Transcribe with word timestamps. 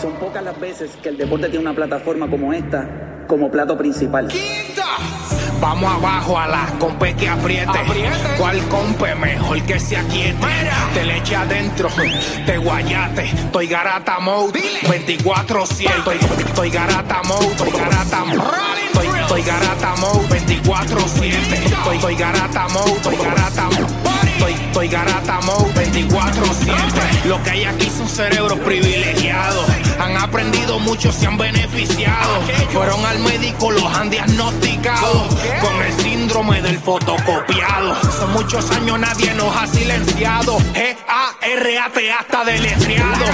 Son 0.00 0.14
pocas 0.14 0.42
las 0.42 0.58
veces 0.58 0.90
que 1.02 1.10
el 1.10 1.18
deporte 1.18 1.48
tiene 1.48 1.60
una 1.60 1.74
plataforma 1.74 2.28
como 2.28 2.54
esta 2.54 2.88
como 3.26 3.50
plato 3.50 3.76
principal. 3.76 4.28
Vamos 5.60 5.92
abajo 5.92 6.38
a 6.38 6.46
la 6.46 6.66
compe 6.78 7.14
que 7.14 7.28
apriete. 7.28 7.78
¿Cuál 8.38 8.58
compe 8.68 9.14
mejor 9.14 9.60
que 9.62 9.78
se 9.78 9.98
aquiete? 9.98 10.46
Te 10.94 11.04
le 11.04 11.18
eche 11.18 11.36
adentro, 11.36 11.90
te 12.46 12.56
guayate. 12.56 13.26
Estoy 13.26 13.66
garata 13.66 14.18
mode, 14.20 14.58
24-7. 14.84 15.98
Estoy, 15.98 16.16
estoy 16.46 16.70
garata 16.70 17.22
mode, 17.24 17.46
estoy 17.46 17.70
garata 17.70 18.24
mode. 18.24 18.42
Estoy, 18.86 19.20
estoy 19.20 19.42
garata 19.42 19.96
mode, 19.96 20.28
24-7. 20.28 21.24
Estoy, 21.26 21.96
estoy 21.96 22.16
garata 22.16 22.68
mode, 22.68 22.92
estoy 22.92 23.16
garata 23.16 23.64
mode. 23.64 23.99
Estoy, 24.70 24.86
garata 24.86 25.40
mode, 25.40 25.74
24-7. 25.74 27.24
Lo 27.24 27.42
que 27.42 27.50
hay 27.50 27.64
aquí 27.64 27.90
son 27.90 28.08
cerebros 28.08 28.56
privilegiados. 28.60 29.66
Han 29.98 30.16
aprendido 30.16 30.78
mucho, 30.78 31.10
se 31.10 31.26
han 31.26 31.36
beneficiado. 31.36 32.40
Fueron 32.72 33.04
al 33.04 33.18
médico, 33.18 33.72
los 33.72 33.84
han 33.92 34.10
diagnosticado 34.10 35.26
con 35.60 35.82
el 35.82 35.92
síndrome 36.00 36.62
del 36.62 36.78
fotocopiado. 36.78 37.96
Son 38.16 38.32
muchos 38.32 38.70
años, 38.70 38.96
nadie 39.00 39.34
nos 39.34 39.54
ha 39.56 39.66
silenciado. 39.66 40.56
G-A-R-A-T 40.58 42.12
hasta 42.12 42.44
deletreado. 42.44 43.24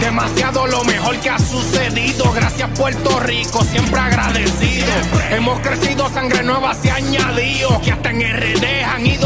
Demasiado 0.00 0.66
lo 0.66 0.82
mejor 0.82 1.16
que 1.18 1.30
ha 1.30 1.38
sucedido. 1.38 2.32
Gracias, 2.32 2.68
Puerto 2.70 3.20
Rico, 3.20 3.62
siempre 3.62 4.00
agradecido. 4.00 4.88
Hemos 5.30 5.60
crecido, 5.60 6.10
sangre 6.10 6.42
nueva 6.42 6.74
se 6.74 6.90
ha 6.90 6.96
añadido. 6.96 7.80
Que 7.80 7.92
hasta 7.92 8.10
en 8.10 8.22
RD 8.22 8.84
han 8.84 9.06
ido 9.06 9.19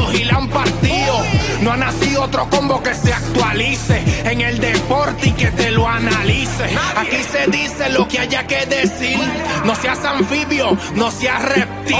No 1.64 1.72
ha 1.72 1.78
nacido 1.78 2.24
otro 2.24 2.46
combo 2.50 2.82
que 2.82 2.94
se 2.94 3.10
actualice 3.10 4.04
en 4.30 4.42
el 4.42 4.58
deporte 4.58 5.28
y 5.28 5.32
que 5.32 5.50
te 5.50 5.70
lo 5.70 5.88
analice. 5.88 6.64
Aquí 6.94 7.16
se 7.22 7.50
dice 7.50 7.88
lo 7.88 8.06
que 8.06 8.18
haya 8.18 8.46
que 8.46 8.66
decir. 8.66 9.18
No 9.64 9.74
seas 9.74 10.04
anfibio, 10.04 10.76
no 10.94 11.10
seas 11.10 11.42
reptil. 11.42 11.96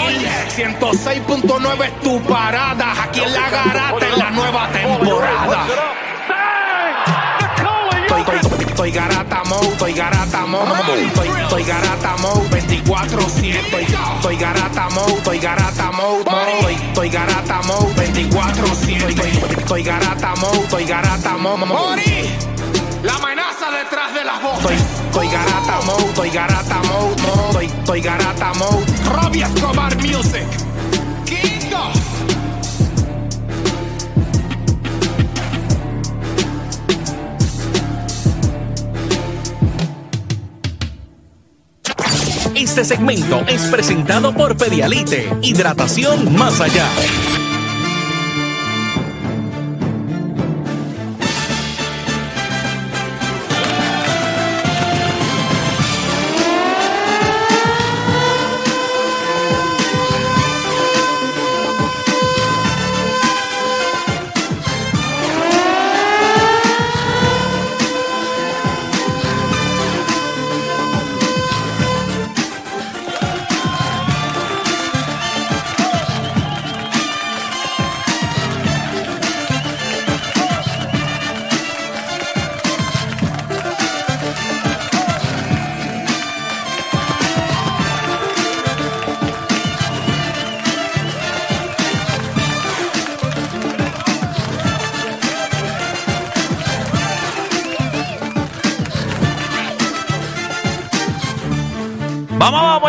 106.9 0.54 1.82
es 1.82 2.00
tu 2.00 2.20
parada. 2.24 3.04
Aquí 3.04 3.20
en 3.20 3.32
la 3.32 3.48
garata 3.48 4.06
en 4.06 4.18
la 4.18 4.30
nueva 4.32 4.68
temporada. 4.68 5.66
Estoy, 8.74 8.90
garata 8.90 9.42
mode, 9.44 9.68
estoy 9.68 9.92
garata 9.92 10.46
mode, 10.46 11.06
estoy, 11.06 11.28
estoy 11.28 11.64
garata 11.64 12.16
mode, 12.16 12.48
24-7, 12.50 13.54
estoy, 13.54 13.84
estoy 14.16 14.36
garata 14.36 14.88
mode, 14.90 15.14
estoy 15.14 15.38
garata 15.38 15.92
mode, 15.92 16.20
estoy, 16.20 16.74
estoy 16.74 17.08
garata 17.08 17.62
mode, 17.62 17.94
24-7, 17.94 19.33
estoy, 19.64 19.80
estoy 19.80 19.82
garata 19.82 20.34
mode, 20.36 20.58
estoy 20.58 20.84
garata 20.84 21.36
mode, 21.36 21.66
la 23.02 23.14
amenaza 23.16 23.70
detrás 23.70 24.14
de 24.14 24.24
la 24.24 24.38
voz. 24.38 24.58
Estoy, 24.58 24.76
estoy 25.06 25.28
garata 25.28 25.80
mode, 25.86 26.04
estoy 26.04 26.30
garata 26.30 26.82
mode, 26.82 27.14
estoy, 27.48 27.66
estoy 27.66 28.00
garata 28.00 28.52
mode, 28.54 28.84
Robbie 29.10 29.42
Escobar 29.42 29.96
Music, 29.96 30.46
Quinto. 31.24 31.92
Este 42.54 42.84
segmento 42.84 43.44
es 43.46 43.62
presentado 43.62 44.34
por 44.34 44.56
Pedialite, 44.56 45.30
hidratación 45.42 46.36
más 46.36 46.60
allá. 46.60 46.86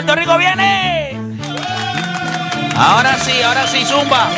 Puerto 0.05 0.21
Rico 0.21 0.37
viene. 0.37 1.17
Ahora 2.77 3.17
sí, 3.17 3.41
ahora 3.41 3.65
sí, 3.65 3.83
zumba. 3.85 4.29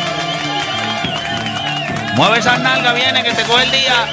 Mueve 2.14 2.38
esa 2.38 2.56
nalga, 2.56 2.94
viene, 2.94 3.22
que 3.22 3.32
te 3.32 3.42
coge 3.42 3.64
el 3.64 3.70
día. 3.70 4.06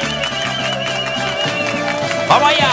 Vamos 2.28 2.50
allá. 2.50 2.68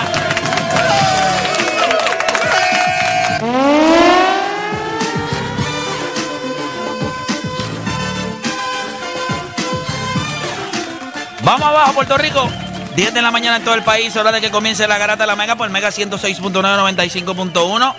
Vamos 11.45 11.69
abajo, 11.69 11.93
Puerto 11.93 12.19
Rico. 12.19 12.51
10 12.97 13.15
de 13.15 13.23
la 13.23 13.31
mañana 13.31 13.59
en 13.59 13.65
todo 13.65 13.77
el 13.77 13.85
país, 13.85 14.17
hora 14.17 14.33
de 14.33 14.41
que 14.41 14.51
comience 14.51 14.89
la 14.89 14.99
garata 14.99 15.23
de 15.23 15.29
la 15.29 15.37
Mega 15.37 15.55
por 15.55 15.71
Mega 15.71 15.91
106.995.1. 15.91 17.95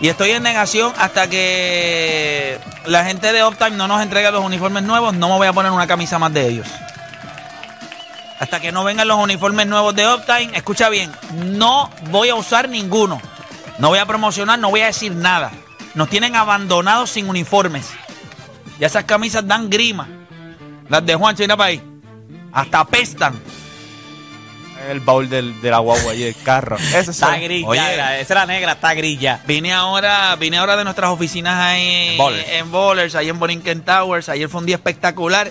Y 0.00 0.08
estoy 0.08 0.30
en 0.30 0.42
negación 0.42 0.94
hasta 0.96 1.28
que 1.28 2.58
la 2.86 3.04
gente 3.04 3.32
de 3.32 3.42
Optime 3.42 3.76
no 3.76 3.86
nos 3.86 4.00
entregue 4.00 4.30
los 4.30 4.44
uniformes 4.44 4.82
nuevos. 4.82 5.14
No 5.14 5.28
me 5.28 5.36
voy 5.36 5.46
a 5.46 5.52
poner 5.52 5.70
una 5.72 5.86
camisa 5.86 6.18
más 6.18 6.32
de 6.32 6.48
ellos. 6.48 6.66
Hasta 8.38 8.60
que 8.60 8.72
no 8.72 8.82
vengan 8.82 9.06
los 9.06 9.18
uniformes 9.18 9.66
nuevos 9.66 9.94
de 9.94 10.06
Optime, 10.06 10.50
escucha 10.54 10.88
bien, 10.88 11.12
no 11.34 11.90
voy 12.10 12.30
a 12.30 12.34
usar 12.34 12.70
ninguno. 12.70 13.20
No 13.78 13.88
voy 13.88 13.98
a 13.98 14.06
promocionar, 14.06 14.58
no 14.58 14.70
voy 14.70 14.80
a 14.80 14.86
decir 14.86 15.12
nada. 15.12 15.50
Nos 15.94 16.08
tienen 16.08 16.34
abandonados 16.34 17.10
sin 17.10 17.28
uniformes. 17.28 17.90
Ya 18.78 18.86
esas 18.86 19.04
camisas 19.04 19.46
dan 19.46 19.68
grima. 19.68 20.08
Las 20.88 21.04
de 21.04 21.14
Juancho, 21.14 21.42
mira 21.42 21.58
para 21.58 21.68
ahí. 21.68 21.82
Hasta 22.52 22.80
apestan. 22.80 23.38
El 24.88 25.00
baúl 25.00 25.28
del, 25.28 25.60
de 25.60 25.70
la 25.70 25.78
guagua 25.78 26.14
y 26.14 26.22
el 26.22 26.34
carro. 26.42 26.76
Ese 26.94 27.10
Está 27.10 27.36
grilla, 27.38 27.68
Oye, 27.68 28.20
esa 28.20 28.32
era 28.34 28.46
negra, 28.46 28.72
está 28.72 28.94
grilla. 28.94 29.40
Vine 29.46 29.72
ahora, 29.72 30.34
vine 30.36 30.56
ahora 30.58 30.76
de 30.76 30.84
nuestras 30.84 31.10
oficinas 31.10 31.54
ahí 31.58 32.16
Bowlers. 32.16 32.48
en 32.48 32.70
Bowlers, 32.72 33.14
ahí 33.14 33.28
en 33.28 33.38
Borinquen 33.38 33.82
Towers. 33.84 34.28
Ayer 34.28 34.48
fue 34.48 34.60
un 34.60 34.66
día 34.66 34.76
espectacular. 34.76 35.50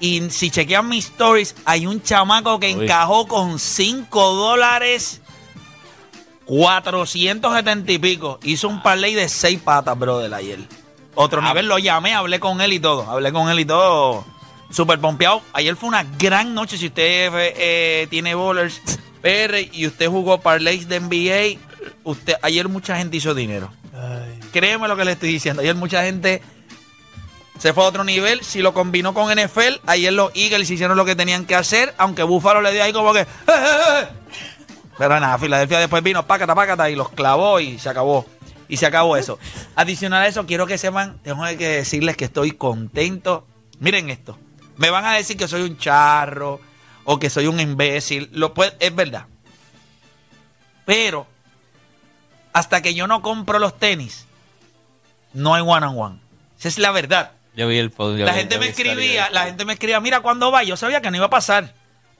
Y 0.00 0.30
si 0.30 0.50
chequean 0.50 0.88
mis 0.88 1.06
stories, 1.06 1.54
hay 1.64 1.86
un 1.86 2.02
chamaco 2.02 2.58
que 2.60 2.74
Uy. 2.74 2.84
encajó 2.84 3.26
con 3.28 3.58
5 3.58 4.34
dólares 4.34 5.20
470 6.46 7.92
y 7.92 7.98
pico. 7.98 8.38
Hizo 8.42 8.68
un 8.68 8.82
parlay 8.82 9.14
de 9.14 9.28
6 9.28 9.60
patas, 9.60 9.98
brother, 9.98 10.32
ayer. 10.34 10.58
Otro 11.14 11.40
Ah. 11.42 11.48
nivel, 11.48 11.66
lo 11.66 11.78
llamé, 11.78 12.14
hablé 12.14 12.40
con 12.40 12.60
él 12.60 12.72
y 12.72 12.80
todo. 12.80 13.08
Hablé 13.10 13.32
con 13.32 13.48
él 13.48 13.60
y 13.60 13.64
todo. 13.64 14.24
Súper 14.72 14.98
pompeado. 14.98 15.42
Ayer 15.52 15.76
fue 15.76 15.88
una 15.88 16.04
gran 16.18 16.54
noche. 16.54 16.76
Si 16.78 16.86
usted 16.86 17.30
eh, 17.34 18.06
tiene 18.10 18.34
bowlers 18.34 18.80
PR 19.22 19.58
y 19.72 19.86
usted 19.86 20.08
jugó 20.08 20.40
parlays 20.40 20.88
de 20.88 20.98
NBA, 20.98 21.60
usted, 22.04 22.34
ayer 22.42 22.68
mucha 22.68 22.96
gente 22.96 23.16
hizo 23.18 23.34
dinero. 23.34 23.70
Créeme 24.52 24.88
lo 24.88 24.96
que 24.96 25.04
le 25.04 25.12
estoy 25.12 25.30
diciendo. 25.30 25.62
Ayer 25.62 25.74
mucha 25.74 26.02
gente 26.02 26.42
Se 27.58 27.72
fue 27.72 27.84
a 27.84 27.88
otro 27.88 28.02
nivel. 28.02 28.42
Si 28.42 28.60
lo 28.60 28.74
combinó 28.74 29.14
con 29.14 29.30
NFL, 29.30 29.80
ayer 29.86 30.12
los 30.12 30.32
Eagles 30.34 30.68
hicieron 30.70 30.96
lo 30.96 31.04
que 31.04 31.14
tenían 31.14 31.44
que 31.44 31.54
hacer, 31.54 31.94
aunque 31.98 32.22
Buffalo 32.24 32.60
le 32.60 32.72
dio 32.72 32.82
ahí 32.82 32.92
como 32.92 33.12
que. 33.12 33.20
"Eh, 33.20 33.26
eh, 33.46 34.00
eh". 34.02 34.08
Pero 34.98 35.20
nada, 35.20 35.38
Filadelfia 35.38 35.78
después 35.78 36.02
vino, 36.02 36.26
pácata, 36.26 36.54
pácata, 36.54 36.90
y 36.90 36.96
los 36.96 37.10
clavó 37.10 37.60
y 37.60 37.78
se 37.78 37.88
acabó. 37.88 38.26
Y 38.68 38.78
se 38.78 38.86
acabó 38.86 39.16
eso. 39.16 39.38
Adicional 39.76 40.22
a 40.22 40.26
eso, 40.26 40.44
quiero 40.46 40.66
que 40.66 40.76
sepan, 40.78 41.18
tengo 41.22 41.44
que 41.58 41.68
decirles 41.68 42.16
que 42.16 42.24
estoy 42.24 42.52
contento. 42.52 43.46
Miren 43.78 44.10
esto. 44.10 44.38
Me 44.76 44.90
van 44.90 45.04
a 45.04 45.12
decir 45.14 45.36
que 45.36 45.48
soy 45.48 45.62
un 45.62 45.76
charro 45.78 46.60
o 47.04 47.18
que 47.18 47.30
soy 47.30 47.46
un 47.46 47.60
imbécil. 47.60 48.28
Lo 48.32 48.54
puede- 48.54 48.76
es 48.80 48.94
verdad. 48.94 49.26
Pero 50.84 51.26
hasta 52.52 52.82
que 52.82 52.94
yo 52.94 53.06
no 53.06 53.22
compro 53.22 53.58
los 53.58 53.78
tenis, 53.78 54.26
no 55.32 55.54
hay 55.54 55.62
one 55.64 55.86
on 55.86 55.98
one. 55.98 56.18
Esa 56.58 56.68
es 56.68 56.78
la 56.78 56.90
verdad. 56.90 57.32
Yo 57.54 57.68
vi 57.68 57.78
el 57.78 57.90
post. 57.90 58.18
yo 58.18 58.24
La 58.24 58.32
vi- 58.32 58.38
gente 58.40 58.54
yo 58.56 58.60
me 58.60 58.68
escribía, 58.68 59.30
la 59.30 59.44
gente 59.44 59.64
me 59.64 59.74
escribía, 59.74 60.00
mira 60.00 60.20
cuándo 60.20 60.50
va. 60.50 60.62
Yo 60.64 60.76
sabía 60.76 61.00
que 61.00 61.10
no 61.10 61.16
iba 61.16 61.26
a 61.26 61.30
pasar. 61.30 61.74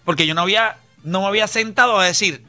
Porque 0.05 0.27
yo 0.27 0.35
no 0.35 0.43
había, 0.43 0.77
no 1.05 1.23
me 1.23 1.27
había 1.29 1.47
sentado 1.47 1.99
a 1.99 2.05
decir, 2.05 2.45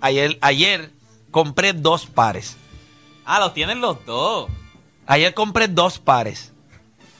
ayer, 0.00 0.38
ayer 0.40 0.90
compré 1.30 1.72
dos 1.72 2.06
pares. 2.06 2.56
Ah, 3.24 3.38
los 3.40 3.54
tienen 3.54 3.80
los 3.80 4.04
dos. 4.06 4.50
Ayer 5.06 5.34
compré 5.34 5.68
dos 5.68 5.98
pares. 5.98 6.52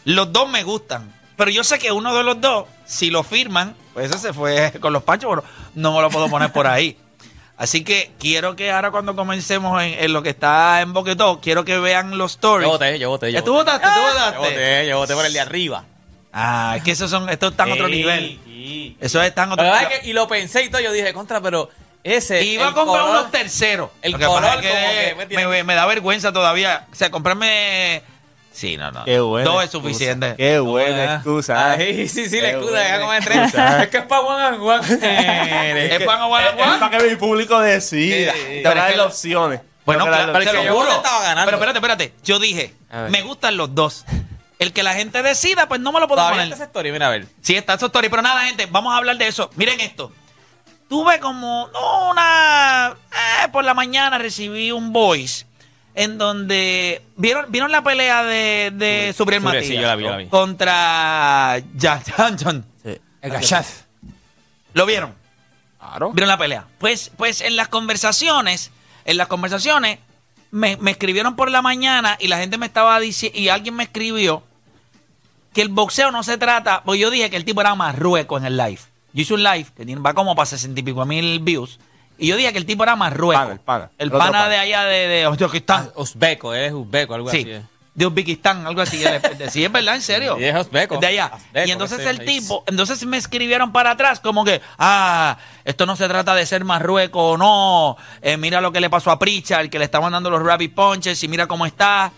Los 0.04 0.32
dos 0.32 0.48
me 0.48 0.62
gustan. 0.64 1.14
Pero 1.38 1.50
yo 1.50 1.64
sé 1.64 1.78
que 1.78 1.90
uno 1.92 2.14
de 2.14 2.22
los 2.24 2.38
dos, 2.42 2.66
si 2.84 3.10
lo 3.10 3.22
firman, 3.22 3.74
pues 3.94 4.10
ese 4.10 4.18
se 4.18 4.32
fue 4.34 4.72
con 4.80 4.92
los 4.92 5.02
panchos, 5.04 5.30
pero 5.30 5.44
no 5.74 5.94
me 5.94 6.02
lo 6.02 6.10
puedo 6.10 6.28
poner 6.28 6.52
por 6.52 6.66
ahí. 6.66 6.98
Así 7.56 7.82
que 7.82 8.10
quiero 8.20 8.54
que 8.56 8.70
ahora 8.70 8.90
cuando 8.90 9.16
comencemos 9.16 9.82
en, 9.82 9.94
en 9.94 10.12
lo 10.12 10.22
que 10.22 10.30
está 10.30 10.80
en 10.82 10.92
Boquetó, 10.92 11.40
quiero 11.40 11.64
que 11.64 11.78
vean 11.78 12.18
los 12.18 12.32
stories. 12.32 12.66
Yo 12.66 12.72
voté, 12.72 12.98
yo 12.98 13.08
voté. 13.08 13.32
Yo 13.32 13.38
¿Ya 13.38 13.44
¿Tú 13.44 13.52
votaste? 13.52 13.86
¿Tú 13.86 13.94
Yo 13.94 14.08
votaste? 14.14 14.38
voté, 14.38 14.86
yo 14.88 14.98
voté 14.98 15.14
por 15.14 15.24
el 15.26 15.32
de 15.32 15.40
arriba. 15.40 15.84
Ah, 16.32 16.74
es 16.76 16.82
que 16.84 16.90
esos 16.92 17.10
son, 17.10 17.28
estos 17.30 17.52
están 17.52 17.70
a 17.70 17.74
otro 17.74 17.88
nivel. 17.88 18.38
sí. 18.44 18.96
Eso 19.00 19.22
están 19.22 19.50
a 19.50 19.54
otro 19.54 19.64
nivel. 19.64 19.82
es 19.92 19.98
que- 20.00 20.08
y 20.08 20.12
lo 20.12 20.28
pensé 20.28 20.62
y 20.64 20.68
todo, 20.70 20.80
yo 20.80 20.92
dije, 20.92 21.12
contra, 21.12 21.40
pero 21.40 21.70
ese. 22.04 22.44
Iba 22.44 22.68
a 22.68 22.74
comprar 22.74 23.02
color- 23.04 23.10
unos 23.20 23.30
terceros. 23.32 23.90
el 24.02 24.16
que 24.18 24.24
color 24.26 24.44
es 24.44 25.16
como 25.16 25.28
que 25.28 25.46
me, 25.46 25.64
me 25.64 25.74
da 25.74 25.86
vergüenza 25.86 26.32
todavía. 26.32 26.86
O 26.92 26.94
sea, 26.94 27.10
comprarme. 27.10 28.02
Sí, 28.52 28.76
no, 28.76 28.90
no. 28.90 29.04
Qué 29.04 29.20
buena 29.20 29.50
Dos 29.50 29.64
es 29.64 29.70
suficiente. 29.70 30.34
Qué 30.36 30.58
buena 30.58 31.12
Ah, 31.12 31.14
excusa. 31.16 31.70
Ay, 31.72 32.08
sí, 32.08 32.28
sí, 32.28 32.40
la 32.40 32.50
excusa, 32.50 32.78
tres. 33.24 33.54
Es 33.82 33.88
que 33.88 33.98
es 33.98 34.04
para 34.04 34.20
one 34.22 34.44
and 34.44 34.60
one. 34.60 34.80
¿Es 35.94 36.06
o 36.06 36.10
one 36.26 36.44
and 36.48 36.60
one? 36.60 36.72
Es 36.72 36.78
para 36.80 36.98
que 36.98 37.04
mi 37.10 37.16
público 37.16 37.60
decida. 37.60 38.32
Te 38.32 38.60
Pero 38.62 38.70
voy 38.74 38.80
a 38.80 38.96
dar 38.96 39.00
opciones. 39.06 39.60
Bueno, 39.84 40.04
claro, 40.06 40.32
las 40.32 40.44
te 40.44 40.52
lo 40.52 40.74
juro. 40.74 40.90
estaba 40.92 41.22
ganando. 41.22 41.44
Pero 41.46 41.56
espérate, 41.56 41.78
espérate. 41.78 42.14
Yo 42.24 42.38
dije, 42.38 42.74
me 43.10 43.22
gustan 43.22 43.56
los 43.56 43.74
dos. 43.74 44.04
El 44.58 44.72
que 44.72 44.82
la 44.82 44.92
gente 44.94 45.22
decida, 45.22 45.68
pues 45.68 45.80
no 45.80 45.92
me 45.92 46.00
lo 46.00 46.08
puedo 46.08 46.20
Todavía 46.20 46.40
poner. 46.40 46.52
está 46.52 46.56
esa 46.56 46.64
story, 46.64 46.90
mira 46.90 47.06
a 47.06 47.10
ver. 47.10 47.26
Sí, 47.42 47.54
está 47.54 47.74
eso 47.74 47.86
story. 47.86 48.08
Pero 48.08 48.22
nada, 48.22 48.42
gente, 48.44 48.66
vamos 48.66 48.92
a 48.92 48.96
hablar 48.96 49.16
de 49.16 49.28
eso. 49.28 49.50
Miren 49.54 49.80
esto. 49.80 50.12
Tuve 50.88 51.20
como 51.20 51.68
no, 51.72 52.10
una. 52.10 52.96
eh, 53.44 53.48
por 53.52 53.62
la 53.62 53.74
mañana 53.74 54.18
recibí 54.18 54.72
un 54.72 54.92
voice 54.92 55.46
en 55.98 56.16
donde. 56.16 57.02
¿Vieron, 57.16 57.46
¿vieron 57.50 57.72
la 57.72 57.82
pelea 57.82 58.22
de, 58.22 58.70
de 58.72 59.12
Subriel 59.16 59.42
Subriel, 59.42 59.42
Matías? 59.42 59.66
sí, 59.66 59.74
yo 59.74 59.82
la 59.82 59.96
vi, 59.96 60.04
yo 60.04 60.10
la 60.10 60.16
vi. 60.16 60.26
Contra 60.28 61.60
Jack 61.74 62.14
Johnson. 62.16 62.64
El 62.84 63.32
gachaz. 63.32 63.84
¿Lo 64.74 64.86
vieron? 64.86 65.12
Claro. 65.78 66.12
¿Vieron 66.12 66.28
la 66.28 66.38
pelea? 66.38 66.66
Pues, 66.78 67.10
pues 67.16 67.40
en 67.40 67.56
las 67.56 67.66
conversaciones, 67.66 68.70
en 69.04 69.16
las 69.16 69.26
conversaciones, 69.26 69.98
me, 70.52 70.76
me 70.76 70.92
escribieron 70.92 71.34
por 71.34 71.50
la 71.50 71.62
mañana 71.62 72.16
y 72.20 72.28
la 72.28 72.38
gente 72.38 72.58
me 72.58 72.66
estaba 72.66 73.00
diciendo, 73.00 73.36
y 73.36 73.48
alguien 73.48 73.74
me 73.74 73.82
escribió 73.82 74.44
que 75.52 75.62
el 75.62 75.68
boxeo 75.68 76.12
no 76.12 76.22
se 76.22 76.38
trata, 76.38 76.84
pues 76.84 77.00
yo 77.00 77.10
dije 77.10 77.28
que 77.28 77.36
el 77.36 77.44
tipo 77.44 77.60
era 77.60 77.74
marrueco 77.74 78.38
en 78.38 78.44
el 78.44 78.56
live. 78.56 78.80
Yo 79.12 79.22
hice 79.22 79.34
un 79.34 79.42
live 79.42 79.66
que 79.76 79.84
tiene, 79.84 80.00
va 80.00 80.14
como 80.14 80.36
para 80.36 80.46
sesenta 80.46 80.78
y 80.78 80.84
pico 80.84 81.04
mil 81.04 81.40
views. 81.40 81.80
Y 82.18 82.26
yo 82.26 82.36
dije 82.36 82.52
que 82.52 82.58
el 82.58 82.66
tipo 82.66 82.82
era 82.82 82.96
marrueco. 82.96 83.40
Pana, 83.40 83.52
el 83.52 83.60
pana. 83.60 83.90
El 83.98 84.08
El 84.08 84.08
otro 84.08 84.18
pana 84.18 84.32
pana. 84.32 84.48
de 84.48 84.56
allá 84.58 84.84
de, 84.84 85.08
de 85.08 85.28
Uzbekistán. 85.28 85.90
Ah, 85.94 86.00
Uzbeko, 86.00 86.52
él 86.54 86.64
es 86.64 86.72
uzbeko, 86.72 87.14
algo 87.14 87.30
Sí, 87.30 87.38
así. 87.42 87.50
es. 87.52 87.62
de 87.94 88.06
Uzbekistán, 88.06 88.66
algo 88.66 88.80
así. 88.80 89.02
Sí, 89.50 89.64
es 89.64 89.70
verdad, 89.72 89.94
en 89.94 90.02
serio. 90.02 90.36
Sí, 90.36 90.44
es 90.44 90.54
uzbeko. 90.56 90.98
De 90.98 91.06
allá. 91.06 91.30
Y 91.66 91.70
entonces 91.70 92.00
el 92.06 92.24
tipo, 92.24 92.64
entonces 92.66 93.04
me 93.06 93.16
escribieron 93.16 93.70
para 93.72 93.92
atrás 93.92 94.18
como 94.20 94.44
que, 94.44 94.60
ah, 94.78 95.36
esto 95.64 95.86
no 95.86 95.94
se 95.96 96.08
trata 96.08 96.34
de 96.34 96.44
ser 96.46 96.64
marrueco 96.64 97.30
o 97.30 97.36
no. 97.36 97.96
Eh, 98.20 98.36
mira 98.36 98.60
lo 98.60 98.72
que 98.72 98.80
le 98.80 98.90
pasó 98.90 99.10
a 99.12 99.18
Pritchard, 99.18 99.68
que 99.68 99.78
le 99.78 99.84
estaban 99.84 100.12
dando 100.12 100.28
los 100.30 100.42
rabbit 100.42 100.74
punches 100.74 101.22
y 101.22 101.28
mira 101.28 101.46
cómo 101.46 101.66
está. 101.66 102.10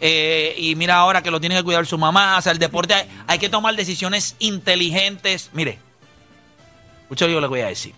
Eh, 0.00 0.54
y 0.56 0.76
mira 0.76 0.94
ahora 0.96 1.22
que 1.22 1.30
lo 1.32 1.40
tiene 1.40 1.56
que 1.56 1.64
cuidar 1.64 1.84
su 1.84 1.98
mamá. 1.98 2.36
O 2.38 2.42
sea, 2.42 2.52
el 2.52 2.58
deporte 2.60 2.94
hay, 2.94 3.08
hay 3.26 3.38
que 3.40 3.48
tomar 3.48 3.74
decisiones 3.74 4.36
inteligentes. 4.38 5.50
Mire, 5.52 5.78
escucha 7.02 7.24
lo 7.24 7.28
que 7.30 7.34
yo 7.34 7.40
le 7.40 7.46
voy 7.48 7.60
a 7.62 7.66
decir. 7.66 7.94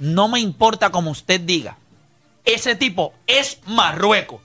No 0.00 0.26
me 0.28 0.40
importa 0.40 0.90
como 0.90 1.10
usted 1.12 1.40
diga. 1.40 1.76
Ese 2.44 2.74
tipo 2.74 3.14
es 3.28 3.58
marrueco. 3.66 4.40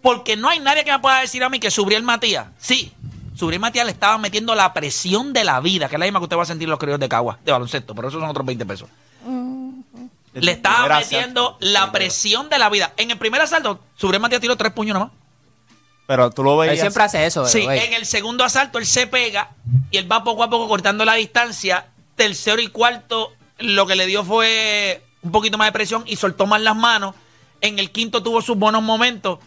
Porque 0.00 0.36
no 0.36 0.48
hay 0.48 0.60
nadie 0.60 0.84
que 0.84 0.92
me 0.92 0.98
pueda 1.00 1.20
decir 1.20 1.42
a 1.42 1.48
mí 1.48 1.58
que 1.58 1.70
Subriel 1.70 2.02
Matías. 2.02 2.46
Sí, 2.58 2.92
Subriel 3.34 3.60
Matías 3.60 3.86
le 3.86 3.92
estaba 3.92 4.18
metiendo 4.18 4.54
la 4.54 4.72
presión 4.72 5.32
de 5.32 5.42
la 5.44 5.58
vida, 5.60 5.88
que 5.88 5.96
es 5.96 5.98
la 5.98 6.04
misma 6.06 6.20
que 6.20 6.24
usted 6.24 6.36
va 6.36 6.42
a 6.42 6.46
sentir 6.46 6.66
en 6.66 6.70
los 6.70 6.78
criollos 6.78 7.00
de 7.00 7.08
Cagua, 7.08 7.38
de 7.44 7.50
baloncesto, 7.52 7.94
pero 7.94 8.08
eso 8.08 8.20
son 8.20 8.28
otros 8.28 8.44
20 8.46 8.66
pesos. 8.66 8.88
Le 10.34 10.52
estaba 10.52 10.98
metiendo 10.98 11.56
la 11.60 11.92
presión 11.92 12.48
de 12.48 12.58
la 12.58 12.68
vida. 12.70 12.92
En 12.96 13.10
el 13.10 13.18
primer 13.18 13.40
asalto, 13.40 13.80
Subriel 13.96 14.20
Matías 14.22 14.40
tiró 14.40 14.56
tres 14.56 14.72
puños 14.72 14.94
nomás. 14.94 15.12
Pero 16.06 16.30
tú 16.30 16.42
lo 16.42 16.62
Él 16.64 16.70
veías. 16.70 16.80
siempre 16.80 17.02
hace 17.04 17.24
eso, 17.26 17.46
Sí, 17.46 17.60
en 17.62 17.92
el 17.94 18.06
segundo 18.06 18.42
asalto 18.44 18.78
él 18.78 18.86
se 18.86 19.06
pega 19.06 19.50
y 19.90 19.98
él 19.98 20.10
va 20.10 20.24
poco 20.24 20.42
a 20.42 20.50
poco 20.50 20.68
cortando 20.68 21.04
la 21.04 21.14
distancia. 21.14 21.86
Tercero 22.16 22.60
y 22.60 22.66
cuarto, 22.68 23.32
lo 23.62 23.86
que 23.86 23.96
le 23.96 24.06
dio 24.06 24.24
fue 24.24 25.02
un 25.22 25.32
poquito 25.32 25.56
más 25.58 25.68
de 25.68 25.72
presión 25.72 26.04
y 26.06 26.16
soltó 26.16 26.46
más 26.46 26.60
las 26.60 26.76
manos. 26.76 27.14
En 27.60 27.78
el 27.78 27.90
quinto 27.90 28.22
tuvo 28.22 28.42
sus 28.42 28.56
buenos 28.58 28.82
momentos. 28.82 29.38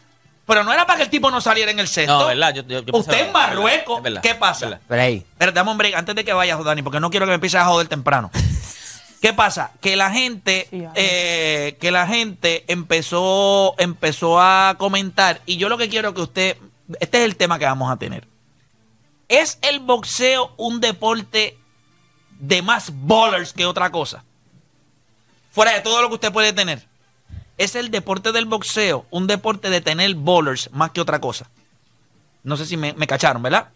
Pero 0.48 0.64
no 0.64 0.72
era 0.72 0.86
para 0.86 0.98
que 0.98 1.04
el 1.04 1.10
tipo 1.10 1.32
no 1.32 1.42
saliera 1.42 1.72
en 1.72 1.80
el 1.80 1.88
sexto. 1.88 2.20
No, 2.20 2.28
verdad. 2.28 2.54
Yo, 2.54 2.62
yo- 2.62 2.80
yo 2.82 2.86
pensaba- 2.86 3.00
Usted 3.00 3.26
es 3.28 3.34
Marruecos. 3.34 4.02
verdad, 4.04 4.22
¿Qué 4.22 4.36
pasa? 4.36 4.80
Pero 4.88 5.02
ahí, 5.02 5.26
Pero 5.38 5.52
dame 5.52 5.72
un 5.72 5.78
break 5.78 5.96
antes 5.96 6.14
de 6.16 6.24
que 6.24 6.34
vayas, 6.34 6.64
Dani, 6.64 6.84
porque 6.84 7.00
no 7.00 7.10
quiero 7.10 7.26
que 7.26 7.32
me 7.32 7.36
empieces 7.36 7.60
a 7.60 7.66
joder 7.66 7.88
temprano. 7.88 8.30
¿Qué 9.22 9.34
pasa? 9.34 9.72
Que 9.82 9.96
la 9.96 10.12
gente, 10.12 10.68
Sí, 10.70 10.84
eh, 10.94 11.78
que 11.82 11.90
la 11.92 12.06
gente 12.06 12.64
empezó, 12.68 13.74
empezó 13.80 14.40
a 14.40 14.76
comentar, 14.78 15.42
y 15.48 15.58
yo 15.58 15.68
lo 15.68 15.80
que 15.80 15.90
quiero 15.90 16.14
que 16.14 16.22
usted, 16.22 16.58
este 17.00 17.18
es 17.20 17.24
el 17.26 17.36
tema 17.38 17.58
que 17.58 17.66
vamos 17.66 17.92
a 17.92 17.98
tener. 17.98 18.28
¿Es 19.28 19.58
el 19.64 19.80
boxeo 19.80 20.54
un 20.58 20.80
deporte 20.80 21.58
de 22.40 22.62
más 22.62 22.92
bowlers 22.94 23.54
que 23.54 23.66
otra 23.66 23.92
cosa? 23.92 24.24
Fuera 25.52 25.74
de 25.74 25.82
todo 25.82 26.02
lo 26.02 26.10
que 26.10 26.16
usted 26.16 26.34
puede 26.34 26.54
tener. 26.54 26.88
¿Es 27.58 27.76
el 27.76 27.90
deporte 27.90 28.32
del 28.32 28.46
boxeo 28.46 29.06
un 29.10 29.28
deporte 29.28 29.70
de 29.70 29.82
tener 29.82 30.14
bowlers 30.16 30.70
más 30.74 30.92
que 30.92 31.02
otra 31.02 31.22
cosa? 31.22 31.50
No 32.44 32.58
sé 32.58 32.66
si 32.66 32.78
me, 32.78 32.94
me 32.94 33.08
cacharon, 33.08 33.42
¿verdad? 33.42 33.70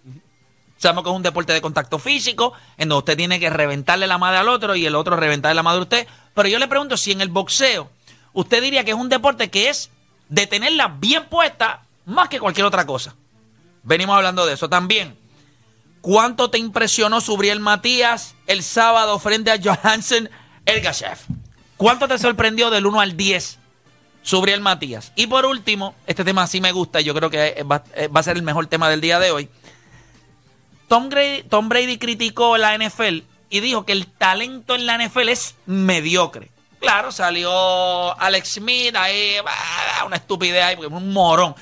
Sabemos 0.78 1.04
que 1.04 1.10
es 1.10 1.16
un 1.16 1.24
deporte 1.24 1.54
de 1.54 1.62
contacto 1.62 2.00
físico, 2.00 2.54
en 2.78 2.90
donde 2.90 3.00
usted 3.00 3.18
tiene 3.18 3.40
que 3.40 3.50
reventarle 3.50 4.08
la 4.08 4.18
madre 4.18 4.38
al 4.38 4.50
otro 4.50 4.76
y 4.76 4.86
el 4.86 4.96
otro 4.96 5.16
reventarle 5.16 5.56
la 5.56 5.64
madre 5.64 5.80
a 5.80 5.84
usted. 5.84 6.08
Pero 6.34 6.48
yo 6.48 6.60
le 6.60 6.68
pregunto 6.68 6.96
si 6.96 7.12
en 7.12 7.22
el 7.22 7.30
boxeo 7.30 7.90
usted 8.34 8.62
diría 8.62 8.84
que 8.84 8.92
es 8.92 8.98
un 8.98 9.10
deporte 9.10 9.50
que 9.50 9.70
es 9.70 9.90
de 10.30 10.48
tenerla 10.48 10.88
bien 10.88 11.26
puesta 11.26 11.84
más 12.06 12.30
que 12.30 12.40
cualquier 12.40 12.66
otra 12.66 12.86
cosa. 12.86 13.16
Venimos 13.84 14.16
hablando 14.16 14.46
de 14.46 14.54
eso 14.54 14.70
también. 14.70 15.18
¿Cuánto 16.02 16.50
te 16.50 16.58
impresionó 16.58 17.22
Subriel 17.22 17.60
Matías 17.60 18.36
el 18.48 18.64
sábado 18.64 19.20
frente 19.20 19.52
a 19.52 19.60
Johansen 19.62 20.30
Ergashev? 20.66 21.18
¿Cuánto 21.78 22.08
te 22.08 22.18
sorprendió 22.18 22.70
del 22.70 22.86
1 22.86 23.02
al 23.02 23.18
10 23.18 23.58
Subriel 24.22 24.62
Matías? 24.62 25.12
Y 25.16 25.28
por 25.28 25.46
último, 25.46 25.96
este 26.08 26.24
tema 26.24 26.48
sí 26.48 26.62
me 26.62 26.72
gusta 26.72 27.02
y 27.02 27.04
yo 27.04 27.14
creo 27.14 27.30
que 27.30 27.64
va, 27.64 27.84
eh, 27.96 28.08
va 28.08 28.20
a 28.22 28.24
ser 28.24 28.38
el 28.38 28.44
mejor 28.44 28.68
tema 28.68 28.90
del 28.90 29.02
día 29.02 29.20
de 29.20 29.32
hoy. 29.32 29.50
Tom 30.88 31.10
Brady, 31.10 31.44
Tom 31.44 31.70
Brady 31.70 31.98
criticó 31.98 32.58
la 32.58 32.78
NFL 32.78 33.20
y 33.50 33.60
dijo 33.60 33.86
que 33.86 33.92
el 33.92 34.08
talento 34.08 34.76
en 34.76 34.86
la 34.86 34.98
NFL 34.98 35.30
es 35.30 35.56
mediocre. 35.66 36.50
Claro, 36.80 37.12
salió 37.12 38.20
Alex 38.20 38.54
Smith 38.54 38.96
ahí, 38.96 39.36
una 40.06 40.16
estupidez 40.16 40.64
ahí, 40.64 40.76
porque 40.76 40.88
es 40.88 41.02
un 41.02 41.12
morón. 41.12 41.56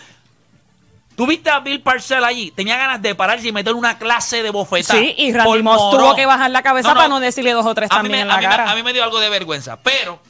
¿Tú 1.17 1.25
viste 1.25 1.50
a 1.50 1.59
Bill 1.62 1.81
Parcell 1.81 2.24
allí? 2.24 2.51
Tenía 2.51 2.77
ganas 2.77 3.01
de 3.01 3.15
pararse 3.15 3.47
y 3.47 3.51
meter 3.51 3.74
una 3.74 3.97
clase 3.97 4.43
de 4.43 4.51
bofetada. 4.51 5.00
Sí, 5.00 5.15
y 5.17 5.33
Randy 5.33 5.63
Moss 5.63 5.89
tuvo 5.89 6.15
que 6.15 6.27
bajar 6.27 6.51
la 6.51 6.62
cabeza 6.62 6.93
para 6.93 7.07
no 7.07 7.19
decirle 7.19 7.53
dos 7.53 7.65
o 7.65 7.74
tres 7.74 7.89
también 7.89 8.12
me, 8.12 8.21
en 8.21 8.27
la 8.27 8.36
a 8.36 8.38
mí 8.38 8.43
me- 8.45 8.50
cara. 8.51 8.71
a 8.71 8.75
mí 8.75 8.83
me 8.83 8.93
dio 8.93 9.03
algo 9.03 9.19
de 9.19 9.27
vergüenza. 9.27 9.77
Pero 9.81 10.21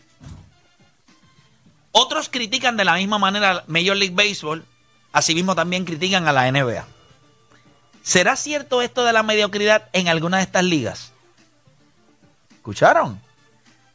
otros 1.92 2.30
critican 2.30 2.78
de 2.78 2.86
la 2.86 2.94
misma 2.94 3.18
manera 3.18 3.50
al 3.50 3.64
Major 3.68 3.98
League 3.98 4.16
Baseball. 4.16 4.64
Asimismo 5.12 5.56
también 5.56 5.84
critican 5.84 6.26
a 6.28 6.32
la 6.32 6.48
NBA. 6.50 6.86
¿Será 8.02 8.38
cierto 8.38 8.82
esto 8.82 9.04
de 9.04 9.12
la 9.12 9.24
mediocridad 9.24 9.90
en 9.92 10.08
alguna 10.08 10.38
de 10.38 10.44
estas 10.44 10.64
ligas? 10.64 11.12
¿Escucharon? 12.56 13.20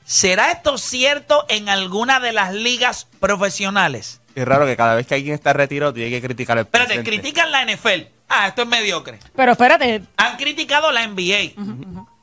¿Será 0.04 0.50
esto 0.50 0.76
cierto 0.76 1.46
en 1.48 1.70
alguna 1.70 2.20
de 2.20 2.32
las 2.32 2.52
ligas 2.52 3.06
profesionales? 3.18 4.20
Es 4.34 4.44
raro 4.46 4.64
que 4.66 4.76
cada 4.76 4.94
vez 4.94 5.06
que 5.06 5.14
alguien 5.14 5.34
está 5.34 5.52
retirado 5.52 5.92
tiene 5.92 6.10
que 6.10 6.22
criticar 6.22 6.56
el 6.58 6.64
Espérate, 6.64 6.94
presente. 6.94 7.10
critican 7.10 7.50
la 7.50 7.64
NFL. 7.64 8.06
Ah, 8.28 8.48
esto 8.48 8.62
es 8.62 8.68
mediocre. 8.68 9.18
Pero 9.36 9.52
espérate, 9.52 10.02
Han 10.16 10.36
criticado 10.36 10.90
la 10.90 11.06
NBA. 11.06 11.52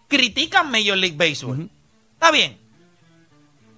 Critican 0.08 0.72
Major 0.72 0.98
League 0.98 1.16
Baseball. 1.16 1.70
Está 2.14 2.32
bien. 2.32 2.58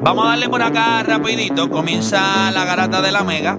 Vamos 0.02 0.26
a 0.26 0.28
darle 0.28 0.48
por 0.50 0.62
acá 0.62 1.02
rapidito. 1.02 1.70
Comienza 1.70 2.50
la 2.50 2.66
garata 2.66 3.00
de 3.00 3.10
la 3.10 3.25
mega. 3.25 3.58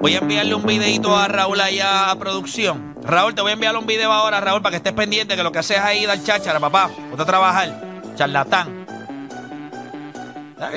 Voy 0.00 0.16
a 0.16 0.18
enviarle 0.18 0.54
un 0.54 0.66
videito 0.66 1.16
a 1.16 1.28
Raúl 1.28 1.62
allá 1.62 2.10
a 2.10 2.18
producción. 2.18 2.94
Raúl, 3.02 3.34
te 3.34 3.40
voy 3.40 3.52
a 3.52 3.54
enviar 3.54 3.74
un 3.78 3.86
video 3.86 4.12
ahora, 4.12 4.38
Raúl, 4.40 4.60
para 4.60 4.72
que 4.72 4.76
estés 4.76 4.92
pendiente 4.92 5.36
que 5.36 5.42
lo 5.42 5.50
que 5.50 5.60
haces 5.60 5.78
ahí 5.78 6.04
dar 6.04 6.22
cháchara, 6.22 6.60
papá. 6.60 6.90
Ponte 7.08 7.22
a 7.22 7.26
trabajar. 7.26 8.02
Charlatán. 8.16 8.84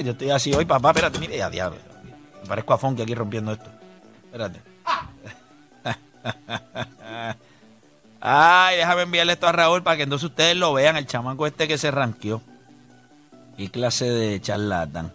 Yo 0.01 0.11
estoy 0.11 0.29
así 0.29 0.53
hoy, 0.53 0.63
papá. 0.63 0.91
Espérate, 0.91 1.19
mire, 1.19 1.37
ya, 1.37 1.49
diablo. 1.49 1.77
Me 2.41 2.47
parezco 2.47 2.73
a 2.73 2.77
Fonky 2.77 3.01
aquí 3.01 3.15
rompiendo 3.15 3.51
esto. 3.51 3.69
Espérate. 4.25 4.66
Ay, 8.19 8.77
déjame 8.77 9.03
enviarle 9.03 9.33
esto 9.33 9.47
a 9.47 9.51
Raúl 9.51 9.83
para 9.83 9.97
que 9.97 10.03
entonces 10.03 10.29
ustedes 10.29 10.55
lo 10.55 10.73
vean, 10.73 10.97
el 10.97 11.07
chamaco 11.07 11.45
este 11.47 11.67
que 11.67 11.77
se 11.77 11.91
ranqueó. 11.91 12.41
Y 13.57 13.69
clase 13.69 14.05
de 14.05 14.39
charlatán. 14.41 15.13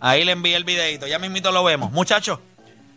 Ahí 0.00 0.24
le 0.24 0.32
envié 0.32 0.56
el 0.56 0.64
videito, 0.64 1.06
ya 1.06 1.18
mismito 1.18 1.52
lo 1.52 1.64
vemos. 1.64 1.92
Muchachos, 1.92 2.38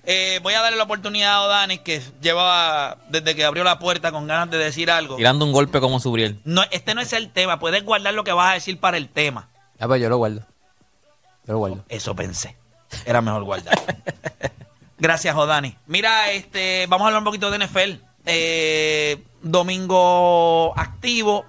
eh, 0.05 0.39
voy 0.41 0.53
a 0.53 0.61
darle 0.61 0.77
la 0.77 0.83
oportunidad 0.83 1.45
a 1.45 1.47
Dani 1.47 1.79
que 1.79 2.01
lleva 2.21 2.97
desde 3.09 3.35
que 3.35 3.45
abrió 3.45 3.63
la 3.63 3.79
puerta 3.79 4.11
con 4.11 4.27
ganas 4.27 4.49
de 4.49 4.57
decir 4.57 4.89
algo. 4.91 5.15
Tirando 5.17 5.45
un 5.45 5.51
golpe 5.51 5.79
como 5.79 5.99
Subriel. 5.99 6.39
No, 6.45 6.63
este 6.71 6.95
no 6.95 7.01
es 7.01 7.13
el 7.13 7.31
tema, 7.31 7.59
puedes 7.59 7.83
guardar 7.83 8.13
lo 8.13 8.23
que 8.23 8.31
vas 8.31 8.51
a 8.51 8.53
decir 8.53 8.79
para 8.79 8.97
el 8.97 9.09
tema. 9.09 9.49
Ya, 9.79 9.87
pues 9.87 10.01
yo 10.01 10.09
lo 10.09 10.17
guardo. 10.17 10.41
Yo 11.45 11.53
lo 11.53 11.59
guardo. 11.59 11.85
Eso 11.89 12.15
pensé. 12.15 12.55
Era 13.05 13.21
mejor 13.21 13.43
guardar. 13.43 13.77
Gracias, 14.99 15.35
Odani. 15.35 15.75
Mira, 15.87 16.31
este, 16.31 16.85
vamos 16.87 17.05
a 17.05 17.07
hablar 17.07 17.19
un 17.19 17.25
poquito 17.25 17.49
de 17.51 17.57
NFL. 17.65 18.03
Eh, 18.25 19.17
domingo 19.41 20.73
activo. 20.77 21.45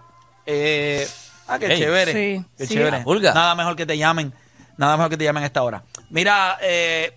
Eh, 0.47 1.07
ah, 1.49 1.59
qué 1.59 1.67
Ey. 1.73 1.79
chévere. 1.79 2.13
Sí, 2.13 2.45
qué 2.57 2.67
sí. 2.67 2.75
chévere. 2.75 3.05
Nada 3.05 3.55
mejor 3.55 3.77
que 3.77 3.87
te 3.87 3.97
llamen. 3.99 4.33
Nada 4.77 4.97
mejor 4.97 5.11
que 5.11 5.17
te 5.17 5.25
llamen 5.25 5.43
a 5.43 5.47
esta 5.47 5.63
hora. 5.63 5.83
Mira, 6.11 6.59
eh, 6.63 7.13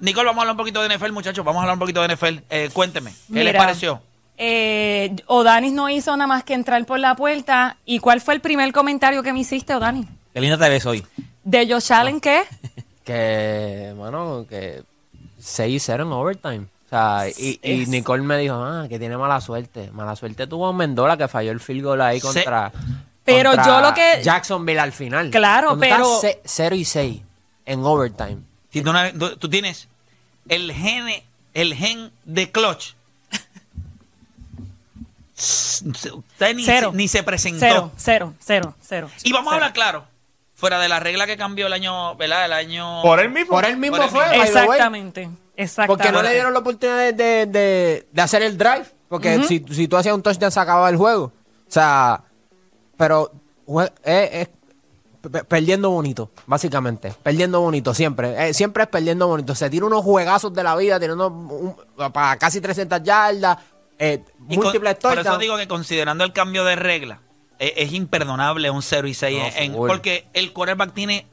Nicole, 0.00 0.26
vamos 0.26 0.40
a 0.40 0.42
hablar 0.42 0.52
un 0.52 0.58
poquito 0.58 0.82
de 0.82 0.94
NFL, 0.94 1.12
muchachos. 1.12 1.44
Vamos 1.44 1.60
a 1.60 1.62
hablar 1.62 1.74
un 1.76 1.80
poquito 1.80 2.02
de 2.02 2.08
NFL. 2.14 2.38
Eh, 2.50 2.70
cuénteme, 2.72 3.12
¿qué 3.32 3.44
les 3.44 3.46
Mira. 3.46 3.58
pareció? 3.58 4.02
eh, 4.36 5.16
Odanis 5.26 5.72
no 5.72 5.88
hizo 5.88 6.16
nada 6.16 6.28
más 6.28 6.44
que 6.44 6.54
entrar 6.54 6.84
por 6.86 6.98
la 7.00 7.16
puerta. 7.16 7.76
¿Y 7.84 7.98
cuál 7.98 8.20
fue 8.20 8.34
el 8.34 8.40
primer 8.40 8.72
comentario 8.72 9.22
que 9.22 9.32
me 9.32 9.40
hiciste, 9.40 9.74
Odanis? 9.74 10.06
Qué 10.32 10.40
linda 10.40 10.58
te 10.58 10.68
ves 10.68 10.86
hoy. 10.86 11.04
¿De 11.44 11.66
Josh 11.72 11.92
Allen 11.92 12.20
qué? 12.20 12.42
Que, 13.08 13.94
bueno, 13.96 14.44
que 14.46 14.82
6-0 15.56 16.02
en 16.02 16.12
overtime. 16.12 16.66
O 16.86 16.88
sea, 16.88 17.26
y, 17.36 17.60
y 17.62 17.86
Nicole 17.86 18.22
me 18.22 18.38
dijo, 18.38 18.54
ah, 18.54 18.86
que 18.88 18.98
tiene 18.98 19.16
mala 19.16 19.40
suerte. 19.40 19.90
Mala 19.92 20.16
suerte 20.16 20.46
tuvo 20.46 20.72
Mendola 20.72 21.16
que 21.16 21.28
falló 21.28 21.52
el 21.52 21.60
field 21.60 21.84
goal 21.84 22.00
ahí 22.00 22.20
Se- 22.20 22.26
contra, 22.26 22.72
Pero 23.24 23.50
contra 23.50 23.66
yo 23.66 23.80
lo 23.88 23.94
que- 23.94 24.22
Jacksonville 24.22 24.80
al 24.80 24.92
final. 24.92 25.30
Claro, 25.30 25.68
Cuando 25.76 25.80
pero- 25.86 26.20
ce- 26.20 26.40
0 26.44 26.74
y 26.76 26.84
6 26.84 27.20
en 27.66 27.80
overtime. 27.84 28.38
Si 28.72 28.82
tú, 28.82 28.90
una- 28.90 29.12
tú- 29.12 29.36
tú 29.36 29.48
tienes 29.50 29.88
el 30.48 30.72
gene, 30.72 31.24
el 31.54 31.74
gen 31.74 32.10
de 32.24 32.50
clutch. 32.50 32.94
Usted 35.36 36.54
ni, 36.56 36.64
Cero. 36.64 36.90
se, 36.90 36.96
ni 36.96 37.08
se 37.08 37.22
presentó. 37.22 37.60
Cero, 37.60 37.92
cero, 37.96 38.34
cero, 38.40 38.74
cero. 38.80 39.10
Y 39.22 39.32
vamos 39.32 39.52
a 39.52 39.56
hablar 39.56 39.72
claro. 39.72 40.04
Fuera 40.58 40.80
de 40.80 40.88
la 40.88 40.98
regla 40.98 41.24
que 41.24 41.36
cambió 41.36 41.68
el 41.68 41.72
año, 41.72 42.16
¿verdad? 42.16 42.44
El 42.46 42.52
año. 42.52 43.00
Por 43.02 43.20
él 43.20 43.30
mismo. 43.30 43.52
Por 43.54 43.64
él 43.64 43.76
mismo 43.76 43.96
Por 43.96 44.06
él 44.06 44.10
fue. 44.10 44.28
mismo. 44.28 44.42
Exactamente, 44.44 45.30
exactamente. 45.56 45.86
Porque 45.86 46.10
no 46.12 46.20
le 46.20 46.32
dieron 46.34 46.52
la 46.52 46.58
oportunidad 46.58 46.98
de, 46.98 47.12
de- 47.12 48.06
de- 48.12 48.20
hacer 48.22 48.42
el 48.42 48.58
drive. 48.58 48.84
Porque 49.08 49.40
si, 49.44 49.64
si 49.70 49.86
tú 49.86 49.96
hacías 49.96 50.14
un 50.16 50.22
touchdown 50.22 50.50
se 50.50 50.58
acababa 50.58 50.90
el 50.90 50.96
juego. 50.96 51.26
O 51.26 51.70
sea, 51.70 52.24
pero 52.96 53.30
es, 54.04 54.30
es 54.32 54.48
pe- 55.30 55.44
perdiendo 55.44 55.90
bonito, 55.90 56.30
básicamente. 56.46 57.14
Perdiendo 57.22 57.60
bonito, 57.60 57.94
siempre. 57.94 58.48
Eh, 58.48 58.52
siempre 58.52 58.82
es 58.82 58.88
perdiendo 58.88 59.28
bonito. 59.28 59.54
Se 59.54 59.70
tira 59.70 59.86
unos 59.86 60.02
juegazos 60.02 60.52
de 60.52 60.64
la 60.64 60.74
vida, 60.74 60.98
tirando 60.98 61.28
un- 61.28 61.76
para 62.12 62.36
casi 62.36 62.60
300 62.60 63.00
yardas, 63.04 63.58
eh, 63.96 64.24
Y 64.48 64.56
con- 64.56 64.64
múltiples 64.64 64.96
por 64.96 65.12
eso 65.12 65.14
touchdowns. 65.22 65.38
digo 65.40 65.56
que 65.56 65.68
considerando 65.68 66.24
el 66.24 66.32
cambio 66.32 66.64
de 66.64 66.74
regla, 66.76 67.20
es 67.58 67.92
imperdonable 67.92 68.70
un 68.70 68.82
0 68.82 69.08
y 69.08 69.14
6. 69.14 69.38
No, 69.38 69.60
en- 69.62 69.72
porque 69.74 70.26
el 70.32 70.52
quarterback 70.52 70.92
tiene. 70.94 71.26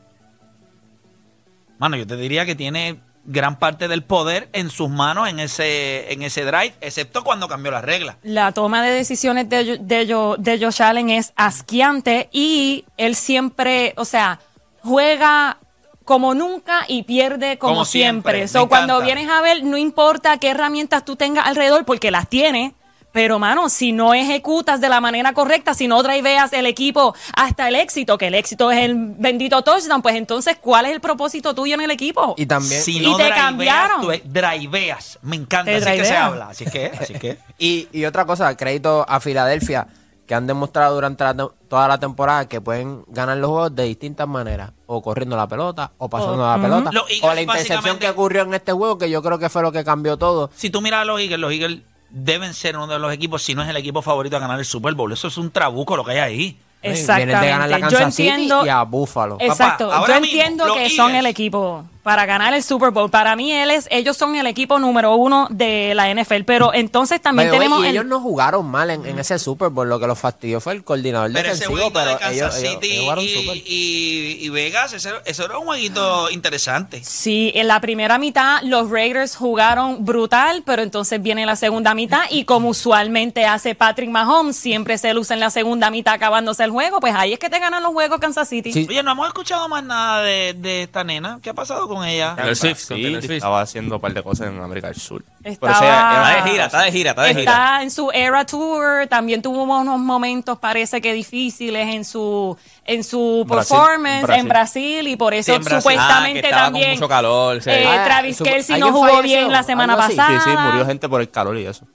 Mano, 1.78 1.98
yo 1.98 2.08
te 2.08 2.16
diría 2.16 2.46
que 2.46 2.56
tiene 2.56 3.00
gran 3.26 3.58
parte 3.58 3.88
del 3.88 4.04
poder 4.04 4.50
en 4.54 4.70
sus 4.70 4.90
manos 4.90 5.28
en 5.28 5.40
ese, 5.40 6.14
en 6.14 6.22
ese 6.22 6.46
drive, 6.46 6.74
excepto 6.80 7.24
cuando 7.24 7.48
cambió 7.48 7.72
la 7.72 7.82
regla. 7.82 8.18
La 8.24 8.52
toma 8.52 8.84
de 8.84 8.92
decisiones 8.92 9.50
de, 9.50 9.78
de, 9.80 10.08
Jo- 10.08 10.36
de 10.38 10.60
Josh 10.64 10.82
Allen 10.84 11.10
es 11.10 11.34
asqueante 11.36 12.30
y 12.32 12.86
él 12.98 13.16
siempre, 13.16 13.94
o 13.98 14.06
sea, 14.06 14.40
juega 14.84 15.58
como 16.06 16.36
nunca 16.36 16.86
y 16.88 17.02
pierde 17.04 17.58
como, 17.58 17.74
Como 17.74 17.86
siempre, 17.86 18.34
siempre. 18.34 18.48
So, 18.48 18.70
cuando 18.70 19.00
vienes 19.02 19.28
a 19.28 19.42
ver, 19.42 19.64
no 19.64 19.76
importa 19.76 20.38
qué 20.38 20.52
herramientas 20.52 21.04
tú 21.04 21.16
tengas 21.16 21.48
alrededor, 21.48 21.84
porque 21.84 22.12
las 22.12 22.30
tienes. 22.30 22.74
Pero, 23.16 23.40
mano, 23.40 23.70
si 23.70 23.94
no 23.94 24.14
ejecutas 24.14 24.82
de 24.82 24.90
la 24.90 25.00
manera 25.00 25.32
correcta, 25.32 25.74
si 25.74 25.88
no 25.88 26.04
driveas 26.04 26.52
el 26.52 26.66
equipo 26.66 27.16
hasta 27.34 27.70
el 27.70 27.78
éxito, 27.78 28.18
que 28.18 28.28
el 28.28 28.36
éxito 28.36 28.72
es 28.72 28.84
el 28.84 28.94
bendito 29.18 29.62
touchdown, 29.62 30.02
pues 30.02 30.16
entonces, 30.16 30.58
¿cuál 30.60 30.86
es 30.86 30.92
el 30.92 31.00
propósito 31.00 31.56
tuyo 31.56 31.76
en 31.76 31.82
el 31.82 31.92
equipo? 31.92 32.36
Y 32.38 32.46
también. 32.46 32.82
Si 32.82 32.98
Y 32.98 33.00
no 33.00 33.16
te 33.16 33.24
driveas, 33.24 33.40
cambiaron. 33.40 34.02
tú 34.02 34.12
driveas. 34.26 35.18
Me 35.22 35.38
encanta, 35.38 35.72
Te 35.72 35.78
así 35.78 35.98
que 35.98 36.04
se 36.06 36.18
habla. 36.18 36.50
Así 36.50 36.66
que, 36.66 36.88
así 36.88 37.14
que. 37.14 37.38
Y, 37.58 37.88
y 37.94 38.04
otra 38.04 38.26
cosa, 38.26 38.58
crédito 38.58 39.06
a 39.08 39.22
Filadelfia, 39.22 39.88
que 40.28 40.36
han 40.36 40.46
demostrado 40.46 40.96
durante 40.96 41.24
la 41.24 41.34
te- 41.34 41.54
toda 41.70 41.88
la 41.88 41.98
temporada 41.98 42.50
que 42.50 42.60
pueden 42.60 43.06
ganar 43.08 43.38
los 43.38 43.50
juegos 43.50 43.76
de 43.76 43.84
distintas 43.86 44.28
maneras, 44.28 44.72
o 44.88 45.02
corriendo 45.02 45.38
la 45.38 45.48
pelota, 45.48 45.94
o 45.98 46.10
pasando 46.10 46.46
la 46.46 46.56
ujú. 46.56 46.62
pelota, 46.64 46.90
Los 46.92 47.10
Eagles 47.10 47.24
o 47.24 47.34
la 47.34 47.42
intercepción 47.42 47.98
que 47.98 48.10
ocurrió 48.10 48.42
en 48.42 48.54
este 48.56 48.74
juego, 48.74 48.98
que 48.98 49.10
yo 49.10 49.24
creo 49.24 49.40
que 49.40 49.48
fue 49.48 49.62
lo 49.62 49.72
que 49.72 49.86
cambió 49.86 50.18
todo. 50.18 50.50
Si 50.54 50.70
tú 50.70 50.82
miras 50.82 51.04
a 51.04 51.06
los 51.06 51.22
Eagles, 51.22 51.40
los 51.40 51.54
Eagles 51.54 51.80
deben 52.16 52.54
ser 52.54 52.78
uno 52.78 52.88
de 52.88 52.98
los 52.98 53.12
equipos, 53.14 53.44
si 53.44 53.54
no 53.56 53.62
es 53.62 53.70
el 53.70 53.76
equipo 53.76 54.02
favorito 54.02 54.38
a 54.38 54.40
ganar 54.40 54.58
el 54.58 54.66
Super 54.66 54.94
Bowl. 54.94 55.12
Eso 55.12 55.28
es 55.28 55.38
un 55.38 55.52
trabuco 55.52 55.98
lo 55.98 56.06
que 56.06 56.12
hay 56.12 56.18
ahí. 56.20 56.60
Vienen 56.82 57.06
de 57.42 57.48
ganar 57.50 57.70
la 57.70 57.78
Exactamente. 57.78 57.92
Yo 57.92 57.98
Kansas 57.98 58.16
City 58.16 58.30
entiendo. 58.30 58.66
y 58.66 58.70
a 58.70 58.84
Buffalo. 58.84 59.38
Exacto. 59.40 59.92
ahora 59.92 60.16
Yo 60.16 60.22
mismo, 60.22 60.42
entiendo 60.42 60.74
que 60.76 60.90
son 60.92 61.14
el 61.16 61.26
equipo. 61.26 61.84
Para 62.06 62.28
ganar 62.28 62.54
el 62.54 62.62
Super 62.62 62.92
Bowl. 62.92 63.10
Para 63.10 63.36
mí, 63.36 63.52
él 63.52 63.72
es, 63.72 63.88
ellos 63.90 64.16
son 64.16 64.36
el 64.36 64.46
equipo 64.46 64.78
número 64.78 65.16
uno 65.16 65.48
de 65.50 65.96
la 65.96 66.08
NFL. 66.14 66.44
Pero 66.46 66.72
entonces 66.72 67.20
también 67.20 67.50
tenemos. 67.50 67.80
y 67.82 67.88
el- 67.88 67.92
ellos 67.94 68.06
no 68.06 68.22
jugaron 68.22 68.64
mal 68.68 68.92
en, 68.92 69.04
en 69.08 69.18
ese 69.18 69.40
Super 69.40 69.70
Bowl. 69.70 69.90
Lo 69.90 70.00
que 70.00 70.06
los 70.06 70.20
fastidió 70.20 70.62
fue 70.62 70.74
el 70.74 70.84
coordinador 70.84 71.32
Pero 71.34 71.40
ese 71.50 71.68
defensivo. 71.68 71.74
jueguito 71.90 72.00
Pero 72.00 72.12
de 72.12 72.18
Kansas 72.20 72.60
ellos, 72.62 72.74
City 72.74 72.92
ellos 72.92 73.02
jugaron 73.06 73.24
y, 73.24 73.30
súper. 73.30 73.58
y- 73.66 74.38
y 74.42 74.50
Vegas, 74.50 74.94
ese- 74.94 75.10
eso 75.26 75.46
era 75.46 75.58
un 75.58 75.66
jueguito 75.66 76.30
interesante. 76.30 77.04
Sí, 77.04 77.52
en 77.56 77.68
la 77.68 77.82
primera 77.82 78.20
mitad 78.20 78.62
los 78.62 78.92
Raiders 78.92 79.36
jugaron 79.36 80.06
brutal, 80.06 80.62
pero 80.64 80.84
entonces 80.84 81.20
viene 81.24 81.44
la 81.48 81.56
segunda 81.56 81.96
mitad 81.96 82.22
y 82.30 82.46
como 82.46 82.70
usualmente 82.70 83.48
hace 83.48 83.74
Patrick 83.74 84.12
Mahomes, 84.12 84.56
siempre 84.56 85.00
se 85.00 85.12
luce 85.16 85.34
en 85.34 85.40
la 85.40 85.50
segunda 85.50 85.90
mitad 85.90 86.14
acabándose 86.14 86.64
el 86.64 86.70
juego, 86.70 87.00
pues 87.00 87.16
ahí 87.16 87.34
es 87.34 87.40
que 87.40 87.50
te 87.50 87.58
ganan 87.60 87.82
los 87.82 87.94
juegos 87.94 88.20
Kansas 88.20 88.48
City. 88.48 88.86
Oye, 88.88 89.02
no 89.02 89.12
hemos 89.12 89.28
escuchado 89.28 89.68
más 89.68 89.84
nada 89.84 90.22
de, 90.22 90.54
de 90.54 90.84
esta 90.84 91.04
nena. 91.04 91.40
¿Qué 91.42 91.50
ha 91.50 91.54
pasado 91.56 91.88
con 91.88 91.95
ella? 92.04 92.34
Taylor 92.36 92.56
Swift, 92.56 92.80
sí, 92.80 93.16
estaba 93.36 93.62
haciendo 93.62 93.96
un 93.96 94.02
par 94.02 94.14
de 94.14 94.22
cosas 94.24 94.48
en 94.48 94.60
América 94.62 94.88
del 94.88 95.00
Sur. 95.00 95.24
Estaba- 95.44 95.74
Pero 95.74 95.86
ella- 95.86 96.12
ella- 96.12 96.26
Está 96.36 96.44
de 96.44 96.52
gira, 96.52 96.66
está 96.66 96.82
de 96.82 96.92
gira, 96.92 97.10
está 97.12 97.22
de 97.24 97.30
gira. 97.36 97.42
Está 97.54 97.84
en 97.84 97.92
su 97.92 98.12
era 98.12 98.46
tour, 98.46 99.08
también 99.08 99.42
tuvo 99.42 99.64
unos 99.64 100.00
momentos 100.00 100.58
parece 100.60 101.00
que 101.02 101.14
difíciles 101.14 101.88
en 101.96 102.04
su 102.04 102.58
en 102.86 103.04
su 103.04 103.46
Brasil, 103.48 103.76
performance 103.78 104.22
Brasil. 104.24 104.42
en 104.42 104.48
Brasil 104.50 105.08
y 105.08 105.16
por 105.16 105.34
eso 105.34 105.56
Sí, 105.56 105.64
supuestamente 105.64 106.48
Ah, 106.54 106.66
también 106.66 106.92
mucho 106.92 107.08
calor, 107.08 107.62
sí. 107.62 107.70
eh, 107.70 107.86
Ah, 107.88 108.04
Travis 108.06 108.38
Kelsey 108.42 108.80
no 108.80 108.88
¿alguien 108.88 108.94
jugó 108.94 109.08
falleció? 109.18 109.38
bien 109.40 109.52
la 109.52 109.64
semana 109.64 109.96
pasada. 109.98 110.40
Sí, 110.44 110.50
sí, 110.52 110.58
murió 110.58 110.86
gente 110.86 111.08
por 111.10 111.22
el 111.22 111.30
calor 111.30 111.58
y 111.58 111.66
eso. 111.66 111.86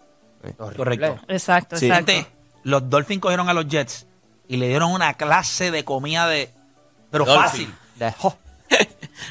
Correcto. 0.76 1.18
Exacto, 1.28 1.76
Sí. 1.76 1.86
exacto. 1.86 2.12
Gente, 2.12 2.30
los 2.64 2.88
Dolphins 2.88 3.20
cogieron 3.20 3.48
a 3.48 3.52
los 3.54 3.66
Jets 3.68 4.06
y 4.48 4.56
le 4.56 4.68
dieron 4.68 4.90
una 4.92 5.14
clase 5.14 5.70
de 5.70 5.84
comida 5.84 6.26
de. 6.26 6.50
Pero 7.10 7.24
Dolphin. 7.24 7.42
fácil. 7.42 7.74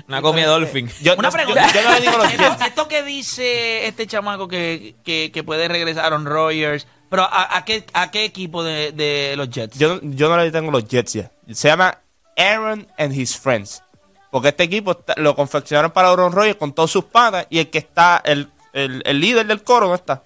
Una 0.08 0.22
comida 0.22 0.48
dolphin. 0.48 0.90
una 1.18 1.32
pregunta. 1.32 1.66
esto, 1.68 2.66
esto 2.66 2.88
que 2.88 3.04
dice 3.04 3.88
este 3.88 4.08
chamaco 4.08 4.48
que, 4.48 4.96
que, 5.04 5.32
que 5.34 5.44
puede 5.44 5.68
regresar 5.68 6.06
Aaron 6.06 6.26
Rodgers, 6.26 6.88
pero 7.10 7.24
¿a, 7.24 7.58
a 7.58 7.66
qué, 7.66 7.86
a 7.94 8.12
qué 8.12 8.26
equipo 8.26 8.64
de, 8.64 8.92
de 8.92 9.36
los 9.36 9.50
Jets? 9.50 9.78
Yo, 9.78 10.00
yo 10.02 10.30
no 10.30 10.38
le 10.38 10.52
tengo 10.52 10.72
los 10.72 10.88
Jets 10.88 11.14
ya. 11.14 11.32
Se 11.52 11.68
llama 11.68 11.98
Aaron 12.38 12.88
and 12.98 13.14
His 13.14 13.38
Friends. 13.38 13.82
Porque 14.32 14.50
este 14.50 14.64
equipo 14.64 14.92
está- 14.92 15.16
lo 15.18 15.36
confeccionaron 15.36 15.90
para 15.92 16.10
Aaron 16.10 16.32
Rodgers 16.32 16.58
con 16.58 16.74
todos 16.74 16.92
sus 16.92 17.06
patas 17.06 17.48
y 17.50 17.58
el 17.60 17.70
que 17.72 17.80
está, 17.80 18.22
el, 18.24 18.48
el, 18.74 19.02
el 19.06 19.20
líder 19.20 19.48
del 19.48 19.64
coro 19.64 19.88
no 19.88 19.96
está. 19.96 20.22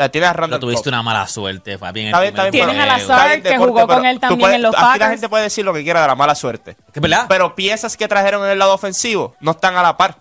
O 0.00 0.02
sea, 0.02 0.08
tiene 0.10 0.26
a 0.28 0.32
Pero 0.32 0.58
tuviste 0.58 0.88
una 0.88 1.02
mala 1.02 1.26
suerte, 1.28 1.72
el 1.72 1.74
Está 1.74 1.90
bien, 1.92 2.06
está 2.08 2.22
bien, 2.44 2.52
Tienes 2.52 3.10
a 3.10 3.26
bien, 3.26 3.42
que 3.42 3.58
jugó 3.58 3.86
con 3.86 4.06
él 4.06 4.18
también 4.18 4.40
puedes- 4.40 4.56
en 4.56 4.62
los 4.62 4.74
Aquí 4.74 4.82
la 4.82 4.88
Packers. 4.92 5.10
gente 5.10 5.28
puede 5.28 5.42
decir 5.42 5.62
lo 5.62 5.74
que 5.74 5.82
quiera 5.84 6.00
de 6.00 6.06
la 6.06 6.14
mala 6.14 6.34
suerte. 6.34 6.76
¿Es 6.94 7.02
verdad? 7.02 7.26
Pero 7.28 7.54
piezas 7.54 7.98
que 7.98 8.08
trajeron 8.08 8.42
en 8.46 8.52
el 8.52 8.58
lado 8.58 8.72
ofensivo 8.72 9.36
no 9.40 9.50
están 9.50 9.76
a 9.76 9.82
la 9.82 9.98
par. 9.98 10.16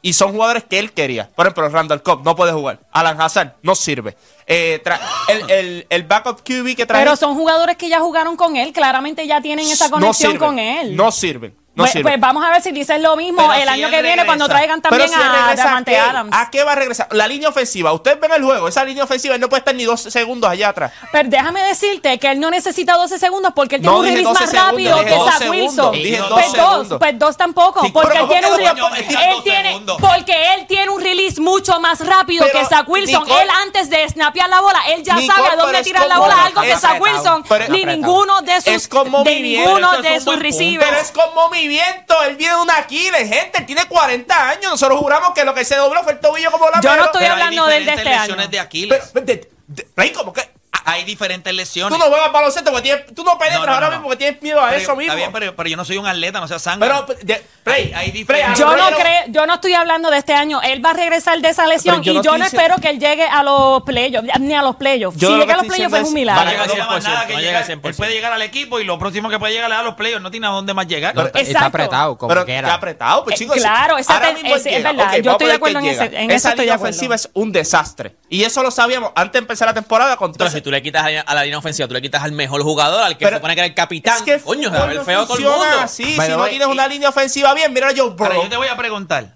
Y 0.00 0.12
son 0.12 0.30
jugadores 0.30 0.62
que 0.62 0.78
él 0.78 0.92
quería. 0.92 1.28
Por 1.34 1.46
ejemplo, 1.46 1.68
Randall 1.68 2.00
Cobb 2.04 2.22
no 2.24 2.36
puede 2.36 2.52
jugar. 2.52 2.78
Alan 2.92 3.20
Hazard 3.20 3.54
no 3.62 3.74
sirve. 3.74 4.16
Eh, 4.46 4.80
tra- 4.84 5.00
el, 5.28 5.50
el, 5.50 5.86
el 5.90 6.02
backup 6.04 6.42
QB 6.44 6.76
que 6.76 6.86
trajeron 6.86 7.12
Pero 7.12 7.16
son 7.16 7.34
jugadores 7.34 7.76
que 7.76 7.88
ya 7.88 7.98
jugaron 7.98 8.36
con 8.36 8.54
él, 8.54 8.72
claramente 8.72 9.26
ya 9.26 9.40
tienen 9.40 9.66
esa 9.68 9.90
conexión 9.90 10.36
con 10.38 10.60
él. 10.60 10.94
No 10.94 11.10
sirven. 11.10 11.56
No 11.76 11.84
pues, 11.84 11.92
pues 12.02 12.18
vamos 12.18 12.42
a 12.42 12.48
ver 12.50 12.62
si 12.62 12.72
dices 12.72 12.98
lo 13.02 13.16
mismo 13.16 13.36
Pero 13.42 13.52
el 13.52 13.62
si 13.64 13.68
año 13.68 13.90
que 13.90 14.00
viene 14.02 14.24
cuando 14.24 14.48
traigan 14.48 14.80
también 14.80 15.08
Pero 15.10 15.14
si 15.22 15.22
a 15.28 15.32
regresa, 15.32 15.64
Davante 15.64 15.90
qué? 15.92 15.98
Adams. 15.98 16.30
¿A 16.32 16.50
qué 16.50 16.64
va 16.64 16.72
a 16.72 16.74
regresar? 16.74 17.08
La 17.12 17.28
línea 17.28 17.50
ofensiva. 17.50 17.92
Ustedes 17.92 18.18
ven 18.18 18.32
el 18.32 18.42
juego. 18.42 18.66
Esa 18.66 18.82
línea 18.84 19.04
ofensiva 19.04 19.34
él 19.34 19.40
no 19.42 19.50
puede 19.50 19.58
estar 19.60 19.74
ni 19.74 19.84
dos 19.84 20.00
segundos 20.00 20.48
allá 20.50 20.70
atrás. 20.70 20.92
Pero 21.12 21.28
déjame 21.28 21.60
decirte 21.62 22.18
que 22.18 22.30
él 22.30 22.40
no 22.40 22.50
necesita 22.50 22.94
12 22.94 23.18
segundos 23.18 23.52
porque 23.54 23.76
él 23.76 23.82
tiene 23.82 23.92
No 23.94 24.00
un 24.00 24.06
release 24.06 24.24
12 24.24 24.40
más 24.40 24.50
segundos, 24.50 24.70
rápido 24.72 25.04
que 25.04 25.10
2 25.14 25.30
Zach 25.30 25.50
Wilson. 25.50 25.92
dije 25.92 26.16
2 26.18 26.28
pues 26.30 26.50
segundos. 26.50 26.88
dos, 26.88 26.98
pues 26.98 27.18
dos 27.18 27.36
tampoco. 27.36 27.82
Sí, 27.82 27.90
porque 27.92 28.18
él 28.18 28.28
tiene 28.28 28.46
un 28.46 28.52
¿cómo 28.52 28.64
que 28.64 28.72
re- 28.72 28.78
dos 28.78 29.04
segundos? 29.04 29.26
él 29.36 29.42
tiene, 29.44 29.80
porque 30.00 30.54
él 30.54 30.66
tiene 30.66 30.90
un 30.90 31.00
release 31.02 31.40
mucho 31.42 31.78
más 31.78 32.00
rápido 32.06 32.46
Pero, 32.46 32.58
que 32.58 32.64
Zach 32.64 32.88
Wilson. 32.88 33.22
Nicole- 33.24 33.42
él 33.42 33.48
antes 33.62 33.90
de 33.90 34.08
snapear 34.08 34.48
la 34.48 34.60
bola, 34.62 34.80
él 34.88 35.02
ya 35.02 35.16
Nicole, 35.16 35.26
sabe 35.42 35.48
a 35.52 35.56
dónde 35.56 35.82
tirar 35.82 36.08
la 36.08 36.14
como- 36.14 36.26
bola, 36.26 36.44
algo 36.46 36.62
que 36.62 36.76
Zach. 36.78 37.00
Wilson 37.02 37.44
ni 37.68 37.84
ninguno 37.84 38.40
de 38.40 38.62
sus 38.62 38.88
de 38.88 39.40
ninguno 39.40 40.00
de 40.00 40.20
sus 40.20 40.38
receivers. 40.38 40.88
Pero 40.88 41.00
es 41.02 41.10
con 41.12 41.34
movimiento. 41.66 42.22
Él 42.24 42.36
viene 42.36 42.54
de 42.54 42.60
una 42.60 42.76
Aquiles, 42.78 43.28
gente. 43.28 43.58
Él 43.58 43.66
tiene 43.66 43.84
40 43.86 44.48
años. 44.50 44.70
Nosotros 44.72 44.98
juramos 44.98 45.32
que 45.34 45.44
lo 45.44 45.54
que 45.54 45.64
se 45.64 45.76
dobló 45.76 46.02
fue 46.02 46.12
el 46.12 46.20
tobillo 46.20 46.50
como 46.50 46.68
la 46.70 46.80
Yo 46.80 46.96
no 46.96 47.04
estoy 47.06 47.20
Pero 47.22 47.32
hablando 47.34 47.66
del 47.66 47.84
de 47.86 47.92
este 47.94 48.08
año. 48.08 48.48
de 48.48 48.60
Aquiles. 48.60 49.10
Pero, 49.12 49.26
de- 49.26 49.50
de- 49.66 49.88
Rey, 49.96 50.12
¿cómo 50.12 50.32
que? 50.32 50.48
Hay 50.88 51.02
diferentes 51.02 51.52
lesiones. 51.52 51.92
Tú 51.92 51.98
no 52.02 52.08
juegas 52.08 52.30
baloncesto 52.30 52.70
porque 52.70 52.84
tienes, 52.84 53.14
tú 53.14 53.24
no 53.24 53.36
penetras 53.36 53.60
No, 53.62 53.66
no, 53.66 53.72
ahora 53.72 53.86
no, 53.86 53.92
mismo 53.94 54.04
porque 54.04 54.18
tienes 54.18 54.40
miedo 54.40 54.60
a 54.60 54.68
Pero 54.68 54.80
eso 54.80 54.94
mismo. 54.94 55.12
Está 55.12 55.16
bien, 55.16 55.32
pero, 55.32 55.56
pero 55.56 55.68
yo 55.68 55.76
no 55.76 55.84
soy 55.84 55.96
un 55.98 56.06
atleta, 56.06 56.38
no 56.38 56.46
sea 56.46 56.60
sangre. 56.60 56.88
Pero, 56.88 57.06
de- 57.24 57.44
Rey, 57.64 57.92
hay, 57.96 58.12
diferentes. 58.12 58.56
Yo 58.56 58.76
no 58.76 58.86
creo, 58.96 59.22
yo 59.26 59.44
no 59.46 59.54
estoy 59.54 59.74
hablando 59.74 60.08
de 60.08 60.18
este 60.18 60.32
año. 60.32 60.62
Él 60.62 60.84
va 60.84 60.90
a 60.90 60.94
regresar 60.94 61.40
de 61.40 61.48
esa 61.48 61.66
lesión 61.66 62.00
yo 62.04 62.12
y 62.12 62.14
no 62.18 62.22
yo 62.22 62.38
no 62.38 62.44
espero 62.44 62.76
que 62.76 62.90
él 62.90 63.00
llegue 63.00 63.24
a 63.24 63.42
los 63.42 63.82
playoffs, 63.82 64.28
ni 64.38 64.54
a 64.54 64.62
los 64.62 64.76
playoffs. 64.76 65.18
Yo 65.18 65.26
si 65.26 65.34
lo 65.34 65.40
llega 65.40 65.54
a 65.54 65.56
los 65.56 65.66
playoffs 65.66 65.96
es 65.96 66.02
un 66.06 66.14
milagro. 66.14 66.44
No 66.44 66.50
llega 66.52 66.66
llega 66.66 66.86
más 66.86 67.04
100%, 67.04 67.08
nada 67.08 67.26
que 67.26 67.32
no 67.32 67.40
llegar. 67.40 67.64
llega 67.66 67.66
100%. 67.82 67.88
Él 67.88 67.94
puede 67.96 68.12
llegar 68.12 68.32
al 68.32 68.42
equipo 68.42 68.78
y 68.78 68.84
lo 68.84 68.96
próximo 69.00 69.28
que 69.28 69.40
puede 69.40 69.54
llegar 69.54 69.72
es 69.72 69.76
a 69.78 69.82
los 69.82 69.94
playoffs. 69.96 70.22
No 70.22 70.30
tiene 70.30 70.46
a 70.46 70.50
dónde 70.50 70.72
más 70.72 70.86
llegar. 70.86 71.16
Está 71.34 71.66
apretado, 71.66 72.16
como 72.16 72.28
Pero 72.28 72.44
quiera. 72.44 72.68
está 72.68 72.74
apretado, 72.74 73.24
pues 73.24 73.34
Eh, 73.34 73.38
chicos. 73.38 73.56
claro, 73.56 73.98
esa 73.98 74.18
es- 74.30 74.82
verdad. 74.84 75.16
Yo 75.16 75.32
estoy 75.32 75.48
de 75.48 75.52
acuerdo 75.54 75.80
en 75.80 75.86
Esa 75.86 76.04
eso 76.04 76.48
de 76.50 76.56
línea 76.56 76.76
ofensiva 76.76 77.16
es 77.16 77.28
un 77.32 77.50
desastre. 77.50 78.14
Y 78.28 78.44
eso 78.44 78.62
lo 78.62 78.70
sabíamos 78.70 79.10
antes 79.16 79.32
de 79.32 79.38
empezar 79.40 79.66
la 79.66 79.74
temporada 79.74 80.16
con 80.16 80.32
todo 80.32 80.48
le 80.76 80.82
quitas 80.82 81.04
a 81.04 81.10
la- 81.10 81.20
a 81.22 81.34
la 81.34 81.42
línea 81.42 81.58
ofensiva, 81.58 81.88
tú 81.88 81.94
le 81.94 82.02
quitas 82.02 82.22
al 82.22 82.32
mejor 82.32 82.62
jugador, 82.62 83.02
al 83.02 83.12
que 83.18 83.24
Pero 83.24 83.30
se 83.30 83.36
supone 83.38 83.54
que 83.54 83.60
era 83.60 83.66
el 83.66 83.74
capitán. 83.74 84.16
Es 84.16 84.22
que 84.22 84.38
Coño, 84.40 84.70
se 84.70 84.76
va 84.76 84.84
a 84.84 84.86
ver 84.86 85.00
feo 85.04 85.20
a 85.22 85.26
todo 85.26 85.36
el 85.38 85.44
mundo. 85.44 85.64
así. 85.80 86.04
Si 86.04 86.28
no 86.28 86.38
way, 86.38 86.50
tienes 86.50 86.68
una 86.68 86.86
línea 86.88 87.08
ofensiva 87.08 87.52
bien, 87.54 87.72
mira 87.72 87.88
a 87.88 87.92
Joe 87.96 88.14
Pero 88.16 88.42
yo 88.42 88.48
te 88.48 88.56
voy 88.56 88.68
a 88.68 88.76
preguntar. 88.76 89.34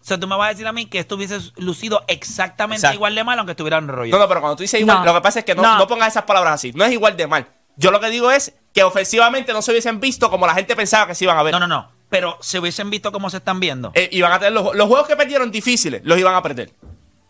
O 0.00 0.04
sea, 0.04 0.18
tú 0.18 0.26
me 0.26 0.36
vas 0.36 0.46
a 0.46 0.48
decir 0.50 0.66
a 0.66 0.72
mí 0.72 0.86
que 0.86 0.98
esto 0.98 1.14
hubiese 1.14 1.38
lucido 1.56 2.02
exactamente 2.08 2.78
Exacto. 2.80 2.96
igual 2.96 3.14
de 3.14 3.22
mal 3.22 3.38
aunque 3.38 3.52
estuviera 3.52 3.78
en 3.78 3.86
rollo. 3.88 4.10
No, 4.10 4.18
no, 4.18 4.26
pero 4.28 4.40
cuando 4.40 4.56
tú 4.56 4.62
dices 4.64 4.80
igual, 4.80 4.98
No. 4.98 5.04
lo 5.04 5.14
que 5.14 5.20
pasa 5.20 5.38
es 5.40 5.44
que 5.44 5.54
no, 5.54 5.62
No. 5.62 5.78
no 5.78 5.86
pongas 5.86 6.08
esas 6.08 6.24
palabras 6.24 6.54
así. 6.54 6.72
No 6.72 6.84
es 6.84 6.90
igual 6.92 7.16
de 7.16 7.26
mal. 7.28 7.46
Yo 7.76 7.90
lo 7.92 8.00
que 8.00 8.10
digo 8.10 8.30
es 8.30 8.52
que 8.74 8.82
ofensivamente 8.82 9.52
no 9.52 9.62
se 9.62 9.70
hubiesen 9.70 10.00
visto 10.00 10.28
como 10.28 10.46
la 10.46 10.54
gente 10.54 10.74
pensaba 10.76 11.06
que 11.06 11.14
se 11.14 11.24
iban 11.24 11.38
a 11.38 11.42
ver. 11.44 11.52
no, 11.52 11.60
no, 11.60 11.66
no. 11.68 11.90
Pero 12.10 12.36
se 12.42 12.58
hubiesen 12.58 12.90
visto 12.90 13.10
cómo 13.12 13.30
se 13.30 13.38
están 13.38 13.58
viendo. 13.60 13.92
Eh, 13.94 14.08
iban 14.12 14.30
a 14.32 14.38
tener 14.38 14.52
los, 14.52 14.74
los 14.74 14.86
juegos 14.88 15.06
que 15.08 15.16
perdieron 15.16 15.50
difíciles, 15.50 16.02
los 16.04 16.18
iban 16.18 16.34
a 16.34 16.42
perder. 16.42 16.70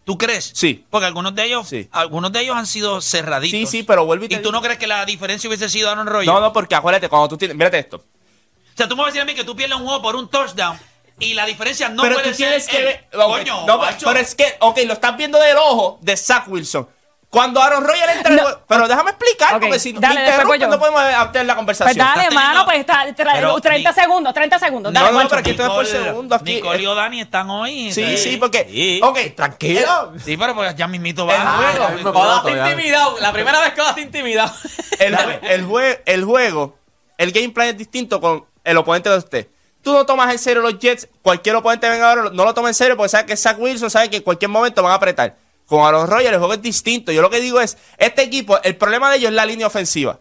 ¿Tú 0.04 0.18
crees? 0.18 0.50
Sí. 0.54 0.84
Porque 0.90 1.06
algunos 1.06 1.34
de 1.34 1.44
ellos, 1.44 1.68
Sí. 1.68 1.88
algunos 1.92 2.32
de 2.32 2.40
ellos 2.40 2.56
han 2.56 2.66
sido 2.66 3.00
cerraditos. 3.00 3.58
Sí, 3.58 3.66
sí, 3.66 3.82
pero 3.84 4.04
vuelvo 4.04 4.24
y 4.24 4.28
te 4.28 4.34
¿Y 4.34 4.38
tú 4.38 4.42
digo- 4.48 4.52
no 4.52 4.60
crees 4.62 4.78
que 4.78 4.86
la 4.88 5.04
diferencia 5.04 5.48
hubiese 5.48 5.68
sido 5.68 5.88
Aaron 5.90 6.06
Rodgers? 6.06 6.26
No, 6.26 6.40
no, 6.40 6.52
porque 6.52 6.74
acuérdate, 6.74 7.08
cuando 7.08 7.28
tú 7.28 7.36
tienes. 7.38 7.56
Mírate 7.56 7.78
esto. 7.78 7.98
O 7.98 8.76
sea, 8.76 8.88
tú 8.88 8.96
me 8.96 9.02
vas 9.02 9.08
a 9.08 9.12
decir 9.12 9.22
a 9.22 9.24
mí 9.24 9.34
que 9.34 9.44
tú 9.44 9.54
pierdes 9.54 9.76
un 9.78 9.84
juego 9.84 10.02
por 10.02 10.16
un 10.16 10.28
touchdown 10.28 10.76
y 11.20 11.34
la 11.34 11.46
diferencia 11.46 11.88
no 11.88 12.02
pero 12.02 12.14
puede 12.16 12.30
tú 12.30 12.34
ser. 12.34 12.48
tienes 12.48 12.66
que 12.66 12.82
ver. 12.82 13.08
ok, 13.12 13.38
Coño, 13.38 13.66
no, 13.66 13.78
macho. 13.78 14.06
pero 14.06 14.18
es 14.18 14.34
que, 14.34 14.56
ok, 14.60 14.78
lo 14.86 14.94
estás 14.94 15.16
viendo 15.16 15.38
del 15.38 15.56
ojo 15.58 15.98
de 16.00 16.16
Zach 16.16 16.48
Wilson. 16.48 16.88
Cuando 17.32 17.62
Aaron 17.62 17.82
Rodgers 17.82 18.14
entra. 18.14 18.20
en 18.20 18.32
el 18.32 18.36
No. 18.36 18.42
juego- 18.42 18.60
Pero 18.68 18.88
déjame 18.88 19.10
explicar, 19.12 19.58
porque 19.58 19.78
si 19.78 19.94
dale, 19.94 20.20
yo. 20.58 20.68
no 20.68 20.78
podemos 20.78 21.32
tener 21.32 21.46
la 21.46 21.56
conversación. 21.56 21.96
Pues 21.96 22.16
dale, 22.16 22.30
mano, 22.34 22.66
pues 22.66 22.80
está, 22.80 23.06
tra- 23.06 23.32
Pero, 23.32 23.58
30 23.58 23.90
Ni- 23.90 23.94
segundos, 24.02 24.34
30 24.34 24.58
segundos. 24.58 24.92
Dale, 24.92 25.12
No, 25.12 25.22
no, 25.22 25.28
pero 25.30 25.40
aquí 25.40 25.50
esto 25.52 25.62
es 25.62 25.68
por 25.70 25.86
segundo. 25.86 26.34
Aquí, 26.34 26.54
Nicole 26.56 26.82
y 26.82 26.84
eh, 26.84 26.88
O'Dani 26.88 27.20
están 27.22 27.48
hoy. 27.48 27.90
Sí, 27.90 28.02
eh, 28.02 28.16
sí, 28.18 28.36
porque. 28.36 28.68
Sí. 28.70 29.00
Ok, 29.02 29.18
Tranquilo. 29.34 30.12
Sí, 30.22 30.36
pero 30.36 30.54
pues 30.54 30.76
ya 30.76 30.86
mismito 30.86 31.24
va 31.24 31.34
El 31.36 31.40
juego. 31.40 32.12
Ah, 32.20 32.42
No, 32.44 32.50
intimidado. 32.50 33.16
La 33.18 33.32
primera 33.32 33.60
vez 33.60 33.72
que 33.72 33.80
vas 33.80 33.96
intimidado. 33.96 34.52
el, 34.98 35.14
el, 35.42 35.66
jue- 35.66 36.00
el 36.04 36.24
juego, 36.24 36.76
el 37.16 37.32
gameplay 37.32 37.70
es 37.70 37.78
distinto 37.78 38.20
con 38.20 38.44
el 38.62 38.76
oponente 38.76 39.08
de 39.08 39.16
usted. 39.16 39.48
Tú 39.82 39.94
no 39.94 40.04
tomas 40.04 40.30
en 40.30 40.38
serio 40.38 40.60
los 40.60 40.78
Jets, 40.78 41.08
cualquier 41.22 41.56
oponente 41.56 41.88
venga 41.88 42.10
ahora, 42.10 42.22
no 42.30 42.44
lo 42.44 42.52
toma 42.52 42.68
en 42.68 42.74
serio 42.74 42.94
porque 42.96 43.08
sabe 43.08 43.24
que 43.24 43.36
Zach 43.38 43.56
Wilson 43.58 43.90
sabe 43.90 44.10
que 44.10 44.18
en 44.18 44.22
cualquier 44.22 44.48
momento 44.50 44.82
van 44.82 44.92
a 44.92 44.96
apretar. 44.96 45.34
Con 45.66 45.84
Aaron 45.84 46.06
Rodgers 46.06 46.32
el 46.32 46.38
juego 46.38 46.54
es 46.54 46.62
distinto. 46.62 47.12
Yo 47.12 47.22
lo 47.22 47.30
que 47.30 47.40
digo 47.40 47.60
es, 47.60 47.78
este 47.96 48.22
equipo, 48.22 48.60
el 48.62 48.76
problema 48.76 49.10
de 49.10 49.16
ellos 49.18 49.30
es 49.30 49.34
la 49.34 49.46
línea 49.46 49.66
ofensiva. 49.66 50.18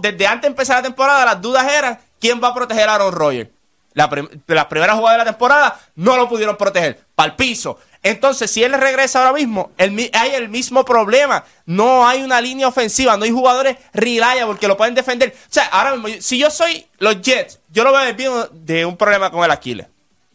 Desde 0.00 0.26
antes 0.26 0.42
de 0.42 0.48
empezar 0.48 0.76
la 0.76 0.82
temporada, 0.82 1.24
las 1.24 1.40
dudas 1.40 1.70
eran 1.70 1.98
quién 2.20 2.40
va 2.42 2.48
a 2.48 2.54
proteger 2.54 2.88
a 2.88 2.94
Aaron 2.94 3.12
Rodgers. 3.12 3.50
La 3.92 4.10
las 4.46 4.66
primeras 4.66 4.96
jugadas 4.96 5.18
de 5.18 5.24
la 5.24 5.30
temporada 5.30 5.80
no 5.94 6.16
lo 6.16 6.28
pudieron 6.28 6.56
proteger. 6.56 7.00
Para 7.14 7.30
el 7.30 7.36
piso. 7.36 7.78
Entonces, 8.02 8.50
si 8.50 8.62
él 8.62 8.72
regresa 8.72 9.20
ahora 9.20 9.32
mismo, 9.32 9.70
hay 9.78 10.30
el 10.34 10.48
mismo 10.48 10.84
problema. 10.84 11.44
No 11.64 12.06
hay 12.06 12.22
una 12.22 12.40
línea 12.40 12.68
ofensiva, 12.68 13.16
no 13.16 13.24
hay 13.24 13.30
jugadores 13.30 13.78
reliable 13.92 14.58
que 14.58 14.68
lo 14.68 14.76
pueden 14.76 14.94
defender. 14.94 15.34
O 15.34 15.52
sea, 15.52 15.66
ahora 15.66 15.96
mismo, 15.96 16.20
si 16.20 16.38
yo 16.38 16.50
soy 16.50 16.86
los 16.98 17.22
Jets, 17.22 17.60
yo 17.70 17.84
lo 17.84 17.92
veo 17.92 18.48
de 18.52 18.84
un 18.84 18.96
problema 18.96 19.30
con 19.30 19.44
el 19.44 19.50
Aquiles. 19.50 19.86